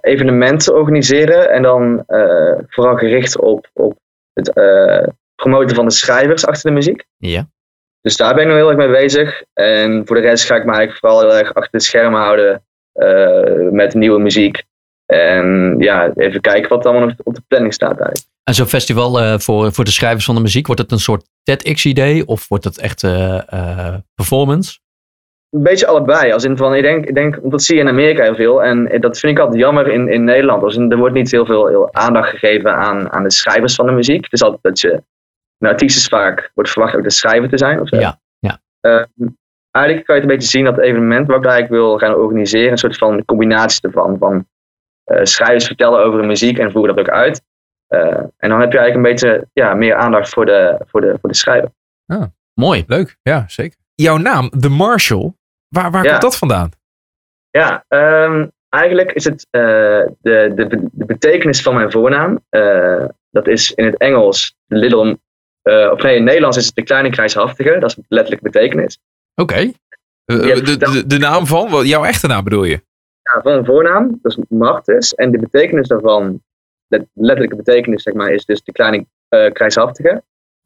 evenement 0.00 0.64
te 0.64 0.74
organiseren. 0.74 1.50
En 1.50 1.62
dan 1.62 2.02
eh, 2.06 2.54
vooral 2.68 2.96
gericht 2.96 3.38
op, 3.38 3.70
op 3.72 3.98
het 4.32 4.52
eh, 4.52 5.06
promoten 5.34 5.76
van 5.76 5.84
de 5.84 5.90
schrijvers 5.92 6.46
achter 6.46 6.68
de 6.70 6.76
muziek. 6.76 7.04
Ja. 7.16 7.48
Dus 8.00 8.16
daar 8.16 8.34
ben 8.34 8.42
ik 8.42 8.48
nog 8.48 8.56
heel 8.58 8.68
erg 8.68 8.76
mee 8.76 8.88
bezig. 9.02 9.42
En 9.52 10.06
voor 10.06 10.16
de 10.16 10.22
rest 10.22 10.44
ga 10.46 10.56
ik 10.56 10.64
me 10.64 10.72
eigenlijk 10.72 10.98
vooral 10.98 11.20
heel 11.20 11.38
erg 11.38 11.54
achter 11.54 11.78
de 11.78 11.84
schermen 11.84 12.20
houden 12.20 12.64
met 13.70 13.94
nieuwe 13.94 14.18
muziek. 14.18 14.64
En 15.06 15.74
ja, 15.78 16.12
even 16.14 16.40
kijken 16.40 16.68
wat 16.68 16.86
allemaal 16.86 17.10
op 17.22 17.34
de 17.34 17.42
planning 17.48 17.74
staat 17.74 17.98
eigenlijk. 17.98 18.34
En 18.48 18.54
zo'n 18.54 18.66
festival 18.66 19.20
eh, 19.20 19.38
voor, 19.38 19.72
voor 19.72 19.84
de 19.84 19.90
schrijvers 19.90 20.24
van 20.24 20.34
de 20.34 20.40
muziek, 20.40 20.66
wordt 20.66 20.80
het 20.80 20.92
een 20.92 20.98
soort 20.98 21.24
TEDx-idee 21.42 22.26
of 22.26 22.48
wordt 22.48 22.64
het 22.64 22.78
echt 22.78 23.02
eh, 23.02 23.52
eh, 23.52 23.94
performance? 24.14 24.78
Een 25.50 25.62
beetje 25.62 25.86
allebei. 25.86 26.32
Als 26.32 26.44
in 26.44 26.56
van, 26.56 26.74
ik 26.74 26.82
denk, 26.82 27.06
ik 27.06 27.14
denk, 27.14 27.38
dat 27.50 27.62
zie 27.62 27.74
je 27.74 27.80
in 27.80 27.88
Amerika 27.88 28.22
heel 28.22 28.34
veel. 28.34 28.62
En 28.62 29.00
dat 29.00 29.18
vind 29.18 29.32
ik 29.32 29.38
altijd 29.38 29.60
jammer 29.60 29.88
in, 29.88 30.08
in 30.08 30.24
Nederland. 30.24 30.62
Als 30.62 30.76
in, 30.76 30.90
er 30.90 30.96
wordt 30.96 31.14
niet 31.14 31.30
heel 31.30 31.46
veel 31.46 31.66
heel 31.66 31.94
aandacht 31.94 32.30
gegeven 32.30 32.74
aan, 32.74 33.12
aan 33.12 33.22
de 33.22 33.32
schrijvers 33.32 33.74
van 33.74 33.86
de 33.86 33.92
muziek. 33.92 34.24
Het 34.24 34.32
is 34.32 34.42
altijd 34.42 34.62
dat 34.62 34.80
je, 34.80 35.02
een 35.58 35.68
artiest 35.68 35.96
is 35.96 36.08
vaak, 36.08 36.50
wordt 36.54 36.70
verwacht 36.70 36.96
ook 36.96 37.02
de 37.02 37.10
schrijver 37.10 37.48
te 37.48 37.58
zijn. 37.58 37.80
Of 37.80 37.88
zo. 37.88 37.96
Ja, 37.96 38.20
ja. 38.38 38.60
Eigenlijk 39.76 40.06
kan 40.06 40.14
je 40.16 40.20
het 40.22 40.30
een 40.30 40.36
beetje 40.36 40.50
zien 40.56 40.64
dat 40.64 40.76
het 40.76 40.84
evenement 40.84 41.26
wat 41.26 41.36
ik 41.38 41.44
eigenlijk 41.44 41.82
wil 41.82 41.98
gaan 41.98 42.14
organiseren, 42.14 42.70
een 42.70 42.78
soort 42.78 42.96
van 42.98 43.24
combinatie 43.24 43.80
ervan. 43.82 44.18
Van 44.18 44.46
eh, 45.04 45.20
schrijvers 45.22 45.66
vertellen 45.66 46.04
over 46.04 46.20
de 46.20 46.26
muziek 46.26 46.58
en 46.58 46.72
voeren 46.72 46.96
dat 46.96 47.06
ook 47.08 47.14
uit. 47.14 47.42
Eh, 47.86 48.00
en 48.36 48.48
dan 48.48 48.60
heb 48.60 48.72
je 48.72 48.78
eigenlijk 48.78 48.94
een 48.94 49.02
beetje 49.14 49.48
ja, 49.52 49.74
meer 49.74 49.94
aandacht 49.94 50.28
voor 50.28 50.46
de, 50.46 50.78
voor 50.86 51.00
de, 51.00 51.16
voor 51.20 51.28
de 51.30 51.36
schrijver. 51.36 51.70
Mooi. 52.54 52.84
leuk. 52.86 53.16
Ja, 53.22 53.44
zeker. 53.48 53.78
Jouw 53.94 54.16
naam, 54.16 54.50
The 54.50 54.68
Marshall, 54.68 55.32
waar, 55.68 55.90
waar 55.90 56.04
Ja. 56.04 56.10
komt 56.10 56.22
dat 56.22 56.36
vandaan? 56.36 56.70
Ja, 57.50 57.84
ehm, 57.88 58.46
eigenlijk 58.68 59.12
is 59.12 59.24
het 59.24 59.46
eh, 59.50 59.60
de, 60.20 60.52
de, 60.54 60.88
de 60.92 61.04
betekenis 61.04 61.62
van 61.62 61.74
mijn 61.74 61.90
voornaam. 61.92 62.44
eh, 62.48 63.04
dat 63.30 63.46
is 63.48 63.72
in 63.72 63.84
het 63.84 63.96
Engels 63.96 64.54
de 64.66 64.76
little, 64.76 65.18
eh, 65.62 65.90
of 65.92 66.02
nee, 66.02 66.12
in 66.12 66.18
het 66.18 66.26
Nederlands 66.26 66.56
is 66.56 66.66
het 66.66 66.74
de 66.74 66.82
kleine 66.82 67.10
kruishaftige. 67.10 67.78
Dat 67.78 67.90
is 67.90 68.04
letterlijk 68.08 68.42
betekenis. 68.42 68.98
Oké. 69.42 69.72
Eh, 70.24 70.64
de, 70.64 70.76
de, 70.76 71.06
de 71.06 71.18
naam 71.18 71.46
van, 71.46 71.86
jouw 71.86 72.04
echte 72.04 72.26
naam 72.26 72.44
bedoel 72.44 72.64
je? 72.64 72.82
Ja, 73.22 73.40
van 73.42 73.52
een 73.52 73.64
voornaam, 73.64 74.20
dat 74.48 74.88
is. 74.88 75.14
En 75.14 75.30
de 75.30 75.38
betekenis 75.38 75.88
daarvan, 75.88 76.42
de 76.86 77.06
letterlijke 77.12 77.56
betekenis 77.56 78.02
zeg 78.02 78.14
maar, 78.14 78.30
is 78.30 78.44
dus 78.44 78.62
de 78.62 78.72
kleine 78.72 79.06
eh 79.28 79.52
kruishaftige. 79.52 80.22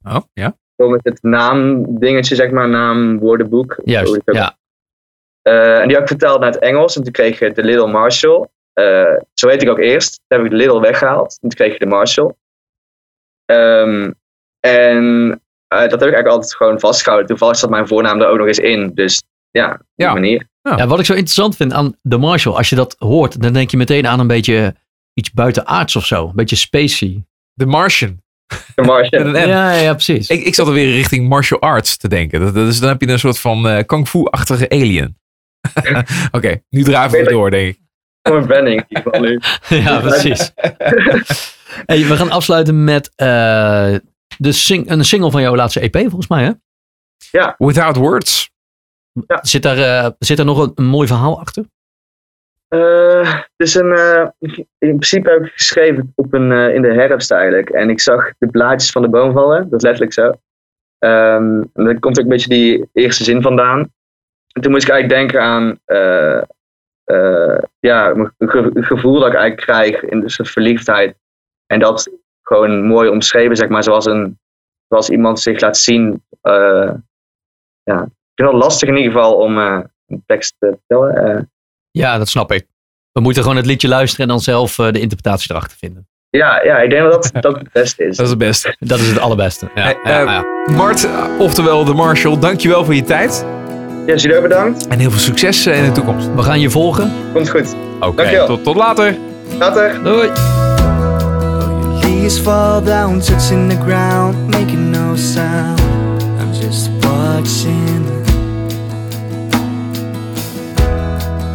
Oh, 0.06 0.20
ja. 0.32 0.56
Zo 0.76 0.88
met 0.88 1.04
het 1.04 1.22
naamdingetje, 1.22 2.34
zeg 2.34 2.50
maar, 2.50 2.68
naamwoordenboek. 2.68 3.80
Juist, 3.84 4.12
ook 4.14 4.34
ja. 4.34 4.58
Eh, 5.42 5.80
en 5.80 5.86
die 5.86 5.92
had 5.92 6.02
ik 6.02 6.08
vertaald 6.08 6.40
naar 6.40 6.50
het 6.50 6.62
Engels. 6.62 6.96
En 6.96 7.02
toen 7.02 7.12
kreeg 7.12 7.38
je 7.38 7.52
de 7.52 7.64
Little 7.64 7.86
Marshall. 7.86 8.48
Zo 9.34 9.48
heet 9.48 9.62
ik 9.62 9.68
ook 9.68 9.78
eerst. 9.78 10.20
Toen 10.26 10.38
heb 10.38 10.46
ik 10.46 10.50
de 10.50 10.56
Little 10.56 10.80
weggehaald. 10.80 11.38
En 11.40 11.48
toen 11.48 11.58
kreeg 11.58 11.72
je 11.72 11.78
de 11.78 11.86
Marshall. 11.86 12.34
Ehm, 13.44 14.12
en 14.60 15.40
dat 15.78 15.90
heb 15.90 15.92
ik 15.92 16.00
eigenlijk 16.00 16.26
altijd 16.34 16.54
gewoon 16.54 16.80
vastgehouden. 16.80 17.28
Toevallig 17.28 17.56
zat 17.56 17.70
mijn 17.70 17.86
voornaam 17.86 18.20
er 18.20 18.28
ook 18.28 18.38
nog 18.38 18.46
eens 18.46 18.58
in. 18.58 18.90
Dus 18.94 19.22
ja, 19.50 19.70
op 19.72 19.78
die 19.94 20.06
Ja. 20.06 20.12
manier. 20.12 20.48
Ja, 20.62 20.86
wat 20.86 20.98
ik 20.98 21.04
zo 21.06 21.12
interessant 21.12 21.56
vind 21.56 21.72
aan 21.72 21.96
de 22.02 22.18
Marshall, 22.18 22.56
als 22.56 22.68
je 22.68 22.76
dat 22.76 22.94
hoort, 22.98 23.42
dan 23.42 23.52
denk 23.52 23.70
je 23.70 23.76
meteen 23.76 24.06
aan 24.06 24.20
een 24.20 24.26
beetje 24.26 24.74
iets 25.14 25.30
buitenaards 25.32 25.96
of 25.96 26.06
zo. 26.06 26.26
Een 26.26 26.32
beetje 26.34 26.56
spacey. 26.56 27.24
The 27.54 27.66
Martian. 27.66 28.22
De 28.74 28.82
Marshall. 28.82 29.22
Met 29.24 29.34
een 29.34 29.48
N. 29.48 29.48
Ja, 29.48 29.72
ja, 29.72 29.92
precies. 29.92 30.28
Ik, 30.28 30.44
ik 30.44 30.54
zat 30.54 30.66
er 30.66 30.72
weer 30.72 30.90
richting 30.92 31.28
martial 31.28 31.60
arts 31.60 31.96
te 31.96 32.08
denken. 32.08 32.40
Dat, 32.40 32.54
dat 32.54 32.68
is, 32.68 32.80
dan 32.80 32.88
heb 32.88 33.00
je 33.00 33.08
een 33.08 33.18
soort 33.18 33.38
van 33.38 33.68
eh 33.68 33.84
kung 33.86 34.08
fu-achtige 34.08 34.68
alien. 34.68 35.18
Oké, 36.36 36.62
nu 36.70 36.82
draven 36.82 37.18
we 37.24 37.30
door, 37.30 37.50
denk 37.50 37.68
ik. 37.68 37.78
Voor 39.02 39.20
nu. 39.20 39.40
ja, 39.84 40.00
precies. 40.00 40.52
hey, 41.86 42.06
we 42.06 42.16
gaan 42.16 42.30
afsluiten 42.30 42.84
met 42.84 43.12
eh, 43.16 43.94
de 44.40 44.52
sing 44.52 44.90
een 44.90 45.04
single 45.04 45.30
van 45.30 45.40
jouw 45.40 45.56
laatste 45.56 45.80
EP, 45.80 45.96
volgens 45.96 46.28
mij, 46.28 46.44
hè? 46.44 46.52
Without 47.58 47.96
words. 47.96 48.50
Ja. 49.26 49.38
Zit, 49.42 49.62
daar, 49.62 49.78
eh, 49.78 50.10
zit 50.18 50.38
er 50.38 50.44
nog 50.44 50.58
een, 50.58 50.72
een 50.74 50.84
mooi 50.84 51.06
verhaal 51.06 51.40
achter? 51.40 51.64
Eh, 52.68 53.34
het 53.34 53.50
is 53.56 53.74
een, 53.74 53.92
eh, 53.92 54.28
in 54.78 54.96
principe 54.96 55.30
heb 55.30 55.44
ik 55.44 55.52
geschreven 55.52 56.12
op 56.14 56.32
een, 56.32 56.52
eh, 56.52 56.74
in 56.74 56.82
de 56.82 56.92
herfst 56.92 57.30
eigenlijk. 57.30 57.70
En 57.70 57.90
ik 57.90 58.00
zag 58.00 58.32
de 58.38 58.46
blaadjes 58.46 58.90
van 58.90 59.02
de 59.02 59.08
boom 59.08 59.32
vallen. 59.32 59.68
Dat 59.70 59.78
is 59.78 59.82
letterlijk 59.82 60.12
zo. 60.12 60.32
Ehm, 60.98 61.62
en 61.74 61.84
daar 61.84 61.98
komt 61.98 62.18
ook 62.18 62.24
een 62.24 62.30
beetje 62.30 62.48
die 62.48 62.88
eerste 62.92 63.24
zin 63.24 63.42
vandaan. 63.42 63.92
En 64.52 64.62
toen 64.62 64.70
moest 64.70 64.84
ik 64.84 64.90
eigenlijk 64.90 65.20
denken 65.20 65.42
aan 65.42 65.78
eh, 65.84 66.42
eh, 67.04 67.62
ja, 67.78 68.14
een 68.38 68.84
gevoel 68.84 69.18
dat 69.18 69.28
ik 69.28 69.34
eigenlijk 69.34 69.66
krijg 69.66 70.02
in 70.04 70.20
dus 70.20 70.40
verliefdheid. 70.42 71.16
En 71.66 71.80
dat 71.80 72.10
gewoon 72.52 72.86
mooi 72.86 73.08
omschreven, 73.08 73.56
zeg 73.56 73.68
maar, 73.68 73.82
zoals, 73.82 74.04
een, 74.06 74.38
zoals 74.88 75.10
iemand 75.10 75.40
zich 75.40 75.60
laat 75.60 75.76
zien. 75.76 76.22
eh, 76.42 76.90
ja, 77.82 78.02
ik 78.02 78.34
vind 78.34 78.50
het 78.50 78.62
lastig 78.62 78.88
in 78.88 78.96
ieder 78.96 79.12
geval 79.12 79.34
om 79.34 79.58
eh, 79.58 79.78
een 80.06 80.22
tekst 80.26 80.54
te 80.58 80.66
vertellen. 80.86 81.14
Eh, 81.36 81.42
Ja, 81.90 82.18
dat 82.18 82.28
snap 82.28 82.52
ik. 82.52 82.66
We 83.12 83.20
moeten 83.20 83.42
gewoon 83.42 83.56
het 83.56 83.66
liedje 83.66 83.88
luisteren 83.88 84.24
en 84.26 84.30
dan 84.32 84.40
zelf 84.40 84.78
eh, 84.78 84.92
de 84.92 85.00
interpretatie 85.00 85.50
erachter 85.50 85.76
vinden. 85.78 86.08
Ja, 86.30 86.62
ja, 86.64 86.78
ik 86.78 86.90
denk 86.90 87.10
dat 87.10 87.30
dat, 87.32 87.42
dat 87.42 87.58
het 87.58 87.72
beste 87.72 88.04
is. 88.04 88.16
Dat 88.16 88.24
is 88.24 88.30
het 88.30 88.38
beste. 88.38 88.76
Dat 88.78 88.98
is 88.98 89.08
het 89.08 89.18
allerbeste. 89.18 89.68
Ja, 89.74 89.82
Hey, 89.82 89.96
ja, 90.04 90.20
eh, 90.20 90.24
ja. 90.66 90.72
Mart, 90.74 91.08
oftewel 91.38 91.84
de 91.84 91.94
Marshall, 91.94 92.38
dankjewel 92.38 92.84
voor 92.84 92.94
je 92.94 93.02
tijd. 93.02 93.46
Ja, 94.06 94.14
jullie 94.14 94.36
ook 94.36 94.42
bedankt. 94.42 94.86
En 94.86 94.98
heel 94.98 95.10
veel 95.10 95.18
succes 95.20 95.66
in 95.66 95.84
de 95.84 95.92
toekomst. 95.92 96.34
We 96.34 96.42
gaan 96.42 96.60
je 96.60 96.70
volgen. 96.70 97.12
Komt 97.32 97.50
goed. 97.50 97.74
Oké, 98.00 98.16
Dankjewel. 98.16 98.46
tot, 98.46 98.64
tot 98.64 98.76
later. 98.76 99.16
Later. 99.58 100.02
Doei. 100.04 100.69
Leaves 102.20 102.38
fall 102.38 102.82
down, 102.82 103.18
touching 103.20 103.66
the 103.66 103.76
ground, 103.76 104.50
making 104.50 104.92
no 104.92 105.16
sound. 105.16 105.80
I'm 106.38 106.52
just 106.52 106.90
watching. 107.02 108.04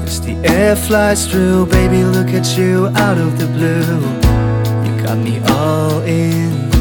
As 0.04 0.20
the 0.22 0.36
air 0.44 0.76
flies 0.76 1.28
through, 1.28 1.68
baby, 1.68 2.04
look 2.04 2.30
at 2.30 2.58
you 2.58 2.88
out 2.96 3.20
of 3.20 3.38
the 3.38 3.46
blue. 3.46 4.02
You 4.86 5.04
got 5.04 5.20
me 5.20 5.40
all 5.50 6.02
in. 6.02 6.72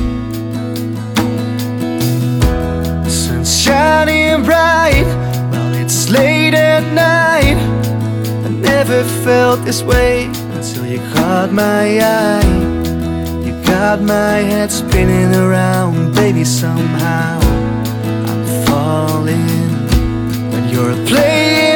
The 3.04 3.10
sun's 3.10 3.54
shining 3.54 4.44
bright 4.44 5.04
while 5.52 5.74
it's 5.74 6.08
late 6.08 6.54
at 6.54 6.82
night. 6.94 7.58
I 8.46 8.48
never 8.48 9.04
felt 9.04 9.62
this 9.66 9.82
way 9.82 10.24
until 10.54 10.86
you 10.86 11.00
caught 11.12 11.52
my 11.52 12.00
eye. 12.00 12.73
Got 13.66 14.02
my 14.02 14.36
head 14.50 14.70
spinning 14.70 15.34
around, 15.34 16.14
baby, 16.14 16.44
somehow 16.44 17.40
I'm 18.30 18.44
falling. 18.66 19.46
When 20.50 20.68
you're 20.68 20.96
playing 21.06 21.73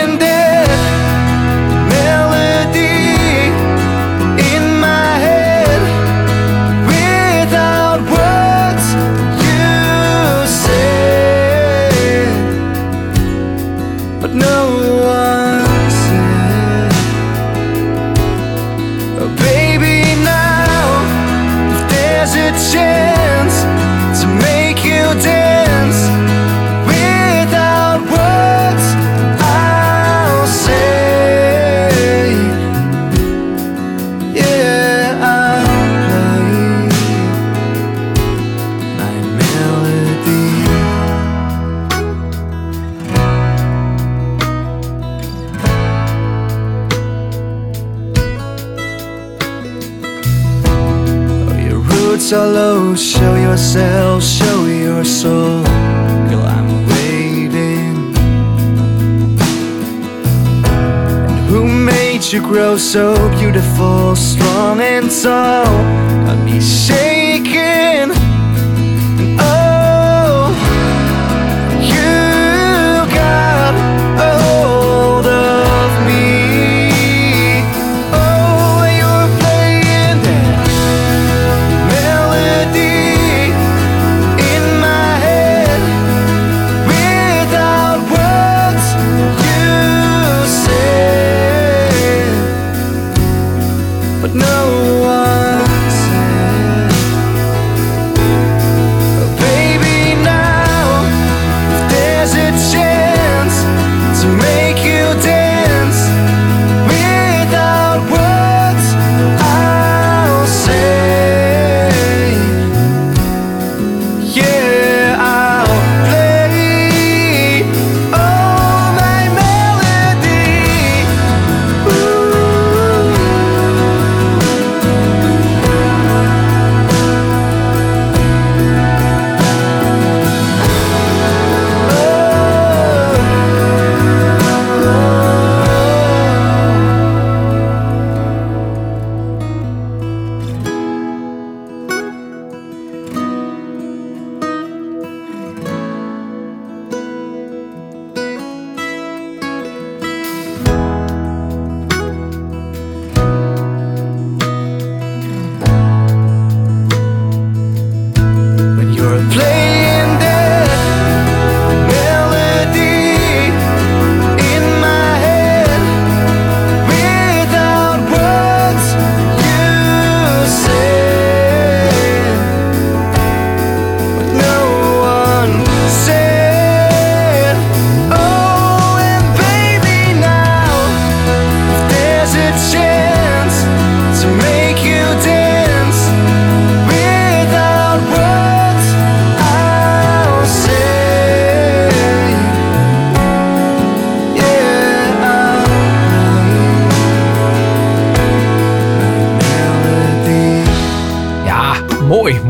low, 52.36 52.94
show 52.94 53.36
yourself, 53.36 54.22
show 54.22 54.66
your 54.66 55.02
soul. 55.04 55.62
Girl, 56.28 56.42
I'm 56.42 56.86
waiting. 56.86 58.14
And 61.28 61.48
who 61.48 61.66
made 61.66 62.22
you 62.30 62.42
grow 62.42 62.76
so 62.76 63.14
beautiful, 63.38 64.14
strong 64.14 64.80
and 64.80 65.10
tall? 65.10 65.64
Got 66.26 66.44
me 66.44 66.60
shaking. 66.60 67.17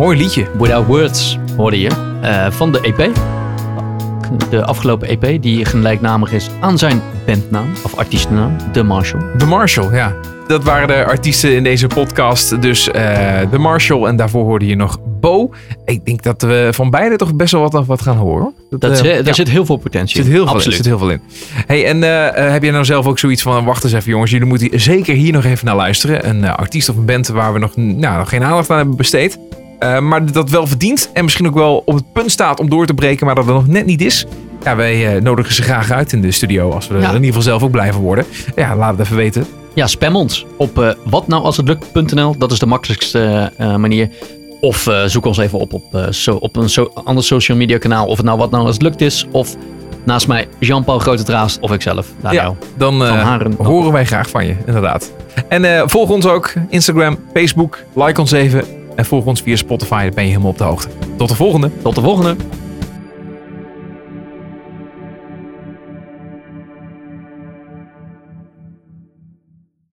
Mooi. 0.08 0.20
Liedje. 0.20 0.46
Without 0.58 0.86
Words 0.86 1.38
hoorde 1.56 1.80
je 1.80 1.90
eh, 2.22 2.50
van 2.50 2.72
de 2.72 2.80
EP. 2.80 3.10
de 4.50 4.64
afgelopen 4.64 5.08
EP, 5.08 5.42
die 5.42 5.64
gelijknamig 5.64 6.32
is 6.32 6.48
aan 6.60 6.78
zijn 6.78 7.02
bandnaam, 7.26 7.66
of 7.84 7.96
artiestennaam, 7.96 8.56
The 8.72 8.82
Marshall. 8.82 9.22
The 9.38 9.46
Marshall, 9.46 9.94
ja. 9.94 10.14
Dat 10.46 10.64
waren 10.64 10.88
de 10.88 11.04
artiesten 11.04 11.54
in 11.54 11.62
deze 11.62 11.86
podcast. 11.86 12.62
Dus 12.62 12.90
eh 12.90 13.40
The 13.50 13.58
Marshall 13.58 14.04
en 14.04 14.16
daarvoor 14.16 14.44
hoorde 14.44 14.66
je 14.66 14.76
nog 14.76 14.98
Bo. 15.20 15.50
Ik 15.84 16.04
denk 16.04 16.22
dat 16.22 16.42
we 16.42 16.68
van 16.72 16.90
beide 16.90 17.16
toch 17.16 17.34
best 17.34 17.52
wel 17.52 17.68
wat, 17.68 17.86
wat 17.86 18.02
gaan 18.02 18.16
horen. 18.16 18.42
hoor. 18.70 18.78
Dat, 18.78 18.90
eh, 18.90 18.96
zit- 18.96 19.04
daar 19.14 19.24
ja. 19.24 19.32
zit 19.32 19.48
heel 19.48 19.66
veel 19.66 19.76
potentie 19.76 20.16
zit 20.16 20.24
in. 20.24 20.30
heel 20.30 20.40
veel, 20.40 20.48
in, 20.50 20.54
Absoluut. 20.56 20.76
zit 20.76 20.86
heel 20.86 20.98
veel 20.98 21.10
in. 21.10 21.20
Hey, 21.66 21.86
en 21.86 22.02
heb 22.52 22.62
jij 22.62 22.72
nou 22.72 22.84
zelf 22.84 23.06
ook 23.06 23.18
zoiets 23.18 23.42
van, 23.42 23.64
wacht 23.64 23.84
eens 23.84 23.92
even 23.92 24.10
jongens, 24.10 24.30
jullie 24.30 24.46
moeten 24.46 24.80
zeker 24.80 25.14
hier 25.14 25.32
nog 25.32 25.44
even 25.44 25.66
naar 25.66 25.76
luisteren. 25.76 26.28
Een 26.28 26.44
artiest 26.44 26.88
of 26.88 26.96
een 26.96 27.04
band 27.04 27.28
waar 27.28 27.52
we 27.52 27.58
nog, 27.58 27.76
nou, 27.76 28.18
nog 28.18 28.28
geen 28.28 28.42
aandacht 28.44 28.70
aan 28.70 28.76
hebben 28.76 28.96
besteed. 28.96 29.38
Eh, 29.94 30.00
maar 30.00 30.32
dat 30.32 30.50
wel 30.50 30.66
verdient 30.66 31.10
en 31.12 31.24
misschien 31.24 31.46
ook 31.46 31.54
wel 31.54 31.82
op 31.84 31.94
het 31.94 32.12
punt 32.12 32.30
staat 32.30 32.60
om 32.60 32.68
door 32.70 32.86
te 32.86 32.94
breken, 32.94 33.26
maar 33.26 33.34
dat 33.34 33.46
er 33.46 33.52
nog 33.52 33.66
net 33.66 33.86
niet 33.86 34.00
is. 34.00 34.26
Ja, 34.64 34.76
wij 34.76 35.14
eh, 35.16 35.22
nodigen 35.22 35.54
ze 35.54 35.62
graag 35.62 35.90
uit 35.90 36.12
in 36.12 36.20
de 36.20 36.30
studio 36.30 36.70
als 36.70 36.88
we 36.88 36.94
er 36.94 37.00
in 37.02 37.06
ieder 37.12 37.24
geval 37.24 37.42
zelf 37.42 37.62
ook 37.62 37.70
blijven 37.70 38.00
worden. 38.00 38.24
Ja, 38.56 38.76
laat 38.76 38.90
het 38.90 39.00
even 39.00 39.16
weten. 39.16 39.46
Ja, 39.74 39.86
spam 39.86 40.16
ons 40.16 40.46
op 40.56 40.78
eh 40.78 40.90
watnoualshetlukt.nl. 41.04 42.38
Dat 42.38 42.52
is 42.52 42.58
de 42.58 42.66
makkelijkste 42.66 43.52
manier. 43.58 44.08
Of 44.60 44.88
zoek 45.06 45.24
ons 45.24 45.38
even 45.38 45.58
op 45.58 45.72
op, 45.72 46.08
zo, 46.10 46.34
op 46.34 46.56
een 46.56 46.68
so- 46.68 46.90
ander 47.04 47.24
social 47.24 47.56
media 47.56 47.78
kanaal. 47.78 48.06
Of 48.06 48.16
het 48.16 48.26
nou 48.26 48.38
wat 48.38 48.50
nou 48.50 48.64
als 48.64 48.72
het 48.74 48.82
lukt 48.82 49.00
is. 49.00 49.26
Of 49.30 49.56
naast 50.04 50.28
mij 50.28 50.48
Jean-Paul 50.58 50.98
Grote 50.98 51.46
of 51.60 51.72
ikzelf. 51.72 52.06
Daniel. 52.20 52.42
Ja, 52.42 52.54
dan 52.76 53.06
horen 53.56 53.92
wij 53.92 54.04
graag 54.04 54.30
van 54.30 54.46
je, 54.46 54.54
inderdaad. 54.66 55.12
En 55.48 55.88
volg 55.90 56.10
ons 56.10 56.26
ook, 56.26 56.52
Instagram, 56.68 57.18
Facebook, 57.32 57.78
like 57.94 58.20
ons 58.20 58.32
even. 58.32 58.77
En 58.98 59.04
volg 59.04 59.24
ons 59.24 59.40
via 59.40 59.56
Spotify, 59.56 60.02
dan 60.04 60.14
ben 60.14 60.24
je 60.24 60.30
helemaal 60.30 60.50
op 60.50 60.58
de 60.58 60.64
hoogte. 60.64 60.88
Tot 61.16 61.28
de 61.28 61.34
volgende. 61.34 61.70
Tot 61.82 61.94
de 61.94 62.00
volgende. 62.00 62.36